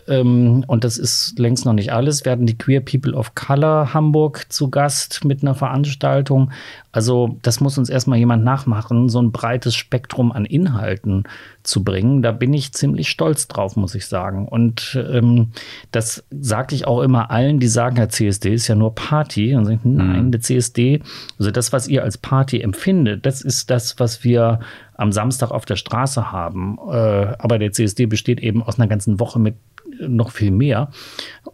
Ähm, 0.06 0.64
und 0.66 0.84
das 0.84 0.98
ist 0.98 1.38
längst 1.38 1.64
noch 1.64 1.72
nicht 1.72 1.92
alles. 1.92 2.24
Wir 2.24 2.32
hatten 2.32 2.46
die 2.46 2.58
Queer 2.58 2.80
People 2.80 3.14
of 3.14 3.34
Color 3.34 3.92
Hamburg 3.92 4.46
zu 4.48 4.70
Gast 4.70 5.24
mit 5.24 5.42
einer 5.42 5.54
Veranstaltung. 5.54 6.50
Also 6.92 7.36
das 7.42 7.60
muss 7.60 7.76
uns 7.78 7.90
erstmal 7.90 8.18
jemand 8.18 8.44
nachmachen, 8.44 9.08
so 9.08 9.20
ein 9.20 9.30
breites 9.30 9.74
Spektrum 9.74 10.32
an 10.32 10.44
Inhalten 10.44 11.24
zu 11.62 11.84
bringen. 11.84 12.22
Da 12.22 12.32
bin 12.32 12.54
ich 12.54 12.72
ziemlich 12.72 13.08
stolz 13.08 13.46
drauf, 13.46 13.76
muss 13.76 13.94
ich 13.94 14.06
sagen. 14.06 14.48
Und 14.48 14.98
ähm, 15.10 15.52
das 15.92 16.24
sage 16.30 16.74
ich 16.74 16.86
auch 16.86 17.02
immer 17.02 17.30
allen, 17.30 17.60
die 17.60 17.68
sagen, 17.68 17.96
der 17.96 18.08
CSD 18.08 18.54
ist 18.54 18.68
ja 18.68 18.74
nur 18.74 18.94
Party. 18.94 19.54
Und 19.54 19.66
sagen, 19.66 19.80
nein, 19.84 20.24
mhm. 20.26 20.30
der 20.32 20.40
CSD, 20.40 21.02
also 21.38 21.47
das, 21.50 21.72
was 21.72 21.88
ihr 21.88 22.02
als 22.02 22.18
Party 22.18 22.60
empfindet, 22.60 23.26
das 23.26 23.42
ist 23.42 23.70
das, 23.70 23.98
was 23.98 24.24
wir 24.24 24.60
am 24.94 25.12
Samstag 25.12 25.50
auf 25.50 25.64
der 25.64 25.76
Straße 25.76 26.32
haben. 26.32 26.78
Äh, 26.90 27.34
aber 27.38 27.58
der 27.58 27.72
CSD 27.72 28.06
besteht 28.06 28.40
eben 28.40 28.62
aus 28.62 28.78
einer 28.78 28.88
ganzen 28.88 29.20
Woche 29.20 29.38
mit 29.38 29.54
noch 30.00 30.30
viel 30.30 30.50
mehr. 30.50 30.90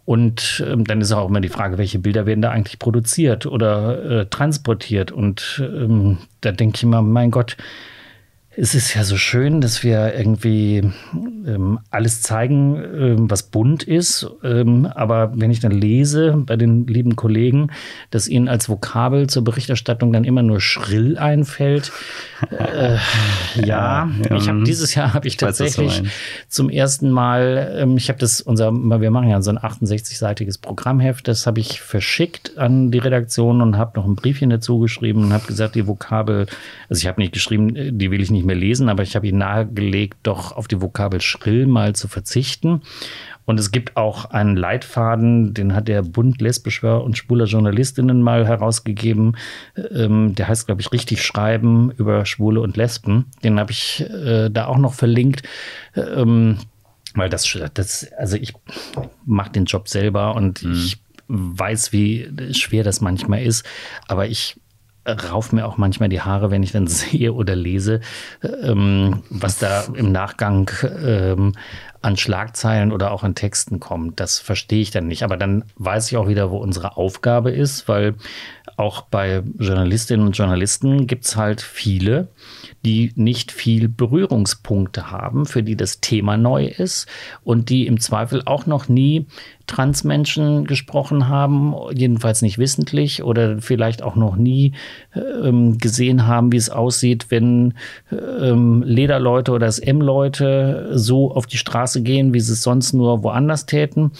Und 0.05 0.63
ähm, 0.67 0.83
dann 0.83 1.01
ist 1.01 1.11
auch 1.11 1.29
immer 1.29 1.41
die 1.41 1.49
Frage, 1.49 1.77
welche 1.77 1.99
Bilder 1.99 2.25
werden 2.25 2.41
da 2.41 2.51
eigentlich 2.51 2.79
produziert 2.79 3.45
oder 3.45 4.21
äh, 4.21 4.25
transportiert. 4.27 5.11
Und 5.11 5.63
ähm, 5.63 6.19
da 6.41 6.51
denke 6.51 6.77
ich 6.77 6.83
immer, 6.83 7.01
mein 7.01 7.31
Gott, 7.31 7.57
es 8.57 8.73
ist 8.73 8.93
ja 8.93 9.03
so 9.03 9.17
schön, 9.17 9.59
dass 9.59 9.83
wir 9.83 10.13
irgendwie 10.15 10.89
ähm, 11.45 11.79
alles 11.89 12.21
zeigen, 12.21 12.75
ähm, 12.75 13.29
was 13.29 13.43
bunt 13.43 13.83
ist. 13.83 14.27
Ähm, 14.43 14.85
aber 14.85 15.33
wenn 15.35 15.51
ich 15.51 15.59
dann 15.59 15.71
lese 15.71 16.33
bei 16.37 16.55
den 16.55 16.87
lieben 16.87 17.15
Kollegen, 17.15 17.71
dass 18.11 18.27
ihnen 18.27 18.47
als 18.47 18.69
Vokabel 18.69 19.27
zur 19.27 19.43
Berichterstattung 19.43 20.13
dann 20.13 20.23
immer 20.23 20.41
nur 20.41 20.61
schrill 20.61 21.17
einfällt. 21.17 21.91
Äh, 22.49 22.97
ja, 23.65 24.09
ja, 24.29 24.35
ich 24.35 24.47
habe 24.47 24.63
dieses 24.63 24.95
Jahr 24.95 25.13
habe 25.13 25.27
ich 25.27 25.37
tatsächlich 25.37 26.03
weiß, 26.03 26.11
zum 26.47 26.69
ersten 26.69 27.11
Mal, 27.11 27.75
ähm, 27.77 27.97
ich 27.97 28.07
habe 28.09 28.19
das 28.19 28.39
unser, 28.39 28.71
wir 28.71 29.11
machen 29.11 29.29
ja 29.29 29.41
so 29.41 29.51
ein 29.51 29.59
68-seitiges 29.59 30.61
Programmheft, 30.61 31.27
das 31.27 31.45
habe 31.45 31.59
ich 31.59 31.81
verschickt 31.81 32.57
an 32.57 32.91
die 32.91 32.99
Redaktion 32.99 33.61
und 33.61 33.77
habe 33.77 33.99
noch 33.99 34.05
ein 34.05 34.15
Briefchen 34.15 34.49
dazu 34.49 34.79
geschrieben 34.79 35.23
und 35.23 35.33
habe 35.33 35.45
gesagt, 35.45 35.75
die 35.75 35.87
Vokabel, 35.87 36.47
also 36.89 37.01
ich 37.01 37.07
habe 37.07 37.19
nicht 37.19 37.33
geschrieben, 37.33 37.75
äh, 37.75 37.91
die 37.91 38.11
will 38.11 38.21
ich 38.21 38.31
nicht 38.31 38.44
nicht 38.45 38.47
mehr 38.47 38.55
lesen, 38.55 38.89
aber 38.89 39.03
ich 39.03 39.15
habe 39.15 39.27
ihn 39.27 39.37
nahegelegt, 39.39 40.17
doch 40.23 40.51
auf 40.51 40.67
die 40.67 40.81
Vokabel 40.81 41.21
schrill 41.21 41.65
mal 41.65 41.93
zu 41.95 42.07
verzichten. 42.07 42.81
Und 43.45 43.59
es 43.59 43.71
gibt 43.71 43.95
auch 43.95 44.25
einen 44.25 44.55
Leitfaden, 44.55 45.53
den 45.53 45.75
hat 45.75 45.87
der 45.87 46.01
Bund 46.01 46.41
lesbischer 46.41 47.03
und 47.03 47.17
schwuler 47.17 47.45
Journalistinnen 47.45 48.21
mal 48.21 48.47
herausgegeben. 48.47 49.37
Ähm, 49.93 50.33
der 50.33 50.47
heißt, 50.47 50.65
glaube 50.65 50.81
ich, 50.81 50.91
richtig 50.91 51.23
schreiben 51.23 51.91
über 51.91 52.25
Schwule 52.25 52.61
und 52.61 52.75
Lesben. 52.75 53.25
Den 53.43 53.59
habe 53.59 53.71
ich 53.71 54.01
äh, 54.01 54.49
da 54.49 54.65
auch 54.65 54.79
noch 54.79 54.93
verlinkt. 54.93 55.43
Ähm, 55.95 56.57
weil 57.13 57.29
das, 57.29 57.57
das, 57.73 58.11
also 58.17 58.35
ich 58.35 58.53
mache 59.25 59.51
den 59.51 59.65
Job 59.65 59.87
selber 59.87 60.35
und 60.35 60.63
mhm. 60.63 60.73
ich 60.73 60.97
weiß, 61.27 61.93
wie 61.93 62.29
schwer 62.51 62.83
das 62.83 62.99
manchmal 62.99 63.43
ist. 63.43 63.65
Aber 64.07 64.27
ich 64.27 64.57
rauf 65.05 65.51
mir 65.51 65.65
auch 65.65 65.77
manchmal 65.77 66.09
die 66.09 66.21
Haare, 66.21 66.51
wenn 66.51 66.63
ich 66.63 66.71
dann 66.71 66.87
sehe 66.87 67.33
oder 67.33 67.55
lese, 67.55 68.01
ähm, 68.43 69.23
was 69.29 69.59
da 69.59 69.85
im 69.93 70.11
Nachgang 70.11 70.69
ähm, 70.83 71.53
an 72.05 72.17
Schlagzeilen 72.17 72.91
oder 72.91 73.11
auch 73.11 73.23
an 73.23 73.33
Texten 73.33 73.79
kommt. 73.79 74.19
Das 74.19 74.37
verstehe 74.37 74.81
ich 74.81 74.91
dann 74.91 75.07
nicht. 75.07 75.23
Aber 75.23 75.37
dann 75.37 75.65
weiß 75.77 76.11
ich 76.11 76.17
auch 76.17 76.27
wieder, 76.27 76.51
wo 76.51 76.57
unsere 76.57 76.97
Aufgabe 76.97 77.49
ist, 77.49 77.87
weil 77.87 78.13
auch 78.77 79.01
bei 79.01 79.41
Journalistinnen 79.57 80.25
und 80.25 80.37
Journalisten 80.37 81.07
gibt 81.07 81.25
es 81.25 81.35
halt 81.35 81.61
viele, 81.61 82.27
die 82.83 83.11
nicht 83.15 83.51
viel 83.51 83.87
Berührungspunkte 83.87 85.09
haben, 85.09 85.45
für 85.45 85.63
die 85.63 85.75
das 85.75 86.01
Thema 86.01 86.37
neu 86.37 86.65
ist 86.65 87.07
und 87.43 87.69
die 87.69 87.87
im 87.87 87.99
Zweifel 87.99 88.43
auch 88.45 88.65
noch 88.65 88.87
nie 88.89 89.25
Transmenschen 89.67 90.65
gesprochen 90.65 91.27
haben, 91.27 91.73
jedenfalls 91.93 92.41
nicht 92.41 92.57
wissentlich 92.57 93.23
oder 93.23 93.59
vielleicht 93.61 94.03
auch 94.03 94.15
noch 94.15 94.35
nie 94.35 94.73
ähm, 95.15 95.77
gesehen 95.79 96.27
haben, 96.27 96.51
wie 96.51 96.57
es 96.57 96.69
aussieht, 96.69 97.27
wenn 97.29 97.73
ähm, 98.11 98.83
Lederleute 98.83 99.51
oder 99.51 99.71
SM-Leute 99.71 100.91
so 100.93 101.31
auf 101.31 101.47
die 101.47 101.57
Straße 101.57 101.94
gehen, 102.01 102.33
wie 102.33 102.39
sie 102.39 102.53
es 102.53 102.63
sonst 102.63 102.93
nur 102.93 103.23
woanders 103.23 103.65
täten 103.65 104.11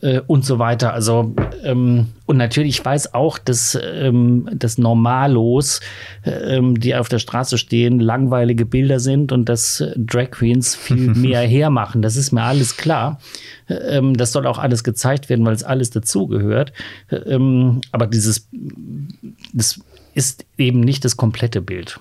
äh, 0.00 0.20
und 0.26 0.44
so 0.44 0.58
weiter. 0.58 0.92
Also 0.92 1.34
ähm, 1.64 2.06
und 2.26 2.36
natürlich 2.36 2.82
weiß 2.84 3.14
auch, 3.14 3.38
dass 3.38 3.78
ähm, 3.82 4.48
das 4.54 4.78
Normalos, 4.78 5.80
ähm, 6.24 6.78
die 6.80 6.94
auf 6.94 7.08
der 7.08 7.18
Straße 7.18 7.58
stehen, 7.58 8.00
langweilige 8.00 8.64
Bilder 8.64 9.00
sind 9.00 9.32
und 9.32 9.48
dass 9.48 9.84
Drag 9.96 10.30
Queens 10.30 10.74
viel 10.74 11.14
mehr 11.14 11.40
hermachen. 11.40 12.02
Das 12.02 12.16
ist 12.16 12.32
mir 12.32 12.42
alles 12.42 12.76
klar. 12.76 13.20
Ähm, 13.68 14.16
das 14.16 14.32
soll 14.32 14.46
auch 14.46 14.58
alles 14.58 14.84
gezeigt 14.84 15.28
werden, 15.28 15.44
weil 15.44 15.54
es 15.54 15.64
alles 15.64 15.90
dazugehört. 15.90 16.72
Ähm, 17.10 17.80
aber 17.90 18.06
dieses, 18.06 18.48
das 19.52 19.80
ist 20.14 20.44
eben 20.58 20.80
nicht 20.80 21.04
das 21.04 21.16
komplette 21.16 21.60
Bild 21.60 21.98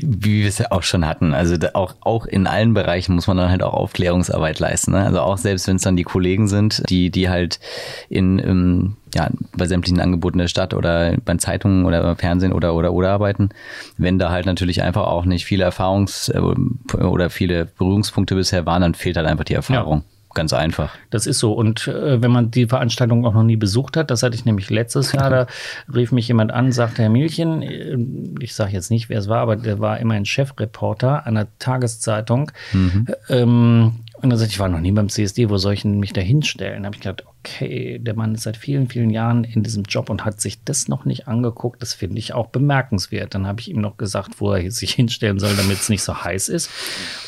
wie 0.00 0.40
wir 0.40 0.48
es 0.48 0.58
ja 0.58 0.70
auch 0.70 0.82
schon 0.82 1.06
hatten. 1.06 1.34
Also 1.34 1.56
auch, 1.74 1.94
auch 2.00 2.26
in 2.26 2.46
allen 2.46 2.74
Bereichen 2.74 3.14
muss 3.14 3.26
man 3.26 3.36
dann 3.36 3.50
halt 3.50 3.62
auch 3.62 3.74
Aufklärungsarbeit 3.74 4.58
leisten. 4.58 4.92
Ne? 4.92 5.04
Also 5.04 5.20
auch 5.20 5.38
selbst 5.38 5.66
wenn 5.66 5.76
es 5.76 5.82
dann 5.82 5.96
die 5.96 6.04
Kollegen 6.04 6.48
sind, 6.48 6.82
die, 6.88 7.10
die 7.10 7.28
halt 7.28 7.60
in, 8.08 8.38
ähm, 8.38 8.96
ja, 9.14 9.28
bei 9.56 9.66
sämtlichen 9.66 10.00
Angeboten 10.00 10.38
der 10.38 10.48
Stadt 10.48 10.74
oder 10.74 11.16
bei 11.24 11.34
Zeitungen 11.36 11.84
oder 11.86 12.02
beim 12.02 12.16
Fernsehen 12.16 12.52
oder, 12.52 12.74
oder, 12.74 12.92
oder 12.92 13.10
arbeiten, 13.10 13.50
wenn 13.96 14.18
da 14.18 14.30
halt 14.30 14.46
natürlich 14.46 14.82
einfach 14.82 15.06
auch 15.06 15.24
nicht 15.24 15.44
viele 15.44 15.68
Erfahrungs- 15.68 16.32
äh, 16.32 17.02
oder 17.02 17.30
viele 17.30 17.66
Berührungspunkte 17.66 18.34
bisher 18.34 18.66
waren, 18.66 18.82
dann 18.82 18.94
fehlt 18.94 19.16
halt 19.16 19.26
einfach 19.26 19.44
die 19.44 19.54
Erfahrung. 19.54 19.98
Ja. 19.98 20.17
Ganz 20.38 20.52
einfach. 20.52 20.92
Das 21.10 21.26
ist 21.26 21.40
so. 21.40 21.52
Und 21.52 21.88
äh, 21.88 22.22
wenn 22.22 22.30
man 22.30 22.52
die 22.52 22.66
Veranstaltung 22.66 23.26
auch 23.26 23.34
noch 23.34 23.42
nie 23.42 23.56
besucht 23.56 23.96
hat, 23.96 24.08
das 24.12 24.22
hatte 24.22 24.36
ich 24.36 24.44
nämlich 24.44 24.70
letztes 24.70 25.10
Jahr, 25.10 25.30
da 25.30 25.46
rief 25.92 26.12
mich 26.12 26.28
jemand 26.28 26.52
an, 26.52 26.70
sagte 26.70 27.02
Herr 27.02 27.10
Milchen, 27.10 27.60
äh, 27.60 27.98
ich 28.38 28.54
sage 28.54 28.70
jetzt 28.70 28.88
nicht, 28.92 29.08
wer 29.08 29.18
es 29.18 29.28
war, 29.28 29.40
aber 29.40 29.56
der 29.56 29.80
war 29.80 29.98
immerhin 29.98 30.24
Chefreporter 30.24 31.26
einer 31.26 31.48
Tageszeitung. 31.58 32.52
Mhm. 32.72 33.08
Ähm, 33.28 33.92
und 34.20 34.30
dann 34.30 34.38
sagte 34.38 34.50
ich, 34.50 34.56
ich 34.56 34.60
war 34.60 34.68
noch 34.68 34.80
nie 34.80 34.90
beim 34.90 35.08
CSD, 35.08 35.48
wo 35.48 35.58
soll 35.58 35.74
ich 35.74 35.84
mich 35.84 36.12
da 36.12 36.20
hinstellen? 36.20 36.82
Da 36.82 36.86
habe 36.86 36.96
ich 36.96 37.02
gedacht, 37.02 37.24
okay, 37.40 37.98
der 38.00 38.14
Mann 38.14 38.34
ist 38.34 38.42
seit 38.42 38.56
vielen, 38.56 38.88
vielen 38.88 39.10
Jahren 39.10 39.44
in 39.44 39.62
diesem 39.62 39.84
Job 39.84 40.10
und 40.10 40.24
hat 40.24 40.40
sich 40.40 40.64
das 40.64 40.88
noch 40.88 41.04
nicht 41.04 41.28
angeguckt. 41.28 41.80
Das 41.80 41.94
finde 41.94 42.18
ich 42.18 42.34
auch 42.34 42.48
bemerkenswert. 42.48 43.34
Dann 43.34 43.46
habe 43.46 43.60
ich 43.60 43.70
ihm 43.70 43.80
noch 43.80 43.96
gesagt, 43.96 44.40
wo 44.40 44.52
er 44.52 44.70
sich 44.70 44.92
hinstellen 44.94 45.38
soll, 45.38 45.54
damit 45.56 45.78
es 45.78 45.88
nicht 45.88 46.02
so 46.02 46.24
heiß 46.24 46.48
ist. 46.48 46.70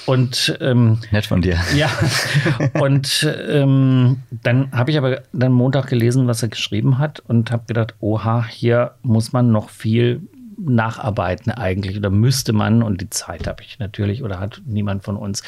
Und 0.06 0.58
ähm, 0.60 0.98
nett 1.12 1.26
von 1.26 1.42
dir. 1.42 1.58
Ja. 1.76 1.90
Und 2.80 3.28
ähm, 3.48 4.18
dann 4.42 4.72
habe 4.72 4.90
ich 4.90 4.98
aber 4.98 5.22
dann 5.32 5.52
Montag 5.52 5.86
gelesen, 5.86 6.26
was 6.26 6.42
er 6.42 6.48
geschrieben 6.48 6.98
hat 6.98 7.20
und 7.20 7.52
habe 7.52 7.64
gedacht, 7.66 7.94
oha, 8.00 8.46
hier 8.46 8.94
muss 9.02 9.32
man 9.32 9.52
noch 9.52 9.70
viel 9.70 10.22
nacharbeiten 10.64 11.52
eigentlich 11.52 11.96
oder 11.96 12.10
müsste 12.10 12.52
man 12.52 12.82
und 12.82 13.00
die 13.00 13.10
Zeit 13.10 13.46
habe 13.46 13.62
ich 13.62 13.78
natürlich 13.78 14.22
oder 14.22 14.38
hat 14.38 14.62
niemand 14.66 15.04
von 15.04 15.16
uns. 15.16 15.42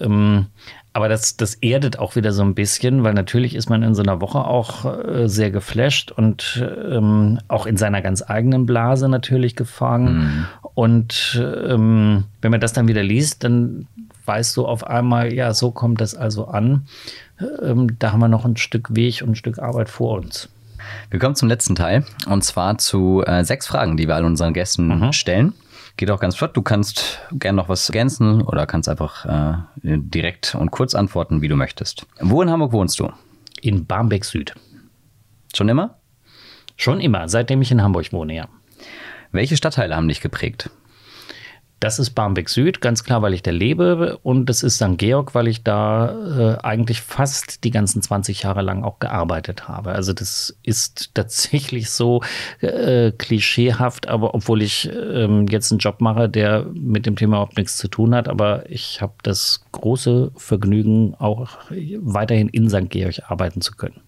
Ähm, 0.00 0.46
aber 0.92 1.08
das, 1.08 1.36
das 1.36 1.54
erdet 1.54 1.98
auch 1.98 2.16
wieder 2.16 2.32
so 2.32 2.42
ein 2.42 2.54
bisschen, 2.54 3.02
weil 3.02 3.14
natürlich 3.14 3.54
ist 3.54 3.70
man 3.70 3.82
in 3.82 3.94
so 3.94 4.02
einer 4.02 4.20
Woche 4.20 4.44
auch 4.44 4.84
äh, 4.84 5.28
sehr 5.28 5.50
geflasht 5.50 6.12
und 6.12 6.62
ähm, 6.90 7.38
auch 7.48 7.66
in 7.66 7.76
seiner 7.78 8.02
ganz 8.02 8.22
eigenen 8.26 8.66
Blase 8.66 9.08
natürlich 9.08 9.56
gefangen. 9.56 10.18
Mhm. 10.18 10.46
Und 10.74 11.42
ähm, 11.42 12.24
wenn 12.42 12.50
man 12.50 12.60
das 12.60 12.74
dann 12.74 12.88
wieder 12.88 13.02
liest, 13.02 13.44
dann 13.44 13.86
weißt 14.26 14.56
du 14.56 14.66
auf 14.66 14.86
einmal, 14.86 15.32
ja, 15.32 15.54
so 15.54 15.70
kommt 15.70 16.00
das 16.00 16.14
also 16.14 16.46
an. 16.46 16.86
Ähm, 17.62 17.98
da 17.98 18.12
haben 18.12 18.20
wir 18.20 18.28
noch 18.28 18.44
ein 18.44 18.56
Stück 18.56 18.94
Weg 18.94 19.22
und 19.22 19.30
ein 19.30 19.34
Stück 19.36 19.58
Arbeit 19.58 19.88
vor 19.88 20.18
uns. 20.18 20.48
Wir 21.10 21.18
kommen 21.18 21.34
zum 21.34 21.48
letzten 21.48 21.74
Teil 21.74 22.04
und 22.26 22.42
zwar 22.42 22.78
zu 22.78 23.22
äh, 23.26 23.44
sechs 23.44 23.66
Fragen, 23.66 23.96
die 23.96 24.08
wir 24.08 24.16
all 24.16 24.24
unseren 24.24 24.54
Gästen 24.54 24.88
mhm. 24.88 25.12
stellen. 25.12 25.54
Geht 25.96 26.10
auch 26.10 26.20
ganz 26.20 26.36
flott. 26.36 26.56
Du 26.56 26.62
kannst 26.62 27.20
gerne 27.32 27.56
noch 27.56 27.68
was 27.68 27.88
ergänzen 27.88 28.42
oder 28.42 28.66
kannst 28.66 28.88
einfach 28.88 29.26
äh, 29.26 29.54
direkt 29.82 30.54
und 30.54 30.70
kurz 30.70 30.94
antworten, 30.94 31.42
wie 31.42 31.48
du 31.48 31.56
möchtest. 31.56 32.06
Wo 32.20 32.40
in 32.42 32.50
Hamburg 32.50 32.72
wohnst 32.72 32.98
du? 32.98 33.10
In 33.60 33.86
Barmbek 33.86 34.24
Süd. 34.24 34.54
Schon 35.54 35.68
immer? 35.68 35.98
Schon 36.76 37.00
immer, 37.00 37.28
seitdem 37.28 37.60
ich 37.62 37.70
in 37.70 37.82
Hamburg 37.82 38.12
wohne, 38.12 38.34
ja. 38.34 38.48
Welche 39.30 39.56
Stadtteile 39.56 39.94
haben 39.94 40.08
dich 40.08 40.20
geprägt? 40.20 40.70
Das 41.82 41.98
ist 41.98 42.10
Barmbek 42.10 42.48
Süd, 42.48 42.80
ganz 42.80 43.02
klar, 43.02 43.22
weil 43.22 43.34
ich 43.34 43.42
da 43.42 43.50
lebe. 43.50 44.16
Und 44.22 44.46
das 44.46 44.62
ist 44.62 44.76
St. 44.76 44.98
Georg, 44.98 45.34
weil 45.34 45.48
ich 45.48 45.64
da 45.64 46.54
äh, 46.54 46.58
eigentlich 46.62 47.00
fast 47.00 47.64
die 47.64 47.72
ganzen 47.72 48.00
20 48.00 48.44
Jahre 48.44 48.62
lang 48.62 48.84
auch 48.84 49.00
gearbeitet 49.00 49.66
habe. 49.66 49.90
Also 49.90 50.12
das 50.12 50.56
ist 50.62 51.10
tatsächlich 51.14 51.90
so 51.90 52.22
äh, 52.60 53.10
klischeehaft, 53.10 54.06
aber 54.06 54.32
obwohl 54.32 54.62
ich 54.62 54.88
ähm, 54.92 55.48
jetzt 55.48 55.72
einen 55.72 55.80
Job 55.80 56.00
mache, 56.00 56.28
der 56.28 56.66
mit 56.72 57.04
dem 57.04 57.16
Thema 57.16 57.38
überhaupt 57.38 57.56
nichts 57.56 57.76
zu 57.78 57.88
tun 57.88 58.14
hat. 58.14 58.28
Aber 58.28 58.70
ich 58.70 59.02
habe 59.02 59.14
das 59.24 59.64
große 59.72 60.30
Vergnügen, 60.36 61.16
auch 61.18 61.48
weiterhin 61.98 62.48
in 62.48 62.70
St. 62.70 62.90
Georg 62.90 63.22
arbeiten 63.26 63.60
zu 63.60 63.72
können. 63.72 64.02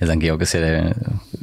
Ja, 0.00 0.06
St. 0.06 0.20
Georg 0.20 0.40
ist 0.42 0.52
ja, 0.52 0.60
der, 0.60 0.94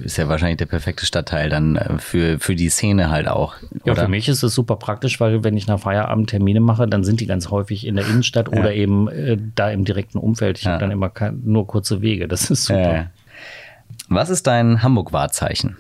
ist 0.04 0.18
ja 0.18 0.28
wahrscheinlich 0.28 0.58
der 0.58 0.66
perfekte 0.66 1.06
Stadtteil 1.06 1.50
dann 1.50 1.76
äh, 1.76 1.98
für, 1.98 2.40
für 2.40 2.56
die 2.56 2.70
Szene 2.70 3.10
halt 3.10 3.28
auch. 3.28 3.56
Ja, 3.86 3.96
für 3.96 4.08
mich 4.08 4.30
ist 4.30 4.44
es 4.44 4.54
super 4.54 4.76
praktisch, 4.76 5.20
weil 5.20 5.44
wenn 5.44 5.58
ich 5.58 5.68
nach 5.68 5.80
Feierabend 5.80 6.30
Termine 6.30 6.60
mache, 6.60 6.88
dann 6.88 7.04
sind 7.04 7.20
die 7.20 7.26
ganz 7.26 7.50
häufig 7.50 7.86
in 7.86 7.96
der 7.96 8.06
Innenstadt 8.08 8.50
ja. 8.52 8.60
oder 8.60 8.74
eben 8.74 9.08
äh, 9.10 9.38
da 9.56 9.70
im 9.70 9.86
direkten 9.86 10.18
Umfeld. 10.18 10.58
Ich 10.58 10.66
ja. 10.66 10.72
habe 10.72 10.82
dann 10.82 10.92
immer 10.92 11.12
nur 11.44 11.68
kurze 11.68 12.02
Wege. 12.02 12.28
Das 12.28 12.50
ist 12.50 12.66
super. 12.66 12.94
Ja. 12.94 13.12
Was 14.10 14.30
ist 14.30 14.48
dein 14.48 14.84
Hamburg-Wahrzeichen? 14.84 15.78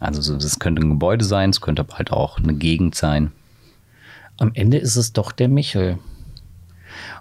Also 0.00 0.36
das 0.36 0.58
könnte 0.58 0.82
ein 0.82 0.90
Gebäude 0.90 1.24
sein, 1.24 1.50
es 1.50 1.60
könnte 1.60 1.80
aber 1.80 1.96
halt 1.96 2.12
auch 2.12 2.38
eine 2.38 2.54
Gegend 2.54 2.94
sein. 2.94 3.32
Am 4.38 4.50
Ende 4.54 4.76
ist 4.76 4.96
es 4.96 5.12
doch 5.12 5.32
der 5.32 5.48
Michel. 5.48 5.98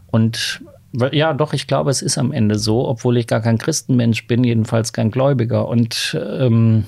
Und 0.08 0.62
ja, 1.12 1.34
doch, 1.34 1.54
ich 1.54 1.68
glaube, 1.68 1.89
es 1.91 2.02
ist 2.02 2.18
am 2.18 2.32
Ende 2.32 2.58
so, 2.58 2.88
obwohl 2.88 3.18
ich 3.18 3.28
gar 3.28 3.41
kein 3.41 3.58
Christenmensch 3.58 4.28
bin, 4.28 4.43
jedenfalls 4.43 4.93
kein 4.93 5.12
Gläubiger. 5.12 5.68
Und 5.68 6.18
ähm, 6.22 6.86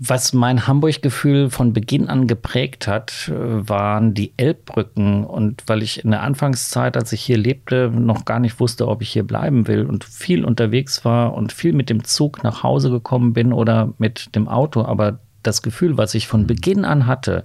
was 0.00 0.32
mein 0.32 0.68
Hamburg-Gefühl 0.68 1.50
von 1.50 1.72
Beginn 1.72 2.08
an 2.08 2.28
geprägt 2.28 2.86
hat, 2.86 3.32
waren 3.34 4.14
die 4.14 4.32
Elbbrücken. 4.36 5.24
Und 5.24 5.64
weil 5.66 5.82
ich 5.82 6.04
in 6.04 6.12
der 6.12 6.22
Anfangszeit, 6.22 6.96
als 6.96 7.12
ich 7.12 7.22
hier 7.22 7.38
lebte, 7.38 7.90
noch 7.90 8.24
gar 8.24 8.38
nicht 8.38 8.60
wusste, 8.60 8.86
ob 8.86 9.02
ich 9.02 9.10
hier 9.10 9.26
bleiben 9.26 9.66
will 9.66 9.86
und 9.86 10.04
viel 10.04 10.44
unterwegs 10.44 11.04
war 11.04 11.34
und 11.34 11.52
viel 11.52 11.72
mit 11.72 11.90
dem 11.90 12.04
Zug 12.04 12.44
nach 12.44 12.62
Hause 12.62 12.90
gekommen 12.90 13.32
bin 13.32 13.52
oder 13.52 13.92
mit 13.98 14.34
dem 14.36 14.48
Auto, 14.48 14.82
aber 14.82 15.18
das 15.42 15.62
Gefühl, 15.62 15.96
was 15.96 16.14
ich 16.14 16.26
von 16.26 16.46
Beginn 16.46 16.84
an 16.84 17.06
hatte, 17.06 17.44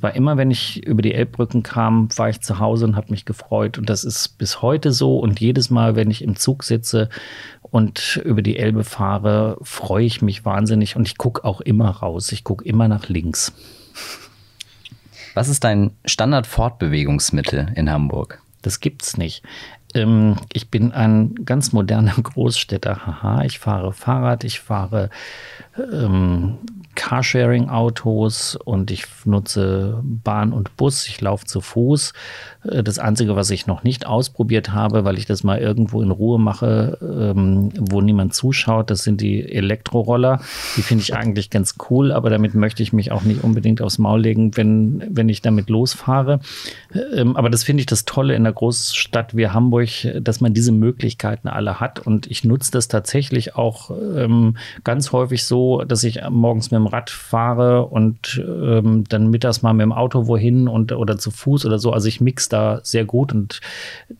war 0.00 0.14
immer, 0.14 0.36
wenn 0.36 0.50
ich 0.50 0.86
über 0.86 1.00
die 1.02 1.14
Elbbrücken 1.14 1.62
kam, 1.62 2.08
war 2.16 2.28
ich 2.28 2.40
zu 2.40 2.58
Hause 2.58 2.84
und 2.84 2.96
habe 2.96 3.10
mich 3.10 3.24
gefreut. 3.24 3.78
Und 3.78 3.88
das 3.88 4.04
ist 4.04 4.36
bis 4.38 4.60
heute 4.60 4.92
so. 4.92 5.18
Und 5.18 5.40
jedes 5.40 5.70
Mal, 5.70 5.96
wenn 5.96 6.10
ich 6.10 6.22
im 6.22 6.36
Zug 6.36 6.64
sitze 6.64 7.08
und 7.62 8.20
über 8.24 8.42
die 8.42 8.58
Elbe 8.58 8.84
fahre, 8.84 9.56
freue 9.62 10.04
ich 10.04 10.20
mich 10.20 10.44
wahnsinnig. 10.44 10.96
Und 10.96 11.08
ich 11.08 11.16
gucke 11.16 11.44
auch 11.44 11.60
immer 11.60 11.88
raus. 11.88 12.30
Ich 12.32 12.44
gucke 12.44 12.64
immer 12.64 12.88
nach 12.88 13.08
links. 13.08 13.52
Was 15.34 15.48
ist 15.48 15.64
dein 15.64 15.92
Standard-Fortbewegungsmittel 16.04 17.72
in 17.74 17.90
Hamburg? 17.90 18.40
Das 18.62 18.80
gibt's 18.80 19.16
nicht. 19.16 19.42
Ähm, 19.94 20.36
ich 20.52 20.70
bin 20.70 20.92
ein 20.92 21.34
ganz 21.44 21.72
moderner 21.72 22.14
Großstädter. 22.22 23.06
Haha, 23.06 23.44
ich 23.44 23.58
fahre 23.58 23.92
Fahrrad, 23.92 24.44
ich 24.44 24.60
fahre 24.60 25.10
ähm, 25.78 26.58
Carsharing-Autos 26.96 28.56
und 28.56 28.90
ich 28.90 29.04
nutze 29.24 30.00
Bahn 30.02 30.52
und 30.52 30.76
Bus. 30.76 31.06
Ich 31.06 31.20
laufe 31.20 31.44
zu 31.44 31.60
Fuß. 31.60 32.12
Äh, 32.64 32.82
das 32.82 32.98
Einzige, 32.98 33.36
was 33.36 33.50
ich 33.50 33.68
noch 33.68 33.84
nicht 33.84 34.06
ausprobiert 34.06 34.72
habe, 34.72 35.04
weil 35.04 35.18
ich 35.18 35.26
das 35.26 35.44
mal 35.44 35.58
irgendwo 35.58 36.02
in 36.02 36.10
Ruhe 36.10 36.40
mache, 36.40 36.98
ähm, 37.00 37.70
wo 37.78 38.00
niemand 38.00 38.34
zuschaut, 38.34 38.90
das 38.90 39.04
sind 39.04 39.20
die 39.20 39.48
Elektroroller. 39.48 40.40
Die 40.76 40.82
finde 40.82 41.02
ich 41.02 41.14
eigentlich 41.14 41.50
ganz 41.50 41.76
cool, 41.90 42.10
aber 42.10 42.30
damit 42.30 42.54
möchte 42.54 42.82
ich 42.82 42.92
mich 42.92 43.12
auch 43.12 43.22
nicht 43.22 43.44
unbedingt 43.44 43.82
aufs 43.82 43.98
Maul 43.98 44.22
legen, 44.22 44.56
wenn, 44.56 45.04
wenn 45.08 45.28
ich 45.28 45.42
damit 45.42 45.70
losfahre. 45.70 46.40
Ähm, 47.14 47.36
aber 47.36 47.50
das 47.50 47.62
finde 47.62 47.82
ich 47.82 47.86
das 47.86 48.04
Tolle 48.04 48.34
in 48.34 48.42
einer 48.42 48.54
Großstadt 48.54 49.36
wie 49.36 49.48
Hamburg, 49.48 49.88
dass 50.20 50.40
man 50.40 50.54
diese 50.54 50.72
Möglichkeiten 50.72 51.48
alle 51.48 51.78
hat. 51.78 52.00
Und 52.00 52.26
ich 52.26 52.42
nutze 52.42 52.72
das 52.72 52.88
tatsächlich 52.88 53.54
auch 53.54 53.90
ähm, 53.90 54.56
ganz 54.82 55.12
häufig 55.12 55.44
so, 55.44 55.65
dass 55.86 56.04
ich 56.04 56.20
morgens 56.30 56.70
mit 56.70 56.78
dem 56.78 56.86
Rad 56.86 57.10
fahre 57.10 57.86
und 57.86 58.42
ähm, 58.46 59.04
dann 59.08 59.30
mittags 59.30 59.62
mal 59.62 59.72
mit 59.72 59.84
dem 59.84 59.92
Auto 59.92 60.26
wohin 60.26 60.68
und 60.68 60.92
oder 60.92 61.18
zu 61.18 61.30
Fuß 61.30 61.66
oder 61.66 61.78
so. 61.78 61.92
Also 61.92 62.08
ich 62.08 62.20
mix 62.20 62.48
da 62.48 62.80
sehr 62.82 63.04
gut 63.04 63.32
und 63.32 63.60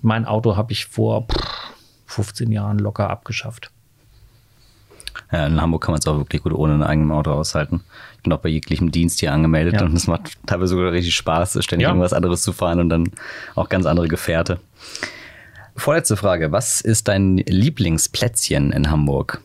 mein 0.02 0.24
Auto 0.24 0.56
habe 0.56 0.72
ich 0.72 0.86
vor 0.86 1.26
15 2.06 2.52
Jahren 2.52 2.78
locker 2.78 3.10
abgeschafft. 3.10 3.70
Ja, 5.32 5.46
in 5.46 5.60
Hamburg 5.60 5.82
kann 5.82 5.92
man 5.92 5.98
es 5.98 6.06
auch 6.06 6.18
wirklich 6.18 6.42
gut 6.42 6.52
ohne 6.52 6.74
ein 6.74 6.82
eigenes 6.82 7.12
Auto 7.12 7.32
aushalten. 7.32 7.82
Ich 8.16 8.22
bin 8.22 8.32
auch 8.32 8.38
bei 8.38 8.48
jeglichem 8.48 8.90
Dienst 8.90 9.20
hier 9.20 9.32
angemeldet 9.32 9.74
ja. 9.74 9.84
und 9.84 9.94
es 9.94 10.06
macht 10.06 10.32
teilweise 10.46 10.74
sogar 10.74 10.92
richtig 10.92 11.16
Spaß, 11.16 11.58
ständig 11.64 11.84
ja. 11.84 11.90
irgendwas 11.90 12.12
anderes 12.12 12.42
zu 12.42 12.52
fahren 12.52 12.80
und 12.80 12.88
dann 12.88 13.10
auch 13.54 13.68
ganz 13.68 13.86
andere 13.86 14.08
Gefährte. 14.08 14.60
Vorletzte 15.74 16.16
Frage. 16.16 16.52
Was 16.52 16.80
ist 16.80 17.08
dein 17.08 17.36
Lieblingsplätzchen 17.38 18.72
in 18.72 18.90
Hamburg? 18.90 19.42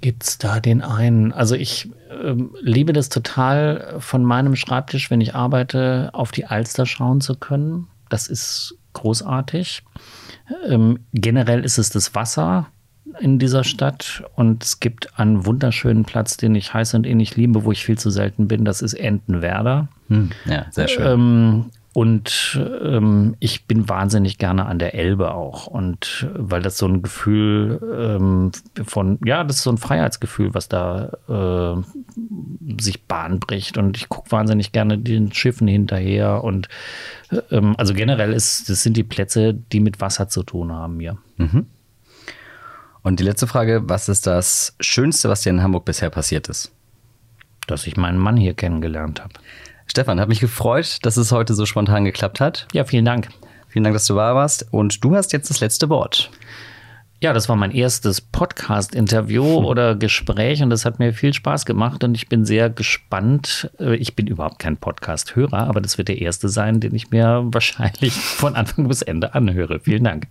Gibt 0.00 0.24
es 0.24 0.38
da 0.38 0.60
den 0.60 0.82
einen? 0.82 1.32
Also 1.32 1.54
ich 1.54 1.90
äh, 2.10 2.34
liebe 2.60 2.92
das 2.92 3.08
total, 3.08 3.96
von 3.98 4.24
meinem 4.24 4.56
Schreibtisch, 4.56 5.10
wenn 5.10 5.20
ich 5.20 5.34
arbeite, 5.34 6.10
auf 6.12 6.32
die 6.32 6.46
Alster 6.46 6.86
schauen 6.86 7.20
zu 7.20 7.34
können. 7.34 7.88
Das 8.08 8.26
ist 8.28 8.76
großartig. 8.92 9.82
Ähm, 10.68 11.00
generell 11.12 11.64
ist 11.64 11.78
es 11.78 11.90
das 11.90 12.14
Wasser 12.14 12.66
in 13.20 13.38
dieser 13.38 13.64
Stadt 13.64 14.22
und 14.34 14.62
es 14.62 14.80
gibt 14.80 15.18
einen 15.18 15.46
wunderschönen 15.46 16.04
Platz, 16.04 16.36
den 16.36 16.54
ich 16.54 16.74
heiß 16.74 16.94
und 16.94 17.06
ähnlich 17.06 17.36
liebe, 17.36 17.64
wo 17.64 17.72
ich 17.72 17.84
viel 17.84 17.98
zu 17.98 18.10
selten 18.10 18.48
bin. 18.48 18.64
Das 18.64 18.82
ist 18.82 18.94
Entenwerder. 18.94 19.88
Hm, 20.08 20.30
ja, 20.44 20.66
sehr 20.70 20.88
schön. 20.88 21.06
Ähm, 21.06 21.64
und 21.96 22.60
ähm, 22.82 23.36
ich 23.40 23.64
bin 23.64 23.88
wahnsinnig 23.88 24.36
gerne 24.36 24.66
an 24.66 24.78
der 24.78 24.92
Elbe 24.92 25.32
auch. 25.32 25.66
Und 25.66 26.28
weil 26.34 26.60
das 26.60 26.76
so 26.76 26.86
ein 26.86 27.00
Gefühl 27.00 27.80
ähm, 27.98 28.52
von, 28.84 29.18
ja, 29.24 29.42
das 29.44 29.56
ist 29.56 29.62
so 29.62 29.70
ein 29.70 29.78
Freiheitsgefühl, 29.78 30.52
was 30.52 30.68
da 30.68 31.12
äh, 31.26 32.82
sich 32.82 33.04
Bahn 33.04 33.40
bricht. 33.40 33.78
Und 33.78 33.96
ich 33.96 34.10
gucke 34.10 34.30
wahnsinnig 34.30 34.72
gerne 34.72 34.98
den 34.98 35.32
Schiffen 35.32 35.66
hinterher. 35.68 36.44
Und 36.44 36.68
ähm, 37.50 37.74
also 37.78 37.94
generell 37.94 38.34
ist, 38.34 38.68
das 38.68 38.82
sind 38.82 38.98
die 38.98 39.02
Plätze, 39.02 39.54
die 39.54 39.80
mit 39.80 39.98
Wasser 39.98 40.28
zu 40.28 40.42
tun 40.42 40.74
haben 40.74 41.00
hier. 41.00 41.16
Mhm. 41.38 41.64
Und 43.00 43.20
die 43.20 43.24
letzte 43.24 43.46
Frage: 43.46 43.84
Was 43.86 44.10
ist 44.10 44.26
das 44.26 44.76
Schönste, 44.80 45.30
was 45.30 45.40
dir 45.40 45.50
in 45.50 45.62
Hamburg 45.62 45.86
bisher 45.86 46.10
passiert 46.10 46.48
ist? 46.50 46.72
Dass 47.66 47.86
ich 47.86 47.96
meinen 47.96 48.18
Mann 48.18 48.36
hier 48.36 48.52
kennengelernt 48.52 49.22
habe. 49.22 49.32
Stefan, 49.86 50.20
hat 50.20 50.28
mich 50.28 50.40
gefreut, 50.40 50.98
dass 51.02 51.16
es 51.16 51.32
heute 51.32 51.54
so 51.54 51.66
spontan 51.66 52.04
geklappt 52.04 52.40
hat. 52.40 52.66
Ja, 52.72 52.84
vielen 52.84 53.04
Dank. 53.04 53.28
Vielen 53.68 53.84
Dank, 53.84 53.94
dass 53.94 54.06
du 54.06 54.14
da 54.14 54.34
warst. 54.34 54.66
Und 54.72 55.04
du 55.04 55.14
hast 55.14 55.32
jetzt 55.32 55.50
das 55.50 55.60
letzte 55.60 55.88
Wort. 55.88 56.30
Ja, 57.22 57.32
das 57.32 57.48
war 57.48 57.56
mein 57.56 57.70
erstes 57.70 58.20
Podcast-Interview 58.20 59.58
hm. 59.58 59.64
oder 59.64 59.96
Gespräch 59.96 60.62
und 60.62 60.68
das 60.68 60.84
hat 60.84 60.98
mir 60.98 61.14
viel 61.14 61.32
Spaß 61.32 61.64
gemacht 61.64 62.04
und 62.04 62.14
ich 62.14 62.28
bin 62.28 62.44
sehr 62.44 62.68
gespannt. 62.68 63.70
Äh, 63.80 63.96
ich 63.96 64.14
bin 64.14 64.26
überhaupt 64.26 64.58
kein 64.58 64.76
Podcast-Hörer, 64.76 65.66
aber 65.66 65.80
das 65.80 65.96
wird 65.96 66.08
der 66.08 66.20
erste 66.20 66.50
sein, 66.50 66.78
den 66.78 66.94
ich 66.94 67.10
mir 67.10 67.42
wahrscheinlich 67.46 68.12
von 68.14 68.54
Anfang 68.54 68.86
bis 68.86 69.00
Ende 69.00 69.34
anhöre. 69.34 69.80
Vielen 69.80 70.04
Dank. 70.04 70.26